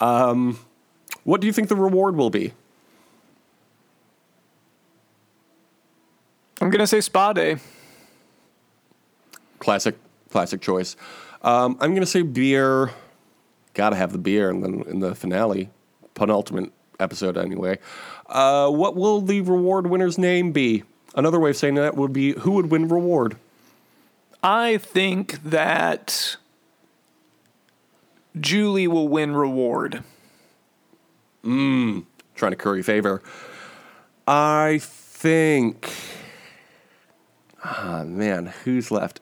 Um, 0.00 0.58
what 1.24 1.42
do 1.42 1.46
you 1.46 1.52
think 1.52 1.68
the 1.68 1.76
reward 1.76 2.16
will 2.16 2.30
be? 2.30 2.54
I'm 6.62 6.70
going 6.70 6.80
to 6.80 6.86
say 6.86 7.00
spa 7.02 7.32
day. 7.34 7.56
Classic, 9.60 9.96
classic 10.30 10.60
choice. 10.60 10.96
Um, 11.42 11.76
I'm 11.80 11.90
going 11.90 12.00
to 12.00 12.06
say 12.06 12.22
beer. 12.22 12.90
Got 13.74 13.90
to 13.90 13.96
have 13.96 14.10
the 14.10 14.18
beer, 14.18 14.50
and 14.50 14.64
then 14.64 14.82
in 14.88 14.98
the 14.98 15.14
finale, 15.14 15.70
penultimate 16.14 16.72
episode 16.98 17.38
anyway. 17.38 17.78
Uh, 18.28 18.68
what 18.68 18.96
will 18.96 19.20
the 19.20 19.40
reward 19.40 19.86
winner's 19.86 20.18
name 20.18 20.50
be? 20.50 20.82
Another 21.14 21.38
way 21.40 21.50
of 21.50 21.56
saying 21.56 21.74
that 21.76 21.96
would 21.96 22.12
be 22.12 22.32
who 22.32 22.52
would 22.52 22.70
win 22.70 22.88
reward. 22.88 23.36
I 24.42 24.78
think 24.78 25.42
that 25.42 26.36
Julie 28.38 28.88
will 28.88 29.08
win 29.08 29.34
reward. 29.34 30.02
Mmm, 31.44 32.04
trying 32.34 32.52
to 32.52 32.56
curry 32.56 32.82
favor. 32.82 33.22
I 34.26 34.78
think. 34.82 35.92
Ah, 37.64 38.04
man, 38.06 38.46
who's 38.64 38.90
left? 38.90 39.20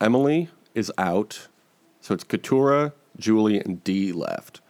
Emily 0.00 0.48
is 0.74 0.90
out, 0.96 1.48
so 2.00 2.14
it's 2.14 2.24
Katurah, 2.24 2.92
Julie, 3.18 3.60
and 3.60 3.82
Dee 3.84 4.12
left. 4.12 4.60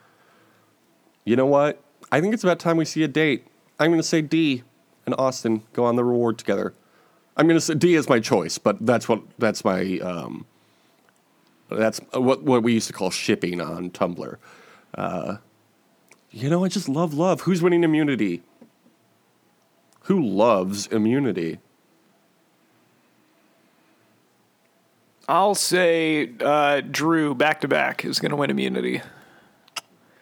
You 1.24 1.36
know 1.36 1.46
what? 1.46 1.82
I 2.10 2.20
think 2.20 2.34
it's 2.34 2.42
about 2.42 2.58
time 2.58 2.76
we 2.76 2.84
see 2.84 3.02
a 3.02 3.08
date. 3.08 3.46
I'm 3.78 3.90
going 3.90 4.00
to 4.00 4.06
say 4.06 4.22
Dee 4.22 4.64
and 5.06 5.14
Austin 5.16 5.62
go 5.72 5.84
on 5.84 5.96
the 5.96 6.04
reward 6.04 6.38
together. 6.38 6.74
I'm 7.36 7.46
going 7.46 7.56
to 7.56 7.60
say 7.60 7.74
Dee 7.74 7.94
is 7.94 8.08
my 8.08 8.20
choice, 8.20 8.58
but 8.58 8.84
that's 8.84 9.08
what 9.08 9.22
that's 9.38 9.64
my 9.64 9.98
um, 9.98 10.46
that's 11.70 12.00
what 12.12 12.42
what 12.42 12.62
we 12.62 12.74
used 12.74 12.88
to 12.88 12.92
call 12.92 13.10
shipping 13.10 13.60
on 13.60 13.90
Tumblr. 13.90 14.36
Uh, 14.94 15.36
you 16.30 16.50
know, 16.50 16.64
I 16.64 16.68
just 16.68 16.88
love 16.88 17.14
love. 17.14 17.42
Who's 17.42 17.62
winning 17.62 17.84
immunity? 17.84 18.42
Who 20.02 20.20
loves 20.20 20.86
immunity? 20.88 21.58
I'll 25.30 25.54
say 25.54 26.28
uh, 26.40 26.80
Drew 26.80 27.36
back 27.36 27.60
to 27.60 27.68
back 27.68 28.04
is 28.04 28.18
going 28.18 28.30
to 28.30 28.36
win 28.36 28.50
immunity. 28.50 29.00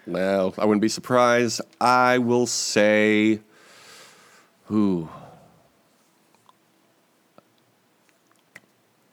Well, 0.07 0.53
I 0.59 0.67
wouldn't 0.67 0.83
be 0.83 0.91
surprised. 0.91 1.63
I 1.81 2.19
will 2.19 2.47
say, 2.47 3.41
who? 4.65 5.09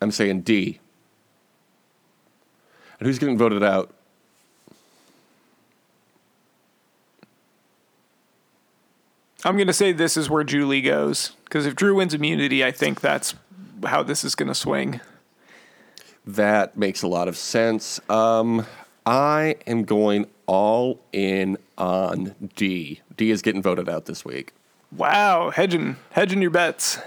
I'm 0.01 0.11
saying 0.11 0.41
Dee. 0.41 0.79
And 2.99 3.07
who's 3.07 3.17
getting 3.17 3.37
voted 3.37 3.63
out? 3.63 3.95
I'm 9.45 9.55
going 9.55 9.67
to 9.67 9.73
say 9.73 9.93
this 9.93 10.17
is 10.17 10.29
where 10.29 10.43
Julie 10.43 10.81
goes 10.81 11.29
because 11.45 11.65
if 11.65 11.73
Drew 11.73 11.95
wins 11.95 12.13
immunity, 12.13 12.65
I 12.65 12.71
think 12.71 12.99
that's 12.99 13.33
how 13.85 14.03
this 14.03 14.25
is 14.25 14.35
going 14.35 14.49
to 14.49 14.55
swing. 14.55 14.99
That 16.27 16.77
makes 16.77 17.03
a 17.03 17.07
lot 17.07 17.27
of 17.27 17.37
sense. 17.37 17.99
Um, 18.09 18.65
I 19.05 19.55
am 19.67 19.83
going 19.83 20.27
all 20.47 20.99
in 21.11 21.57
on 21.77 22.35
Dee. 22.55 23.01
Dee 23.15 23.31
is 23.31 23.41
getting 23.41 23.61
voted 23.61 23.87
out 23.89 24.05
this 24.05 24.25
week. 24.25 24.53
Wow, 24.91 25.49
hedging, 25.51 25.97
hedging 26.11 26.41
your 26.41 26.51
bets. 26.51 26.99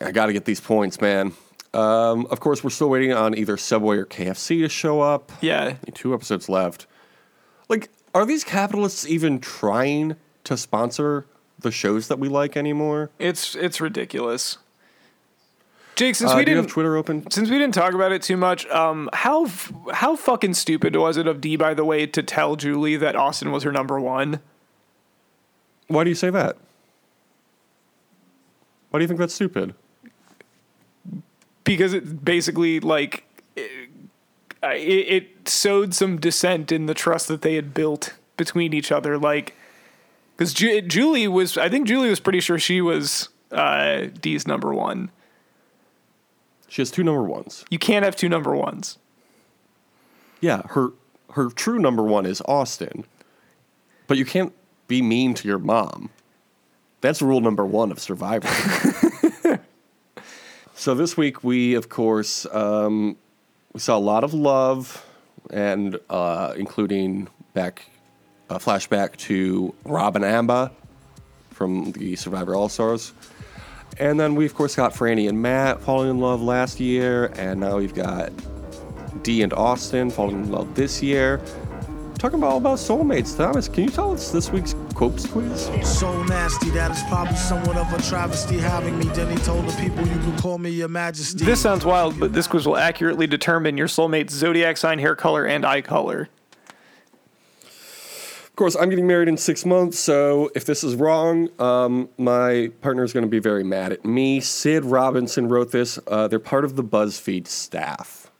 I 0.00 0.10
got 0.10 0.26
to 0.26 0.32
get 0.32 0.44
these 0.44 0.60
points, 0.60 1.00
man. 1.00 1.32
Um, 1.72 2.26
of 2.30 2.40
course, 2.40 2.64
we're 2.64 2.70
still 2.70 2.90
waiting 2.90 3.12
on 3.12 3.36
either 3.36 3.56
Subway 3.56 3.96
or 3.98 4.06
KFC 4.06 4.62
to 4.62 4.68
show 4.68 5.00
up. 5.00 5.32
Yeah, 5.40 5.74
Two 5.94 6.14
episodes 6.14 6.48
left. 6.48 6.86
Like, 7.68 7.90
are 8.14 8.24
these 8.26 8.44
capitalists 8.44 9.06
even 9.06 9.40
trying 9.40 10.16
to 10.44 10.56
sponsor 10.56 11.26
the 11.58 11.70
shows 11.70 12.08
that 12.08 12.18
we 12.18 12.28
like 12.28 12.56
anymore? 12.56 13.10
it's 13.18 13.54
it's 13.54 13.80
ridiculous. 13.80 14.58
Jake, 15.96 16.14
since 16.14 16.30
Uh, 16.32 16.36
we 16.36 16.44
didn't 16.44 16.64
have 16.64 16.70
Twitter 16.72 16.96
open? 16.96 17.28
since 17.30 17.48
we 17.50 17.58
didn't 17.58 17.74
talk 17.74 17.94
about 17.94 18.12
it 18.12 18.22
too 18.22 18.36
much, 18.36 18.66
um, 18.68 19.08
how 19.12 19.46
how 19.92 20.14
fucking 20.14 20.54
stupid 20.54 20.94
was 20.94 21.16
it 21.16 21.26
of 21.26 21.40
Dee 21.40 21.56
by 21.56 21.72
the 21.74 21.84
way 21.84 22.06
to 22.06 22.22
tell 22.22 22.54
Julie 22.56 22.96
that 22.96 23.16
Austin 23.16 23.50
was 23.50 23.62
her 23.64 23.72
number 23.72 23.98
one? 23.98 24.40
Why 25.88 26.04
do 26.04 26.10
you 26.10 26.14
say 26.16 26.30
that? 26.30 26.56
Why 28.90 28.98
do 28.98 29.04
you 29.04 29.08
think 29.08 29.18
that's 29.20 29.34
stupid? 29.34 29.74
because 31.64 31.92
it 31.92 32.24
basically 32.24 32.78
like 32.78 33.24
it, 33.56 33.90
it, 34.62 34.78
it 34.78 35.48
sowed 35.48 35.94
some 35.94 36.16
dissent 36.16 36.70
in 36.70 36.86
the 36.86 36.94
trust 36.94 37.26
that 37.26 37.42
they 37.42 37.56
had 37.56 37.74
built 37.74 38.14
between 38.36 38.72
each 38.72 38.92
other 38.92 39.18
like 39.18 39.52
because 40.36 40.54
Ju- 40.54 40.80
julie 40.82 41.26
was 41.26 41.58
i 41.58 41.68
think 41.68 41.88
julie 41.88 42.08
was 42.08 42.20
pretty 42.20 42.38
sure 42.38 42.56
she 42.56 42.80
was 42.80 43.30
uh, 43.50 44.06
Dee's 44.20 44.46
number 44.46 44.72
one 44.72 45.10
She 46.68 46.82
has 46.82 46.90
two 46.90 47.04
number 47.04 47.22
ones. 47.22 47.64
you 47.70 47.78
can't 47.78 48.04
have 48.04 48.16
two 48.16 48.28
number 48.28 48.54
ones 48.54 48.98
Yeah, 50.40 50.62
her 50.68 50.92
her 51.32 51.50
true 51.50 51.78
number 51.78 52.02
one 52.02 52.26
is 52.26 52.40
Austin. 52.46 53.04
But 54.06 54.16
you 54.18 54.24
can't 54.24 54.52
be 54.88 55.02
mean 55.02 55.34
to 55.34 55.48
your 55.48 55.58
mom. 55.58 56.10
That's 57.00 57.20
rule 57.20 57.40
number 57.40 57.64
one 57.64 57.90
of 57.90 57.98
Survivor. 57.98 58.48
so 60.74 60.94
this 60.94 61.16
week 61.16 61.44
we, 61.44 61.74
of 61.74 61.88
course, 61.88 62.46
um, 62.52 63.16
we 63.72 63.80
saw 63.80 63.98
a 63.98 64.00
lot 64.00 64.24
of 64.24 64.32
love, 64.32 65.04
and 65.50 65.98
uh, 66.08 66.54
including 66.56 67.28
back 67.52 67.90
a 68.48 68.58
flashback 68.58 69.16
to 69.16 69.74
Rob 69.84 70.16
and 70.16 70.24
Amber 70.24 70.70
from 71.50 71.92
the 71.92 72.16
Survivor 72.16 72.54
All 72.54 72.68
Stars. 72.68 73.12
And 73.98 74.20
then 74.20 74.34
we, 74.34 74.44
of 74.44 74.54
course, 74.54 74.76
got 74.76 74.92
Franny 74.92 75.28
and 75.28 75.40
Matt 75.40 75.80
falling 75.80 76.10
in 76.10 76.18
love 76.18 76.42
last 76.42 76.80
year, 76.80 77.32
and 77.36 77.60
now 77.60 77.78
we've 77.78 77.94
got 77.94 78.30
Dee 79.22 79.42
and 79.42 79.52
Austin 79.54 80.10
falling 80.10 80.44
in 80.44 80.50
love 80.50 80.74
this 80.74 81.02
year. 81.02 81.40
Talking 82.18 82.38
about 82.38 82.50
all 82.50 82.56
about 82.58 82.78
soulmates. 82.78 83.36
Thomas, 83.36 83.68
can 83.68 83.84
you 83.84 83.90
tell 83.90 84.12
us 84.12 84.30
this 84.30 84.50
week's 84.50 84.74
Quopes 84.94 85.26
quiz? 85.26 85.70
So 85.84 86.22
nasty 86.24 86.70
that 86.70 86.90
it's 86.90 87.02
probably 87.04 87.36
somewhat 87.36 87.76
of 87.76 87.92
a 87.92 88.02
travesty 88.02 88.56
having 88.56 88.98
me. 88.98 89.04
Then 89.08 89.30
he 89.30 89.36
told 89.44 89.66
the 89.66 89.76
people 89.82 90.06
you 90.06 90.14
can 90.14 90.38
call 90.38 90.56
me 90.56 90.70
your 90.70 90.88
majesty. 90.88 91.44
this 91.44 91.60
sounds 91.60 91.84
wild 91.84 92.18
but 92.18 92.32
this 92.32 92.46
quiz 92.46 92.66
will 92.66 92.78
accurately 92.78 93.26
determine 93.26 93.76
your 93.76 93.88
soulmate's 93.88 94.32
zodiac 94.32 94.78
sign 94.78 94.98
hair 94.98 95.14
color 95.14 95.44
and 95.44 95.66
eye 95.66 95.82
color 95.82 96.30
Of 98.56 98.58
course, 98.58 98.74
I'm 98.74 98.88
getting 98.88 99.06
married 99.06 99.28
in 99.28 99.36
six 99.36 99.66
months, 99.66 99.98
so 99.98 100.50
if 100.54 100.64
this 100.64 100.82
is 100.82 100.94
wrong, 100.94 101.50
um, 101.60 102.08
my 102.16 102.70
partner 102.80 103.04
is 103.04 103.12
going 103.12 103.24
to 103.24 103.28
be 103.28 103.38
very 103.38 103.62
mad 103.62 103.92
at 103.92 104.02
me. 104.02 104.40
Sid 104.40 104.82
Robinson 104.86 105.46
wrote 105.50 105.72
this. 105.72 105.98
Uh, 106.06 106.26
they're 106.26 106.38
part 106.38 106.64
of 106.64 106.74
the 106.74 106.82
BuzzFeed 106.82 107.48
staff. 107.48 108.30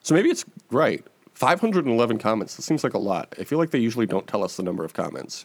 So 0.00 0.14
maybe 0.14 0.30
it's 0.30 0.46
right. 0.70 1.04
511 1.34 2.16
comments. 2.16 2.56
That 2.56 2.62
seems 2.62 2.84
like 2.84 2.94
a 2.94 2.98
lot. 2.98 3.34
I 3.38 3.44
feel 3.44 3.58
like 3.58 3.70
they 3.70 3.78
usually 3.78 4.06
don't 4.06 4.26
tell 4.26 4.42
us 4.42 4.56
the 4.56 4.62
number 4.62 4.82
of 4.82 4.94
comments. 4.94 5.44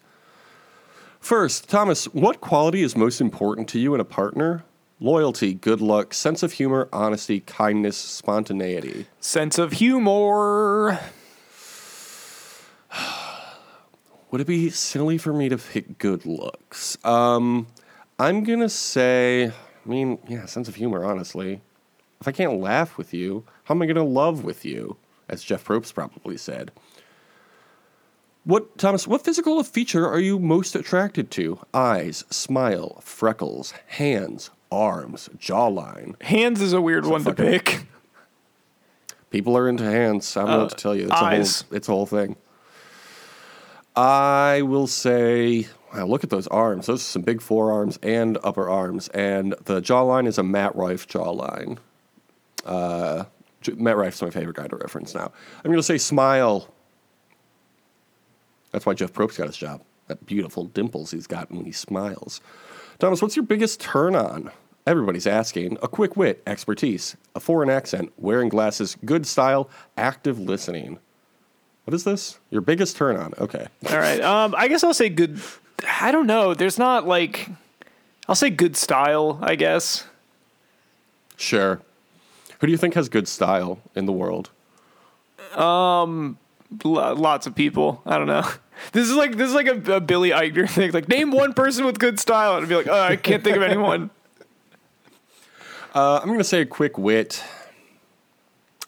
First, 1.19 1.67
Thomas, 1.67 2.05
what 2.05 2.39
quality 2.39 2.84
is 2.84 2.95
most 2.95 3.19
important 3.19 3.67
to 3.67 3.79
you 3.79 3.93
in 3.95 3.99
a 3.99 4.05
partner? 4.05 4.63
Loyalty, 5.01 5.53
good 5.53 5.82
luck, 5.82 6.13
sense 6.13 6.41
of 6.41 6.53
humor, 6.53 6.88
honesty, 6.93 7.41
kindness, 7.41 7.97
spontaneity. 7.97 9.07
sense 9.19 9.57
of 9.57 9.73
humor 9.73 11.01
would 14.32 14.41
it 14.41 14.47
be 14.47 14.69
silly 14.69 15.17
for 15.17 15.34
me 15.34 15.49
to 15.49 15.57
pick 15.57 15.97
good 15.97 16.25
looks? 16.25 16.97
Um, 17.05 17.67
I'm 18.17 18.43
gonna 18.43 18.69
say, 18.69 19.45
I 19.47 19.89
mean, 19.89 20.17
yeah, 20.27 20.45
sense 20.45 20.67
of 20.67 20.75
humor. 20.75 21.03
Honestly, 21.05 21.61
if 22.19 22.27
I 22.27 22.32
can't 22.32 22.59
laugh 22.59 22.97
with 22.97 23.13
you, 23.13 23.43
how 23.65 23.75
am 23.75 23.82
I 23.82 23.86
gonna 23.86 24.03
love 24.03 24.43
with 24.43 24.63
you? 24.65 24.97
As 25.29 25.43
Jeff 25.43 25.63
Probst 25.65 25.93
probably 25.93 26.38
said. 26.38 26.71
What 28.43 28.77
Thomas? 28.77 29.07
What 29.07 29.23
physical 29.23 29.61
feature 29.63 30.07
are 30.07 30.19
you 30.19 30.39
most 30.39 30.75
attracted 30.75 31.29
to? 31.32 31.59
Eyes, 31.73 32.25
smile, 32.32 32.99
freckles, 33.03 33.71
hands, 33.88 34.49
arms, 34.71 35.29
jawline. 35.38 36.19
Hands 36.23 36.59
is 36.59 36.73
a 36.73 36.82
weird 36.82 37.05
one 37.05 37.23
to 37.23 37.29
fucking- 37.36 37.45
pick. 37.45 37.86
People 39.29 39.55
are 39.55 39.69
into 39.69 39.84
hands. 39.86 40.36
I'm 40.36 40.47
not 40.47 40.57
know 40.57 40.67
to 40.69 40.75
tell 40.75 40.95
you. 40.95 41.03
It's 41.03 41.11
Uh, 41.13 41.15
eyes. 41.23 41.61
a 41.61 41.63
whole. 41.65 41.77
It's 41.77 41.88
a 41.88 41.91
whole 41.91 42.05
thing. 42.05 42.36
I 43.95 44.61
will 44.61 44.87
say, 44.87 45.67
wow, 45.93 46.05
look 46.05 46.23
at 46.23 46.29
those 46.29 46.47
arms. 46.47 46.85
Those 46.85 47.01
are 47.01 47.03
some 47.03 47.21
big 47.21 47.41
forearms 47.41 47.99
and 48.01 48.37
upper 48.43 48.69
arms, 48.69 49.09
and 49.09 49.53
the 49.65 49.81
jawline 49.81 50.27
is 50.27 50.37
a 50.37 50.43
Matt 50.43 50.75
Rife 50.75 51.07
jawline. 51.07 51.77
Uh, 52.65 53.25
Matt 53.75 53.97
Rife's 53.97 54.21
my 54.21 54.29
favorite 54.29 54.55
guy 54.55 54.67
to 54.67 54.75
reference 54.75 55.13
now. 55.13 55.31
I'm 55.63 55.71
going 55.71 55.77
to 55.77 55.83
say 55.83 55.97
smile. 55.97 56.73
That's 58.71 58.85
why 58.85 58.93
Jeff 58.93 59.11
Probst 59.13 59.37
got 59.37 59.47
his 59.47 59.57
job. 59.57 59.81
That 60.07 60.25
beautiful 60.25 60.65
dimples 60.65 61.11
he's 61.11 61.27
got 61.27 61.51
when 61.51 61.65
he 61.65 61.71
smiles. 61.71 62.41
Thomas, 62.99 63.21
what's 63.21 63.35
your 63.35 63.45
biggest 63.45 63.79
turn 63.79 64.15
on? 64.15 64.51
Everybody's 64.87 65.27
asking. 65.27 65.77
A 65.81 65.87
quick 65.87 66.15
wit, 66.15 66.41
expertise, 66.47 67.15
a 67.35 67.39
foreign 67.39 67.69
accent, 67.69 68.11
wearing 68.17 68.49
glasses, 68.49 68.97
good 69.05 69.27
style, 69.27 69.69
active 69.97 70.39
listening. 70.39 70.99
What 71.86 71.93
is 71.93 72.03
this? 72.03 72.38
Your 72.51 72.61
biggest 72.61 72.95
turn 72.95 73.17
on. 73.17 73.34
Okay. 73.39 73.67
All 73.89 73.97
right. 73.97 74.21
Um, 74.21 74.53
I 74.57 74.67
guess 74.67 74.84
I'll 74.84 74.93
say 74.93 75.09
good. 75.09 75.39
I 75.99 76.11
don't 76.11 76.27
know. 76.27 76.53
There's 76.53 76.77
not 76.77 77.07
like. 77.07 77.49
I'll 78.27 78.36
say 78.36 78.49
good 78.49 78.77
style. 78.77 79.39
I 79.41 79.55
guess. 79.55 80.05
Sure. 81.38 81.82
Who 82.59 82.67
do 82.67 82.71
you 82.71 82.77
think 82.77 82.93
has 82.93 83.09
good 83.09 83.27
style 83.27 83.79
in 83.95 84.05
the 84.05 84.11
world? 84.11 84.51
L- 86.86 87.15
lots 87.15 87.47
of 87.47 87.55
people. 87.55 88.01
I 88.05 88.17
don't 88.17 88.27
know. 88.27 88.47
This 88.93 89.07
is 89.07 89.15
like 89.15 89.38
this 89.38 89.47
is 89.47 89.53
like 89.53 89.67
a, 89.67 89.97
a 89.97 89.99
Billy 89.99 90.32
Eichner 90.32 90.67
thing. 90.67 90.91
Like 90.91 91.07
name 91.07 91.29
one 91.29 91.53
person 91.53 91.86
with 91.86 91.99
good 91.99 92.19
style, 92.19 92.55
and 92.55 92.63
I'd 92.65 92.69
be 92.69 92.75
like, 92.75 92.88
oh, 92.88 92.99
I 92.99 93.15
can't 93.15 93.43
think 93.43 93.55
of 93.55 93.61
anyone. 93.61 94.09
Uh, 95.93 96.19
I'm 96.21 96.27
going 96.27 96.38
to 96.38 96.45
say 96.45 96.61
a 96.61 96.65
quick 96.65 96.97
wit. 96.97 97.43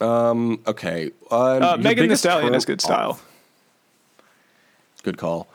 Um, 0.02 0.60
okay. 0.68 1.12
Uh, 1.32 1.36
Uh, 1.74 1.78
Megan 1.80 2.06
biggest 2.06 2.24
Stallion 2.24 2.54
has 2.54 2.66
good 2.66 2.82
style. 2.82 3.20
Good 5.04 5.18
call. 5.18 5.48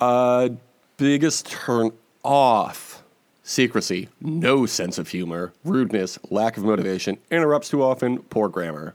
Uh, 0.00 0.50
biggest 0.96 1.50
turn 1.50 1.90
off. 2.22 3.02
Secrecy, 3.42 4.08
no 4.20 4.66
sense 4.66 4.98
of 4.98 5.08
humor, 5.08 5.54
rudeness, 5.64 6.18
lack 6.28 6.58
of 6.58 6.64
motivation, 6.64 7.16
interrupts 7.30 7.70
too 7.70 7.82
often, 7.82 8.18
poor 8.24 8.46
grammar. 8.50 8.94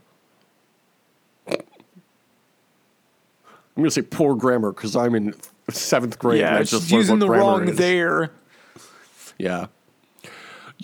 I'm 1.48 1.56
going 3.74 3.86
to 3.86 3.90
say 3.90 4.02
poor 4.02 4.36
grammar 4.36 4.70
because 4.72 4.94
I'm 4.94 5.16
in 5.16 5.34
seventh 5.70 6.20
grade. 6.20 6.42
and 6.42 6.54
I 6.56 6.62
just 6.62 6.88
using 6.88 7.14
what 7.14 7.20
the 7.20 7.26
grammar 7.26 7.42
wrong 7.42 7.68
is. 7.68 7.76
there. 7.76 8.30
Yeah. 9.36 9.66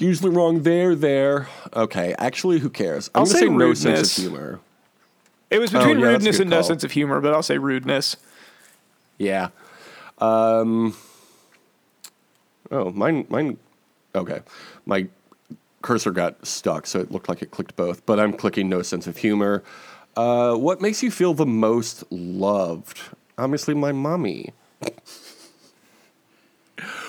Usually 0.01 0.31
wrong 0.31 0.63
there, 0.63 0.95
there. 0.95 1.47
Okay, 1.75 2.15
actually, 2.19 2.59
who 2.59 2.71
cares? 2.71 3.11
I'm 3.15 3.21
I'll 3.21 3.27
gonna 3.27 3.39
say 3.39 3.47
say 3.47 3.49
no 3.51 3.75
sense 3.75 4.17
of 4.17 4.25
humor. 4.25 4.61
It 5.51 5.59
was 5.59 5.71
between 5.71 5.99
Oh, 5.99 6.01
yeah, 6.01 6.07
rudeness 6.07 6.39
and 6.39 6.49
no 6.49 6.63
sense 6.63 6.85
of 6.85 6.93
humor, 6.93 7.21
but 7.21 7.35
I'll 7.35 7.43
say 7.43 7.59
rudeness. 7.59 8.17
Yeah. 9.19 9.49
Um. 10.19 10.97
Oh, 12.71 12.91
mine, 12.93 13.27
mine. 13.29 13.59
Okay, 14.15 14.41
my 14.87 15.07
cursor 15.83 16.13
got 16.13 16.47
stuck, 16.47 16.87
so 16.87 17.01
it 17.01 17.11
looked 17.11 17.29
like 17.29 17.43
it 17.43 17.51
clicked 17.51 17.77
both. 17.77 18.07
But 18.07 18.19
I'm 18.19 18.33
clicking 18.33 18.71
no 18.71 18.81
sense 18.81 19.07
of 19.07 19.19
humor. 19.19 19.63
Uh, 20.17 20.55
what 20.55 20.81
makes 20.81 21.03
you 21.03 21.11
feel 21.11 21.35
the 21.35 21.47
most 21.47 22.05
loved? 22.11 23.01
Obviously, 23.37 23.75
my 23.75 23.93
mommy. 23.93 24.55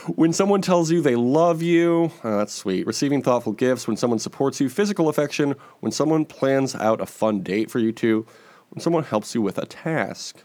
When 0.08 0.34
someone 0.34 0.62
tells 0.62 0.90
you 0.92 1.02
they 1.02 1.16
love 1.16 1.62
you, 1.62 2.12
oh, 2.24 2.38
that's 2.38 2.54
sweet. 2.54 2.88
Receiving 2.88 3.22
thoughtful 3.22 3.54
gifts, 3.54 3.88
when 3.88 3.98
someone 3.98 4.20
supports 4.20 4.60
you, 4.60 4.70
physical 4.70 5.10
affection, 5.10 5.56
when 5.80 5.92
someone 5.92 6.26
plans 6.26 6.74
out 6.76 7.02
a 7.02 7.06
fun 7.06 7.42
date 7.42 7.70
for 7.70 7.80
you 7.80 7.92
two, 7.92 8.26
when 8.72 8.82
someone 8.82 9.04
helps 9.04 9.36
you 9.36 9.42
with 9.42 9.58
a 9.58 9.66
task. 9.66 10.44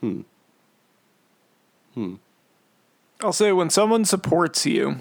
Hmm. 0.00 0.22
Hmm. 1.94 2.14
I'll 3.22 3.32
say 3.32 3.52
when 3.52 3.70
someone 3.70 4.04
supports 4.04 4.66
you. 4.66 4.96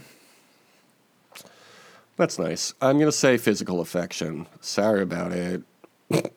That's 2.18 2.40
nice. 2.40 2.74
I'm 2.82 2.98
going 2.98 3.08
to 3.08 3.12
say 3.12 3.38
physical 3.38 3.82
affection. 3.82 4.48
Sorry 4.62 5.02
about 5.02 5.32
it. 5.34 5.64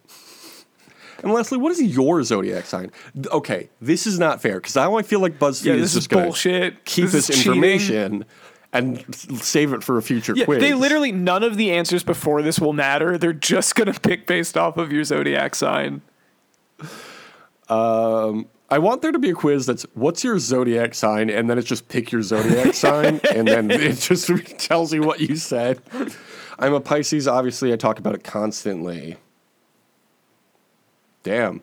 and 1.22 1.32
Leslie, 1.32 1.58
what 1.58 1.72
is 1.72 1.80
your 1.82 2.22
zodiac 2.22 2.64
sign? 2.66 2.90
Okay, 3.32 3.68
this 3.80 4.06
is 4.06 4.18
not 4.18 4.40
fair 4.40 4.56
because 4.60 4.76
I 4.76 5.02
feel 5.02 5.20
like 5.20 5.38
BuzzFeed 5.38 5.64
Yeah, 5.66 5.74
is 5.74 5.94
just 5.94 6.08
going 6.10 6.22
to 6.24 6.26
bullshit. 6.28 6.84
keep 6.84 7.06
This 7.10 7.26
this, 7.26 7.30
information 7.46 8.24
and 8.72 9.02
save 9.40 9.72
it 9.72 9.82
for 9.82 9.96
a 9.96 10.02
future 10.02 10.34
Yeah, 10.36 10.44
quiz. 10.44 10.60
they 10.60 10.74
literally 10.74 11.10
none 11.10 11.42
of 11.42 11.56
the 11.56 11.72
answers 11.72 12.02
before 12.04 12.42
this 12.42 12.60
will 12.60 12.74
matter. 12.74 13.16
They're 13.16 13.32
just 13.32 13.74
gonna 13.74 13.94
pick 13.94 14.26
based 14.26 14.56
off 14.58 14.76
of 14.76 14.92
your 14.92 15.04
zodiac 15.04 15.54
sign. 15.54 16.02
Um, 17.68 18.46
I 18.70 18.78
want 18.78 19.00
there 19.02 19.12
to 19.12 19.18
be 19.18 19.30
a 19.30 19.34
quiz 19.34 19.64
that's 19.66 19.84
what's 19.94 20.22
your 20.22 20.38
zodiac 20.38 20.94
sign, 20.94 21.30
and 21.30 21.48
then 21.48 21.58
it's 21.58 21.66
just 21.68 21.88
pick 21.88 22.12
your 22.12 22.22
zodiac 22.22 22.74
sign, 22.74 23.20
and 23.34 23.48
then 23.48 23.70
it 23.70 23.96
just 23.98 24.28
tells 24.58 24.92
you 24.92 25.02
what 25.02 25.20
you 25.20 25.36
said. 25.36 25.80
I'm 26.58 26.74
a 26.74 26.80
Pisces. 26.80 27.26
Obviously, 27.26 27.72
I 27.72 27.76
talk 27.76 27.98
about 27.98 28.14
it 28.14 28.24
constantly. 28.24 29.16
Damn. 31.28 31.60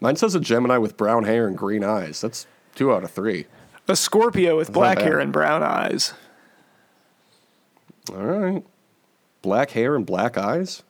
Mine 0.00 0.16
says 0.16 0.34
a 0.34 0.40
Gemini 0.40 0.78
with 0.78 0.96
brown 0.96 1.22
hair 1.22 1.46
and 1.46 1.56
green 1.56 1.84
eyes. 1.84 2.20
That's 2.20 2.48
two 2.74 2.92
out 2.92 3.04
of 3.04 3.12
three. 3.12 3.46
A 3.86 3.94
Scorpio 3.94 4.56
with 4.56 4.72
black 4.72 4.98
hair 4.98 5.20
and 5.20 5.32
brown 5.32 5.62
eyes. 5.62 6.12
All 8.10 8.16
right. 8.16 8.64
Black 9.42 9.70
hair 9.70 9.94
and 9.94 10.04
black 10.04 10.36
eyes. 10.36 10.82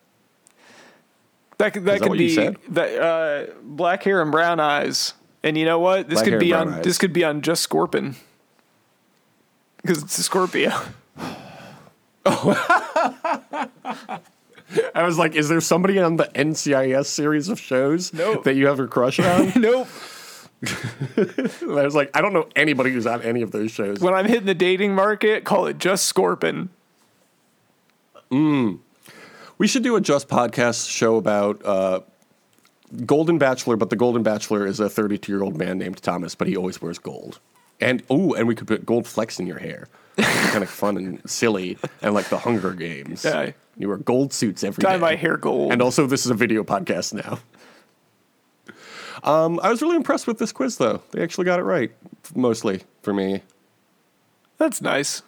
That 1.59 1.74
could 1.74 1.85
that 1.85 2.01
that 2.01 2.09
could 2.09 2.16
be 2.16 2.35
that 2.70 2.99
uh, 2.99 3.53
black 3.62 4.03
hair 4.03 4.22
and 4.22 4.32
brown 4.32 4.61
eyes. 4.61 5.12
And 5.43 5.59
you 5.59 5.66
know 5.66 5.78
what? 5.78 6.09
This 6.09 6.22
Black 6.22 6.30
could 6.30 6.41
be 6.41 6.55
on 6.55 6.68
brown 6.68 6.82
this 6.82 6.97
could 6.97 7.12
be 7.12 7.22
on 7.22 7.43
just 7.43 7.62
Scorpion. 7.62 8.16
Because 9.82 10.03
it's 10.03 10.16
a 10.16 10.22
Scorpio. 10.22 10.72
I 14.95 15.03
was 15.05 15.18
like, 15.18 15.35
is 15.35 15.49
there 15.49 15.61
somebody 15.61 15.99
on 15.99 16.16
the 16.16 16.25
NCIS 16.35 17.07
series 17.07 17.49
of 17.49 17.61
shows 17.61 18.12
Nope. 18.12 18.45
that 18.45 18.55
you 18.55 18.66
have 18.66 18.81
a 18.81 18.87
crush 18.87 19.18
on? 19.20 19.53
nope. 19.57 19.89
I 21.16 21.83
was 21.85 21.95
like, 21.95 22.11
I 22.16 22.20
don't 22.22 22.33
know 22.33 22.49
anybody 22.57 22.91
who's 22.91 23.07
on 23.07 23.20
any 23.22 23.43
of 23.43 23.51
those 23.51 23.70
shows. 23.70 24.01
When 24.01 24.14
I'm 24.14 24.27
hitting 24.27 24.47
the 24.47 24.55
dating 24.55 24.95
market, 24.95 25.45
call 25.45 25.66
it 25.66 25.79
just 25.79 26.07
Scorpion. 26.07 26.70
We 28.31 29.68
should 29.68 29.83
do 29.85 29.95
a 29.97 30.01
Just 30.01 30.29
Podcast 30.29 30.91
show 30.91 31.16
about 31.16 31.64
uh, 31.64 32.01
Golden 33.07 33.39
Bachelor, 33.39 33.77
but 33.77 33.91
the 33.91 33.97
Golden 33.97 34.22
Bachelor 34.25 34.66
is 34.66 34.81
a 34.81 34.89
32 34.89 35.31
year 35.31 35.43
old 35.43 35.57
man 35.57 35.79
named 35.79 36.03
Thomas, 36.03 36.35
but 36.35 36.49
he 36.49 36.57
always 36.57 36.83
wears 36.83 36.99
gold. 36.99 37.39
And 37.81 38.03
ooh, 38.11 38.35
and 38.35 38.49
we 38.49 38.55
could 38.55 38.66
put 38.66 38.85
gold 38.85 39.07
flecks 39.07 39.39
in 39.39 39.47
your 39.47 39.59
hair. 39.59 39.89
Kind 40.17 40.62
of 40.62 40.71
fun 40.71 40.97
and 40.97 41.31
silly, 41.31 41.79
and 42.03 42.15
like 42.15 42.29
the 42.29 42.39
Hunger 42.39 42.73
Games. 42.73 43.25
Yeah. 43.25 43.53
You 43.77 43.89
wear 43.89 43.97
gold 43.97 44.33
suits 44.33 44.62
every 44.62 44.83
day. 44.83 44.89
Dye 44.89 44.97
my 44.99 45.17
hair 45.17 45.37
gold. 45.37 45.73
And 45.73 45.83
also, 45.83 46.07
this 46.07 46.25
is 46.25 46.31
a 46.31 46.35
video 46.35 46.62
podcast 46.62 47.12
now. 47.12 47.39
Um, 49.25 49.59
I 49.62 49.71
was 49.71 49.81
really 49.83 49.97
impressed 49.97 50.27
with 50.27 50.39
this 50.39 50.53
quiz, 50.53 50.77
though. 50.77 51.03
They 51.11 51.23
actually 51.23 51.47
got 51.47 51.59
it 51.59 51.62
right, 51.62 51.91
mostly 52.35 52.83
for 53.03 53.15
me. 53.15 53.43
That's 54.59 54.81
nice. 54.83 55.23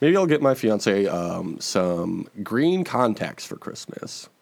Maybe 0.00 0.16
I'll 0.16 0.26
get 0.26 0.42
my 0.42 0.54
fiance 0.54 1.06
um, 1.06 1.58
some 1.60 2.28
green 2.42 2.84
contacts 2.84 3.44
for 3.44 3.56
Christmas. 3.56 4.28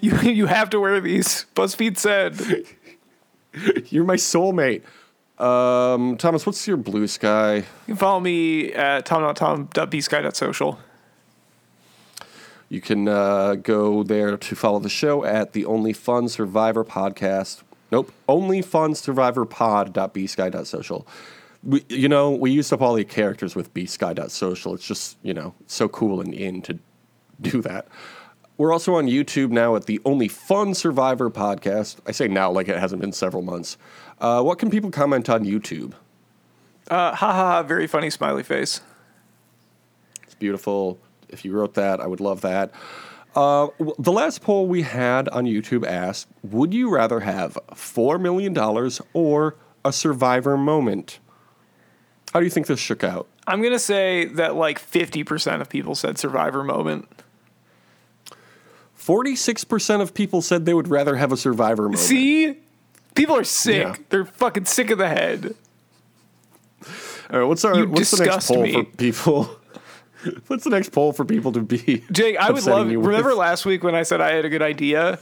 You 0.00 0.16
you 0.22 0.46
have 0.46 0.70
to 0.70 0.80
wear 0.80 0.98
these. 0.98 1.44
BuzzFeed 1.54 1.98
said. 1.98 2.40
You're 3.90 4.04
my 4.04 4.16
soulmate. 4.16 4.82
Um, 5.38 6.16
Thomas, 6.16 6.46
what's 6.46 6.66
your 6.66 6.76
blue 6.76 7.06
sky? 7.06 7.56
You 7.56 7.64
can 7.86 7.96
follow 7.96 8.20
me 8.20 8.72
at 8.72 9.04
tom.tom.bsky.social. 9.06 10.78
You 12.68 12.80
can 12.80 13.08
uh, 13.08 13.56
go 13.56 14.02
there 14.02 14.36
to 14.36 14.56
follow 14.56 14.78
the 14.78 14.88
show 14.88 15.24
at 15.24 15.52
the 15.52 15.64
Only 15.64 15.92
Fun 15.92 16.28
Survivor 16.28 16.84
podcast. 16.84 17.62
Nope, 17.92 18.12
Only 18.28 18.62
Fun 18.62 18.94
Survivor 18.94 19.44
pod.bsky.social. 19.44 21.06
We, 21.62 21.84
you 21.88 22.08
know, 22.08 22.30
we 22.30 22.50
used 22.50 22.72
up 22.72 22.82
all 22.82 22.94
the 22.94 23.04
characters 23.04 23.54
with 23.56 23.72
bsky.social. 23.74 24.74
It's 24.74 24.86
just, 24.86 25.16
you 25.22 25.34
know, 25.34 25.54
so 25.66 25.88
cool 25.88 26.20
and 26.20 26.34
in 26.34 26.62
to 26.62 26.78
do 27.40 27.60
that. 27.62 27.88
We're 28.56 28.72
also 28.72 28.94
on 28.94 29.06
YouTube 29.06 29.50
now 29.50 29.74
at 29.74 29.86
the 29.86 30.00
Only 30.04 30.28
Fun 30.28 30.74
Survivor 30.74 31.28
podcast. 31.28 31.96
I 32.06 32.12
say 32.12 32.28
now 32.28 32.52
like 32.52 32.68
it 32.68 32.78
hasn't 32.78 33.00
been 33.00 33.12
several 33.12 33.42
months. 33.42 33.76
Uh, 34.20 34.42
what 34.42 34.60
can 34.60 34.70
people 34.70 34.90
comment 34.90 35.28
on 35.28 35.44
YouTube? 35.44 35.94
Uh, 36.88 37.14
ha 37.14 37.14
ha 37.14 37.32
ha! 37.32 37.62
Very 37.64 37.88
funny 37.88 38.10
smiley 38.10 38.44
face. 38.44 38.80
It's 40.22 40.34
beautiful. 40.36 41.00
If 41.28 41.44
you 41.44 41.52
wrote 41.52 41.74
that, 41.74 42.00
I 42.00 42.06
would 42.06 42.20
love 42.20 42.42
that. 42.42 42.72
Uh, 43.34 43.68
the 43.98 44.12
last 44.12 44.42
poll 44.42 44.68
we 44.68 44.82
had 44.82 45.28
on 45.30 45.44
YouTube 45.46 45.84
asked 45.84 46.28
Would 46.44 46.72
you 46.72 46.90
rather 46.90 47.20
have 47.20 47.58
$4 47.72 48.20
million 48.20 48.56
or 49.12 49.56
a 49.84 49.92
survivor 49.92 50.56
moment? 50.56 51.18
How 52.32 52.38
do 52.40 52.46
you 52.46 52.50
think 52.50 52.68
this 52.68 52.78
shook 52.78 53.02
out? 53.02 53.26
I'm 53.46 53.62
gonna 53.62 53.78
say 53.78 54.26
that 54.26 54.54
like 54.54 54.80
50% 54.80 55.60
of 55.60 55.68
people 55.68 55.94
said 55.94 56.18
survivor 56.18 56.62
moment. 56.62 57.08
46% 59.06 60.00
of 60.00 60.14
people 60.14 60.40
said 60.40 60.64
they 60.64 60.74
would 60.74 60.88
rather 60.88 61.16
have 61.16 61.30
a 61.32 61.36
survivor 61.36 61.82
moment. 61.84 61.98
See, 62.00 62.56
people 63.14 63.36
are 63.36 63.44
sick. 63.44 63.82
Yeah. 63.86 63.94
They're 64.08 64.24
fucking 64.24 64.64
sick 64.64 64.90
of 64.90 64.98
the 64.98 65.08
head. 65.08 65.54
All 67.30 67.40
right, 67.40 67.44
what's 67.46 67.64
our 67.64 67.74
You 67.76 67.88
what's 67.88 68.10
the 68.10 68.24
next 68.24 68.48
poll 68.48 68.62
me. 68.62 68.72
for 68.72 68.84
people? 68.84 69.44
what's 70.46 70.64
the 70.64 70.70
next 70.70 70.90
poll 70.90 71.12
for 71.12 71.24
people 71.24 71.52
to 71.52 71.60
be? 71.60 72.02
Jake, 72.12 72.36
I 72.36 72.50
would 72.50 72.64
love. 72.66 72.90
you 72.90 72.98
with? 73.00 73.08
Remember 73.08 73.34
last 73.34 73.66
week 73.66 73.82
when 73.82 73.94
I 73.94 74.02
said 74.04 74.20
I 74.20 74.32
had 74.34 74.44
a 74.44 74.48
good 74.48 74.62
idea? 74.62 75.18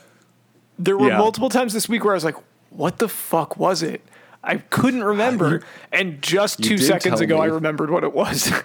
There 0.78 0.96
were 0.96 1.08
Yeah. 1.08 1.18
multiple 1.18 1.48
times 1.48 1.72
this 1.72 1.88
week 1.88 2.04
where 2.04 2.12
I 2.14 2.16
was 2.16 2.24
like, 2.24 2.36
"What 2.70 2.98
the 2.98 3.08
fuck 3.08 3.56
was 3.56 3.82
it?" 3.82 4.00
I 4.44 4.56
couldn't 4.56 5.04
remember, 5.04 5.62
and 5.92 6.20
just 6.22 6.62
two 6.62 6.78
seconds 6.78 7.20
ago, 7.20 7.38
I 7.40 7.46
remembered 7.46 7.90
what 7.90 8.04
it 8.04 8.12
was. 8.12 8.52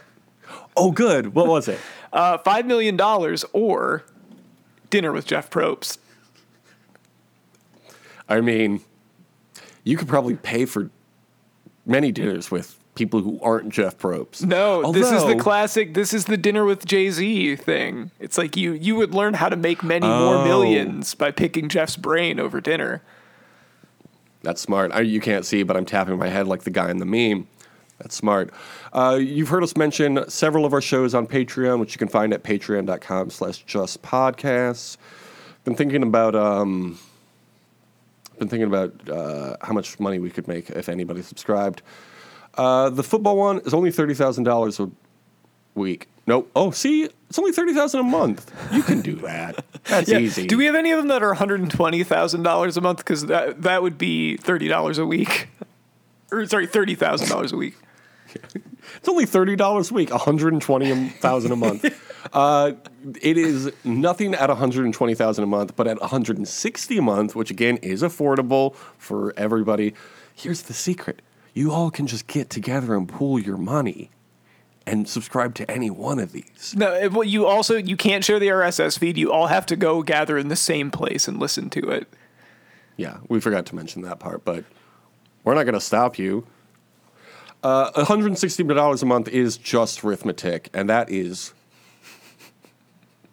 Oh, 0.80 0.92
good. 0.92 1.34
What 1.34 1.48
was 1.48 1.68
it? 1.68 1.80
uh, 2.14 2.38
Five 2.38 2.68
million 2.68 2.96
dollars 2.98 3.44
or 3.52 4.04
dinner 4.90 5.12
with 5.12 5.26
Jeff 5.26 5.50
Probst. 5.50 5.98
I 8.30 8.42
mean, 8.42 8.82
you 9.84 9.98
could 9.98 10.08
probably 10.08 10.36
pay 10.36 10.66
for 10.66 10.90
many 11.86 12.12
dinners 12.12 12.52
with 12.52 12.78
people 12.96 13.22
who 13.22 13.40
aren't 13.42 13.70
Jeff 13.70 13.98
Probst. 13.98 14.44
No, 14.46 14.92
this 14.92 15.12
is 15.12 15.24
the 15.26 15.36
classic. 15.36 15.94
This 15.94 16.14
is 16.14 16.26
the 16.26 16.36
dinner 16.38 16.66
with 16.66 16.86
Jay 16.86 17.10
Z 17.10 17.56
thing. 17.58 18.12
It's 18.20 18.38
like 18.38 18.58
you 18.58 18.74
you 18.74 18.96
would 18.96 19.14
learn 19.14 19.36
how 19.36 19.50
to 19.50 19.56
make 19.56 19.84
many 19.84 20.08
more 20.08 20.38
Oh. 20.38 20.44
millions 20.44 21.14
by 21.14 21.32
picking 21.32 21.70
Jeff's 21.70 21.96
brain 21.96 22.40
over 22.40 22.60
dinner. 22.60 23.02
That's 24.44 24.62
smart. 24.62 24.92
I, 24.94 25.02
you 25.02 25.20
can't 25.22 25.46
see, 25.46 25.64
but 25.64 25.76
I'm 25.78 25.86
tapping 25.86 26.18
my 26.18 26.28
head 26.30 26.48
like 26.48 26.64
the 26.64 26.70
guy 26.70 26.90
in 26.90 26.98
the 26.98 27.06
meme. 27.06 27.48
That's 28.00 28.16
smart. 28.16 28.52
Uh, 28.94 29.18
you've 29.20 29.50
heard 29.50 29.64
us 29.64 29.76
mention 29.76 30.30
several 30.30 30.66
of 30.66 30.74
our 30.74 30.82
shows 30.82 31.14
on 31.14 31.28
Patreon, 31.28 31.80
which 31.80 31.94
you 31.94 32.00
can 32.00 32.08
find 32.08 32.34
at 32.34 32.44
patreon.com 32.44 33.30
slash 33.30 33.64
just 33.66 34.02
podcasts. 34.02 34.98
Been 35.64 35.76
thinking 35.76 36.04
about 36.04 36.36
um, 36.36 36.98
been 38.40 38.48
thinking 38.48 38.68
about 38.68 39.10
uh, 39.10 39.58
how 39.62 39.74
much 39.74 40.00
money 40.00 40.20
we 40.20 40.30
could 40.30 40.48
make 40.48 40.70
if 40.70 40.90
anybody 40.90 41.22
subscribed. 41.22 41.82
Uh, 42.56 42.90
the 42.90 43.04
football 43.04 43.38
one 43.38 43.60
is 43.60 43.74
only 43.74 43.92
thirty 43.92 44.14
thousand 44.14 44.46
dollars 44.46 44.80
a 44.80 44.90
week. 45.76 46.08
Nope. 46.26 46.50
Oh, 46.56 46.72
see, 46.72 47.04
it's 47.04 47.40
only 47.40 47.52
thirty 47.52 47.74
thousand 47.74 48.00
a 48.00 48.04
month. 48.04 48.52
You 48.74 48.84
can 48.84 49.02
do 49.02 49.16
that. 49.18 49.64
That's 49.86 50.10
easy. 50.10 50.48
Do 50.48 50.58
we 50.58 50.66
have 50.66 50.76
any 50.76 50.92
of 50.92 50.98
them 50.98 51.08
that 51.10 51.22
are 51.22 51.30
one 51.30 51.38
hundred 51.38 51.62
and 51.62 51.72
twenty 51.72 52.04
thousand 52.04 52.44
dollars 52.44 52.78
a 52.78 52.82
month? 52.82 53.00
Because 53.00 53.26
that 53.28 53.62
that 53.62 53.82
would 53.82 53.98
be 53.98 54.38
thirty 54.38 54.68
dollars 54.68 54.98
a 54.98 55.06
week, 55.06 55.50
or 56.32 56.46
sorry, 56.48 56.68
thirty 56.68 56.96
thousand 56.96 57.30
dollars 57.30 57.52
a 57.52 57.58
week. 57.58 57.76
It's 58.96 59.10
only 59.10 59.26
thirty 59.26 59.56
dollars 59.56 59.92
a 59.92 59.94
week, 59.94 60.12
one 60.12 60.20
hundred 60.20 60.54
and 60.54 60.62
twenty 60.62 61.10
thousand 61.10 61.52
a 61.52 61.56
month. 61.56 61.86
uh, 62.34 62.72
it 63.22 63.38
is 63.38 63.72
nothing 63.84 64.34
at 64.34 64.50
one 64.50 64.58
hundred 64.58 64.86
and 64.86 64.94
twenty 64.94 65.14
thousand 65.14 65.44
a 65.44 65.48
month, 65.48 65.76
but 65.76 65.88
at 65.88 66.00
one 66.00 66.10
hundred 66.10 66.38
and 66.38 66.48
sixty 66.48 66.98
a 66.98 67.02
month, 67.02 67.36
which 67.36 67.52
again 67.52 67.78
is 67.78 68.02
affordable 68.02 68.76
for 68.98 69.34
everybody. 69.36 69.94
Here's 70.34 70.62
the 70.64 70.74
secret: 70.74 71.22
you 71.54 71.72
all 71.72 71.92
can 71.92 72.08
just 72.08 72.28
get 72.28 72.50
together 72.50 72.96
and 72.96 73.10
pool 73.10 73.40
your 73.40 73.58
money, 73.58 74.10
and 74.86 75.08
subscribe 75.08 75.54
to 75.56 75.70
any 75.70 75.90
one 75.90 76.20
of 76.20 76.32
these. 76.32 76.74
No, 76.78 77.10
well, 77.10 77.26
you 77.26 77.46
also 77.46 77.76
you 77.76 77.98
can't 77.98 78.24
share 78.24 78.40
the 78.40 78.48
RSS 78.48 78.98
feed. 78.98 79.18
You 79.18 79.32
all 79.32 79.48
have 79.48 79.66
to 79.68 79.76
go 79.76 80.02
gather 80.02 80.38
in 80.38 80.48
the 80.48 80.56
same 80.56 80.92
place 80.92 81.28
and 81.28 81.40
listen 81.40 81.70
to 81.72 81.90
it. 81.90 82.08
Yeah, 82.96 83.18
we 83.28 83.40
forgot 83.40 83.66
to 83.68 83.76
mention 83.76 84.02
that 84.04 84.20
part, 84.20 84.46
but 84.46 84.64
we're 85.44 85.54
not 85.54 85.64
going 85.64 85.74
to 85.76 85.82
stop 85.82 86.18
you. 86.18 86.48
Uh, 87.64 87.92
$160 87.92 89.02
a 89.02 89.06
month 89.06 89.28
is 89.28 89.58
just 89.58 90.04
arithmetic, 90.04 90.70
and 90.74 90.90
that 90.90 91.10
is 91.12 91.54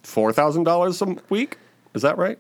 $4,000 0.03 1.03
a 1.19 1.23
week. 1.29 1.59
Is 1.95 2.03
that 2.03 2.19
right? 2.19 2.39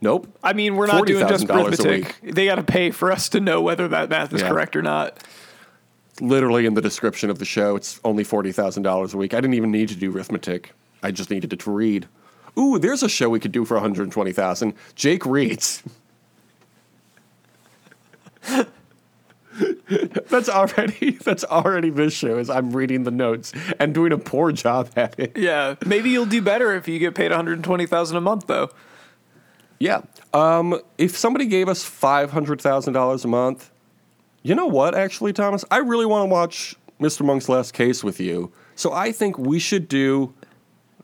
Nope. 0.00 0.28
I 0.42 0.52
mean, 0.52 0.76
we're 0.76 0.86
not 0.86 1.06
doing 1.06 1.26
just 1.26 1.48
arithmetic. 1.50 2.16
They 2.22 2.46
got 2.46 2.56
to 2.56 2.62
pay 2.62 2.90
for 2.90 3.10
us 3.10 3.28
to 3.30 3.40
know 3.40 3.60
whether 3.62 3.88
that 3.88 4.08
math 4.08 4.32
is 4.32 4.42
Yeah. 4.42 4.48
correct 4.50 4.76
or 4.76 4.82
not. 4.82 5.22
Literally 6.20 6.64
in 6.66 6.74
the 6.74 6.80
description 6.80 7.28
of 7.28 7.38
the 7.38 7.44
show, 7.44 7.76
it's 7.76 8.00
only 8.04 8.24
$40,000 8.24 9.12
a 9.14 9.16
week. 9.16 9.34
I 9.34 9.38
didn't 9.40 9.54
even 9.54 9.70
need 9.70 9.88
to 9.90 9.96
do 9.96 10.10
arithmetic. 10.14 10.72
I 11.02 11.10
just 11.10 11.30
needed 11.30 11.52
it 11.52 11.60
to 11.60 11.70
read. 11.70 12.08
Ooh, 12.58 12.78
there's 12.78 13.02
a 13.02 13.08
show 13.08 13.28
we 13.28 13.40
could 13.40 13.52
do 13.52 13.64
for 13.66 13.74
120,000. 13.74 14.72
Jake 14.94 15.26
reads. 15.26 15.82
that's 20.28 20.48
already 20.48 21.10
that's 21.24 21.44
already 21.44 21.90
this 21.90 22.12
show 22.12 22.38
is 22.38 22.50
I'm 22.50 22.70
reading 22.70 23.04
the 23.04 23.10
notes 23.10 23.52
and 23.78 23.94
doing 23.94 24.12
a 24.12 24.18
poor 24.18 24.52
job 24.52 24.90
at 24.96 25.18
it. 25.18 25.36
Yeah, 25.36 25.76
maybe 25.84 26.10
you'll 26.10 26.26
do 26.26 26.42
better 26.42 26.74
if 26.74 26.88
you 26.88 26.98
get 26.98 27.14
paid 27.14 27.30
one 27.30 27.36
hundred 27.36 27.62
twenty 27.64 27.86
thousand 27.86 28.16
a 28.16 28.20
month, 28.20 28.46
though. 28.46 28.70
Yeah. 29.78 30.02
Um, 30.32 30.80
if 30.98 31.16
somebody 31.16 31.46
gave 31.46 31.68
us 31.68 31.84
five 31.84 32.30
hundred 32.30 32.60
thousand 32.60 32.94
dollars 32.94 33.24
a 33.24 33.28
month, 33.28 33.70
you 34.42 34.54
know 34.54 34.66
what? 34.66 34.94
Actually, 34.94 35.32
Thomas, 35.32 35.64
I 35.70 35.78
really 35.78 36.06
want 36.06 36.28
to 36.28 36.32
watch 36.32 36.76
Mr. 37.00 37.24
Monk's 37.24 37.48
Last 37.48 37.74
Case 37.74 38.02
with 38.02 38.20
you. 38.20 38.52
So 38.74 38.92
I 38.92 39.12
think 39.12 39.38
we 39.38 39.58
should 39.58 39.88
do. 39.88 40.34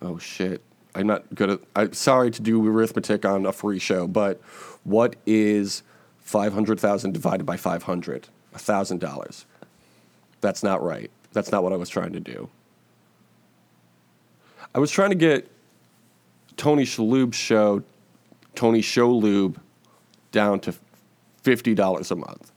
Oh 0.00 0.18
shit! 0.18 0.62
I'm 0.94 1.06
not 1.06 1.34
good 1.34 1.50
at. 1.50 1.60
I'm 1.76 1.92
sorry 1.92 2.30
to 2.30 2.42
do 2.42 2.66
arithmetic 2.66 3.24
on 3.24 3.46
a 3.46 3.52
free 3.52 3.78
show, 3.78 4.06
but 4.06 4.40
what 4.84 5.16
is 5.26 5.82
five 6.18 6.52
hundred 6.52 6.80
thousand 6.80 7.12
divided 7.12 7.44
by 7.44 7.56
five 7.56 7.84
hundred? 8.52 8.56
A 8.56 8.64
thousand 8.64 9.00
dollars. 9.00 9.46
That's 10.40 10.62
not 10.62 10.82
right. 10.82 11.10
That's 11.32 11.50
not 11.50 11.62
what 11.62 11.72
I 11.72 11.76
was 11.76 11.88
trying 11.88 12.12
to 12.12 12.20
do. 12.20 12.48
I 14.74 14.78
was 14.78 14.90
trying 14.90 15.10
to 15.10 15.16
get 15.16 15.50
Tony 16.56 16.84
Shalhoub's 16.84 17.36
show, 17.36 17.82
Tony 18.54 18.80
Shalhoub, 18.80 19.56
down 20.30 20.60
to 20.60 20.74
fifty 21.42 21.74
dollars 21.74 22.10
a 22.10 22.16
month 22.16 22.52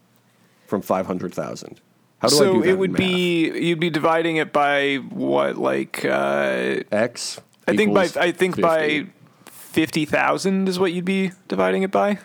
from 0.68 0.82
five 0.82 1.06
hundred 1.06 1.34
thousand. 1.34 1.80
How 2.20 2.30
do 2.30 2.36
I 2.36 2.40
do 2.40 2.46
that? 2.46 2.66
So 2.66 2.70
it 2.70 2.78
would 2.78 2.94
be 2.94 3.52
you'd 3.60 3.80
be 3.80 3.90
dividing 3.90 4.38
it 4.38 4.54
by 4.54 4.96
what, 4.96 5.58
like 5.58 6.06
uh, 6.06 6.82
X. 6.92 7.40
I 7.68 7.76
think 7.76 7.94
by 7.94 8.10
I 8.16 8.32
think 8.32 8.56
50. 8.56 8.62
by 8.62 9.08
fifty 9.46 10.06
thousand 10.06 10.70
is 10.70 10.80
what 10.80 10.94
you'd 10.94 11.06
be 11.06 11.32
dividing 11.48 11.84
it 11.84 11.92
by. 11.92 12.20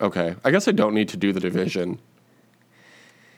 Okay, 0.00 0.34
I 0.44 0.50
guess 0.50 0.68
I 0.68 0.72
don't 0.72 0.94
need 0.94 1.08
to 1.10 1.16
do 1.16 1.32
the 1.32 1.40
division. 1.40 1.98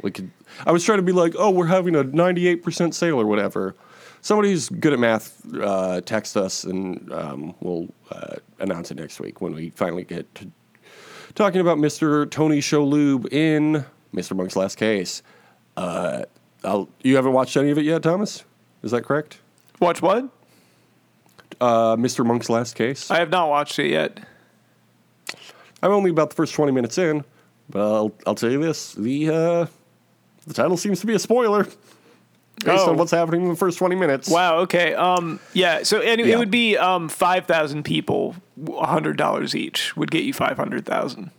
We 0.02 0.11
could. 0.11 0.30
I 0.66 0.72
was 0.72 0.84
trying 0.84 0.98
to 0.98 1.02
be 1.02 1.12
like, 1.12 1.34
oh, 1.38 1.50
we're 1.50 1.66
having 1.66 1.94
a 1.94 2.02
ninety-eight 2.02 2.62
percent 2.62 2.94
sale 2.94 3.20
or 3.20 3.26
whatever. 3.26 3.74
Somebody 4.20 4.50
who's 4.50 4.68
good 4.68 4.92
at 4.92 4.98
math, 4.98 5.40
uh, 5.61 6.00
text 6.00 6.36
us 6.36 6.64
and 6.64 7.12
um, 7.12 7.54
we'll 7.61 7.88
uh, 8.11 8.34
announce 8.59 8.90
it 8.90 8.96
next 8.96 9.20
week 9.20 9.40
when 9.40 9.54
we 9.54 9.70
finally 9.70 10.02
get 10.02 10.32
to 10.34 10.50
talking 11.36 11.61
about 11.61 11.78
Mr. 11.78 12.28
Tony 12.28 12.59
Shalhoub 12.59 13.32
in 13.32 13.84
Mr. 14.12 14.36
Monk's 14.36 14.56
Last 14.56 14.76
Case. 14.76 15.22
Uh, 15.76 16.24
I'll, 16.64 16.88
you 17.02 17.14
haven't 17.14 17.32
watched 17.32 17.56
any 17.56 17.70
of 17.70 17.78
it 17.78 17.84
yet, 17.84 18.02
Thomas? 18.02 18.44
Is 18.82 18.90
that 18.90 19.04
correct? 19.04 19.38
Watch 19.80 20.02
what? 20.02 20.28
Uh, 21.61 21.96
Mr. 21.96 22.26
Monk's 22.26 22.50
Last 22.50 22.74
Case. 22.74 23.11
I 23.11 23.18
have 23.18 23.30
not 23.30 23.48
watched 23.48 23.78
it 23.78 23.90
yet. 23.90 24.18
I'm 25.83 25.91
only 25.93 26.11
about 26.11 26.31
the 26.31 26.37
first 26.37 26.55
20 26.55 26.72
minutes 26.72 26.99
in, 26.99 27.24
but 27.70 27.81
I'll, 27.81 28.12
I'll 28.26 28.35
tell 28.35 28.51
you 28.51 28.61
this: 28.61 28.95
the 28.95 29.29
uh, 29.31 29.66
the 30.47 30.55
title 30.55 30.76
seems 30.76 31.01
to 31.01 31.07
be 31.07 31.14
a 31.14 31.18
spoiler 31.18 31.64
based 32.64 32.85
Oh. 32.87 32.91
on 32.91 32.97
what's 32.97 33.12
happening 33.12 33.43
in 33.43 33.49
the 33.51 33.57
first 33.57 33.79
20 33.79 33.95
minutes. 33.95 34.29
Wow. 34.29 34.59
Okay. 34.61 34.95
Um. 34.95 35.39
Yeah. 35.53 35.83
So 35.85 36.01
and 36.01 36.20
Yeah. 36.20 36.35
it 36.35 36.39
would 36.39 36.51
be 36.51 36.76
um 36.76 37.09
five 37.09 37.47
thousand 37.47 37.85
people, 37.85 38.35
hundred 38.81 39.16
dollars 39.16 39.55
each 39.55 39.97
would 39.97 40.11
get 40.11 40.24
you 40.24 40.33
five 40.33 40.57
hundred 40.57 40.85
thousand. 40.85 41.31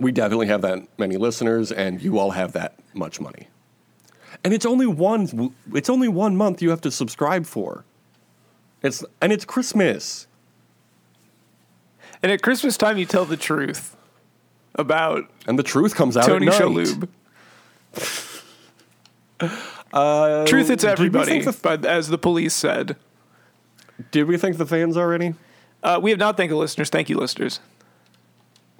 We 0.00 0.12
definitely 0.12 0.48
have 0.48 0.62
that 0.62 0.80
many 0.98 1.16
listeners, 1.16 1.70
and 1.72 2.02
you 2.02 2.18
all 2.18 2.32
have 2.32 2.52
that 2.52 2.74
much 2.92 3.20
money. 3.20 3.48
And 4.44 4.52
it's 4.52 4.66
only 4.66 4.86
one. 4.86 5.54
It's 5.72 5.88
only 5.88 6.08
one 6.08 6.36
month 6.36 6.60
you 6.60 6.70
have 6.70 6.80
to 6.82 6.90
subscribe 6.90 7.46
for. 7.46 7.84
It's 8.82 9.02
and 9.22 9.32
it's 9.32 9.44
Christmas. 9.46 10.26
And 12.22 12.32
at 12.32 12.42
Christmas 12.42 12.76
time, 12.76 12.98
you 12.98 13.06
tell 13.06 13.24
the 13.24 13.36
truth 13.36 13.96
about 14.74 15.30
And 15.46 15.58
the 15.58 15.62
truth 15.62 15.94
comes 15.94 16.16
out 16.16 16.26
Tony 16.26 16.48
at 16.48 16.58
night. 16.58 16.60
Shalhoub. 16.60 17.08
truth, 20.48 20.70
it's 20.70 20.84
Uh, 20.84 20.88
everybody, 20.88 21.44
but 21.62 21.84
as 21.84 22.08
the 22.08 22.18
police 22.18 22.54
said, 22.54 22.96
Did 24.10 24.24
we 24.24 24.36
thank 24.36 24.56
the 24.58 24.66
fans 24.66 24.96
already? 24.96 25.34
Uh, 25.82 26.00
we 26.02 26.10
have 26.10 26.18
not 26.18 26.36
thanked 26.36 26.50
the 26.50 26.56
listeners. 26.56 26.90
Thank 26.90 27.08
you, 27.08 27.16
listeners. 27.16 27.60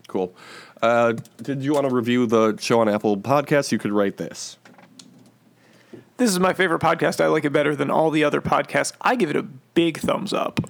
Cool. 0.09 0.35
Uh, 0.83 1.15
did 1.43 1.63
you 1.63 1.75
want 1.75 1.89
to 1.89 1.95
review 1.95 2.27
the 2.27 2.57
show 2.59 2.81
on 2.81 2.89
Apple 2.89 3.17
Podcasts? 3.17 3.73
You 3.73 3.79
could 3.79 3.93
write 3.93 4.17
this. 4.17 4.59
This 6.17 6.31
is 6.31 6.39
my 6.39 6.53
favorite 6.53 6.81
podcast. 6.81 7.21
I 7.21 7.27
like 7.27 7.45
it 7.45 7.51
better 7.51 7.77
than 7.77 7.91
all 7.91 8.11
the 8.11 8.25
other 8.25 8.41
podcasts. 8.41 8.93
I 9.01 9.17
give 9.17 9.31
it 9.31 9.37
a 9.37 9.43
big 9.43 9.99
thumbs 9.99 10.33
up. 10.33 10.61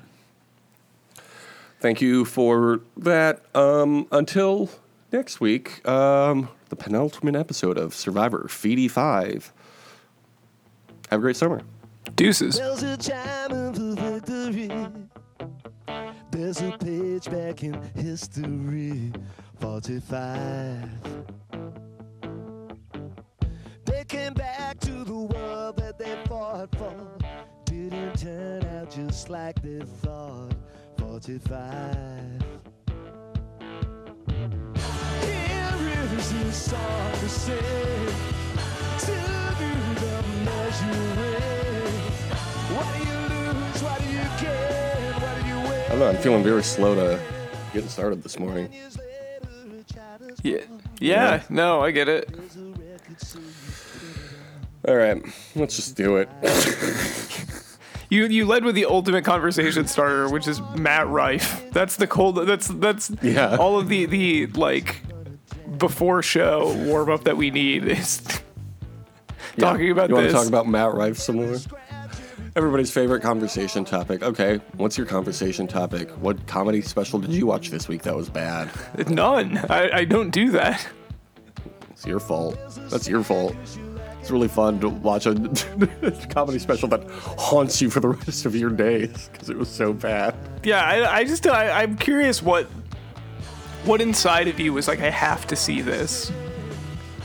Thank 1.87 2.01
you 2.01 2.25
for 2.25 2.81
that. 2.97 3.43
Um, 3.55 4.09
until 4.11 4.69
next 5.13 5.41
week, 5.41 5.89
um, 5.89 6.49
the 6.69 6.75
penultimate 6.75 7.37
episode 7.37 7.79
of 7.79 7.95
Survivor 7.95 8.47
Feedy 8.49 8.91
5. 8.91 9.53
Have 11.11 11.21
a 11.21 11.23
great 11.23 11.37
summer. 11.37 11.61
Deuces. 12.17 12.59
There's 12.59 12.83
a 12.83 12.97
time 12.97 13.53
of 13.53 13.77
victory. 13.77 14.69
There's 16.33 16.61
a 16.61 16.77
page 16.77 17.31
back 17.31 17.63
in 17.63 17.81
history. 17.95 19.13
45. 19.61 20.91
They 23.85 24.05
came 24.09 24.35
back 24.35 24.81
to 24.81 25.05
the 25.05 25.15
world 25.15 25.77
that 25.77 26.01
they 26.01 26.17
fought 26.27 26.75
for. 26.75 27.17
Didn't 27.65 28.19
turn 28.19 28.65
out 28.77 28.91
just 28.91 29.31
like 29.31 29.63
they 29.63 29.83
thought. 30.03 30.57
45. 31.09 31.57
Here 35.23 35.75
is 36.19 36.33
a 36.33 36.53
song 36.53 37.13
to 37.13 37.29
sing. 37.29 37.57
To 38.99 39.13
do 39.59 39.71
the 40.01 40.23
measuring. 40.45 41.95
What 42.75 42.87
do 42.93 42.99
you 43.09 43.21
lose? 43.29 43.83
What 43.83 43.99
do 44.01 44.07
you 44.09 44.27
gain? 44.41 45.13
What 45.23 45.35
do 45.41 45.49
you 45.49 45.57
win? 45.57 45.85
I 45.85 45.89
don't 45.91 45.99
know, 46.01 46.09
I'm 46.09 46.17
feeling 46.17 46.43
very 46.43 46.63
slow 46.65 46.95
to 46.97 47.21
getting 47.73 47.89
started 47.89 48.23
this 48.23 48.39
morning. 48.39 48.69
Yeah. 50.43 50.59
Yeah. 50.99 51.43
No, 51.49 51.83
I 51.83 51.93
get 51.93 52.09
it. 52.09 52.29
All 54.89 54.97
right, 54.97 55.23
let's 55.55 55.77
just 55.77 55.97
do 55.97 56.17
it. 56.17 56.29
You 58.09 58.27
you 58.27 58.47
led 58.47 58.65
with 58.65 58.75
the 58.75 58.85
ultimate 58.87 59.25
conversation 59.25 59.87
starter, 59.87 60.29
which 60.29 60.47
is 60.47 60.61
Matt 60.77 61.09
Rife. 61.09 61.71
That's 61.73 61.97
the 61.97 62.07
cold. 62.07 62.37
That's 62.37 62.69
that's 62.69 63.11
Yeah. 63.23 63.57
all 63.57 63.79
of 63.79 63.89
the 63.89 64.07
the 64.07 64.47
like 64.49 65.03
before 65.79 66.23
show 66.23 66.73
warm 66.85 67.11
up 67.11 67.25
that 67.25 67.37
we 67.37 67.51
need 67.51 67.85
is 67.85 68.23
talking 69.59 69.91
about 69.91 70.09
you 70.09 70.15
want 70.15 70.25
this. 70.27 70.33
to 70.33 70.39
talk 70.39 70.47
about 70.47 70.69
Matt 70.69 70.95
Rife 70.95 71.17
some 71.19 71.37
more? 71.37 71.57
Everybody's 72.55 72.91
favorite 72.91 73.21
conversation 73.21 73.85
topic. 73.85 74.23
Okay, 74.23 74.61
what's 74.77 74.97
your 74.97 75.07
conversation 75.07 75.67
topic? 75.67 76.09
What 76.13 76.47
comedy 76.47 76.81
special 76.81 77.19
did 77.19 77.31
you 77.33 77.45
watch 77.47 77.69
this 77.71 77.87
week 77.89 78.03
that 78.03 78.17
was 78.17 78.31
bad? 78.31 78.71
None. 79.11 79.59
I, 79.69 79.91
I 79.99 80.05
don't 80.05 80.31
do 80.31 80.51
that. 80.53 80.87
It's 81.91 82.07
your 82.07 82.21
fault. 82.21 82.57
That's 82.89 83.09
your 83.09 83.23
fault. 83.23 83.55
It's 84.27 84.33
really 84.33 84.49
fun 84.49 84.81
to 84.81 84.89
watch 84.89 85.25
a 85.27 85.35
comedy 86.31 86.59
special 86.59 86.89
that 86.89 87.09
haunts 87.39 87.81
you 87.81 87.89
for 87.91 88.01
the 88.01 88.09
rest 88.09 88.45
of 88.45 88.57
your 88.57 88.71
days 88.71 89.31
because 89.33 89.49
it 89.49 89.57
was 89.57 89.69
so 89.69 89.93
bad. 89.93 90.35
Yeah, 90.65 90.83
I, 90.83 91.19
I 91.19 91.25
just 91.25 91.47
I, 91.47 91.83
I'm 91.83 91.97
curious 91.97 92.43
what 92.43 92.65
what 93.85 94.01
inside 94.01 94.49
of 94.49 94.59
you 94.59 94.73
was 94.73 94.89
like. 94.89 94.99
I 94.99 95.11
have 95.11 95.47
to 95.47 95.55
see 95.55 95.81
this. 95.81 96.33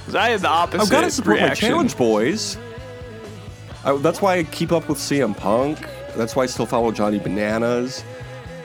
'Cause 0.05 0.13
I 0.13 0.29
had 0.29 0.41
the 0.41 0.47
opposite. 0.49 0.83
I've 0.83 0.91
got 0.91 1.01
to 1.01 1.09
support 1.09 1.37
reaction. 1.37 1.69
my 1.69 1.73
challenge 1.73 1.97
boys. 1.97 2.55
I, 3.83 3.97
that's 3.97 4.21
why 4.21 4.35
I 4.37 4.43
keep 4.43 4.71
up 4.71 4.87
with 4.87 4.99
CM 4.99 5.35
Punk. 5.35 5.79
That's 6.15 6.35
why 6.35 6.43
I 6.43 6.45
still 6.45 6.67
follow 6.67 6.91
Johnny 6.91 7.17
Bananas. 7.17 8.03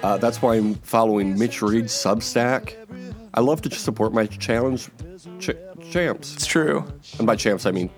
Uh, 0.02 0.18
that's 0.18 0.42
why 0.42 0.56
I'm 0.56 0.74
following 0.74 1.38
Mitch 1.38 1.62
Reed's 1.62 1.94
Substack. 1.94 2.74
I 3.32 3.40
love 3.40 3.62
to 3.62 3.70
just 3.70 3.86
support 3.86 4.12
my 4.12 4.26
challenge 4.26 4.90
ch- 5.38 5.52
champs. 5.90 6.34
It's 6.34 6.44
true. 6.44 6.84
And 7.16 7.26
by 7.26 7.36
champs, 7.36 7.64
I 7.64 7.70
mean 7.70 7.88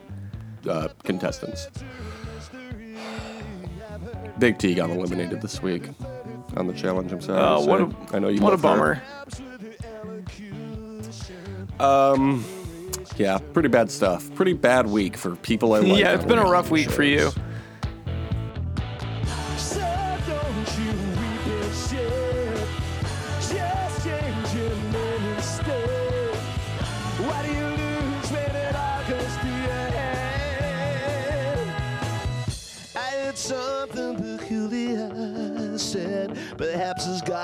uh, 0.69 0.89
contestants. 1.05 1.69
Big 4.39 4.59
T 4.59 4.75
got 4.75 4.91
eliminated 4.91 5.41
this 5.43 5.61
week 5.63 5.89
on 6.57 6.67
the 6.67 6.73
challenge 6.73 7.11
himself. 7.11 7.39
Oh, 7.41 7.67
what 7.67 7.79
so 7.81 7.97
a 8.13 8.17
I 8.17 8.19
know 8.21 8.29
you 8.29 8.41
what 8.41 8.53
a 8.53 8.57
her. 8.57 8.63
bummer. 8.63 9.03
Yeah, 13.17 13.39
pretty 13.53 13.69
bad 13.69 13.91
stuff. 13.91 14.33
Pretty 14.37 14.53
bad 14.53 14.87
week 14.87 15.17
for 15.17 15.35
people 15.37 15.75
I 15.75 15.81
like. 15.81 15.99
yeah, 15.99 16.15
it's 16.15 16.25
been 16.25 16.39
a 16.39 16.49
rough 16.49 16.71
week 16.71 16.89
for 16.91 17.03
you. 17.03 17.31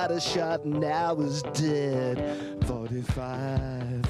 Got 0.09 0.17
a 0.17 0.21
shot 0.21 0.65
and 0.65 0.81
now 0.81 1.19
is 1.19 1.43
dead. 1.55 2.63
45. 2.67 4.05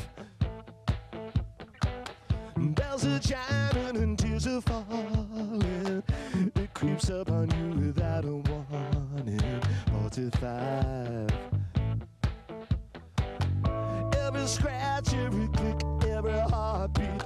Bells 2.57 3.07
are 3.07 3.21
chiming 3.21 4.03
and 4.03 4.19
tears 4.19 4.49
are 4.49 4.61
falling. 4.61 6.03
It 6.57 6.75
creeps 6.75 7.11
up 7.11 7.31
on 7.31 7.49
you 7.49 7.87
without 7.87 8.25
a 8.25 8.35
warning. 8.35 9.63
45. 9.93 11.31
Every 14.17 14.47
scratch, 14.49 15.15
every 15.15 15.47
click, 15.47 15.81
every 16.09 16.33
heartbeat, 16.33 17.25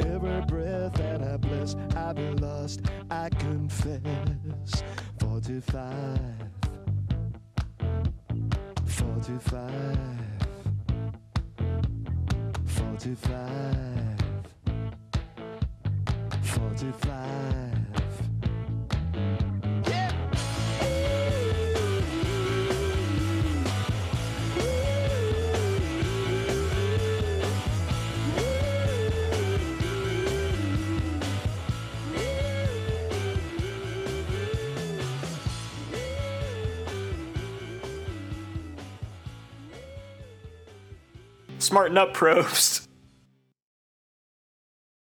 every 0.00 0.42
breath 0.42 0.92
that 0.92 1.22
I 1.22 1.38
bless, 1.38 1.74
I've 1.96 2.16
been 2.16 2.36
lost, 2.36 2.82
I 3.10 3.30
confess. 3.30 4.82
45. 5.20 6.53
45. 9.04 9.70
45. 12.66 13.28
45. 16.42 18.23
Smarten 41.64 41.96
up, 41.96 42.12
probes. 42.14 42.83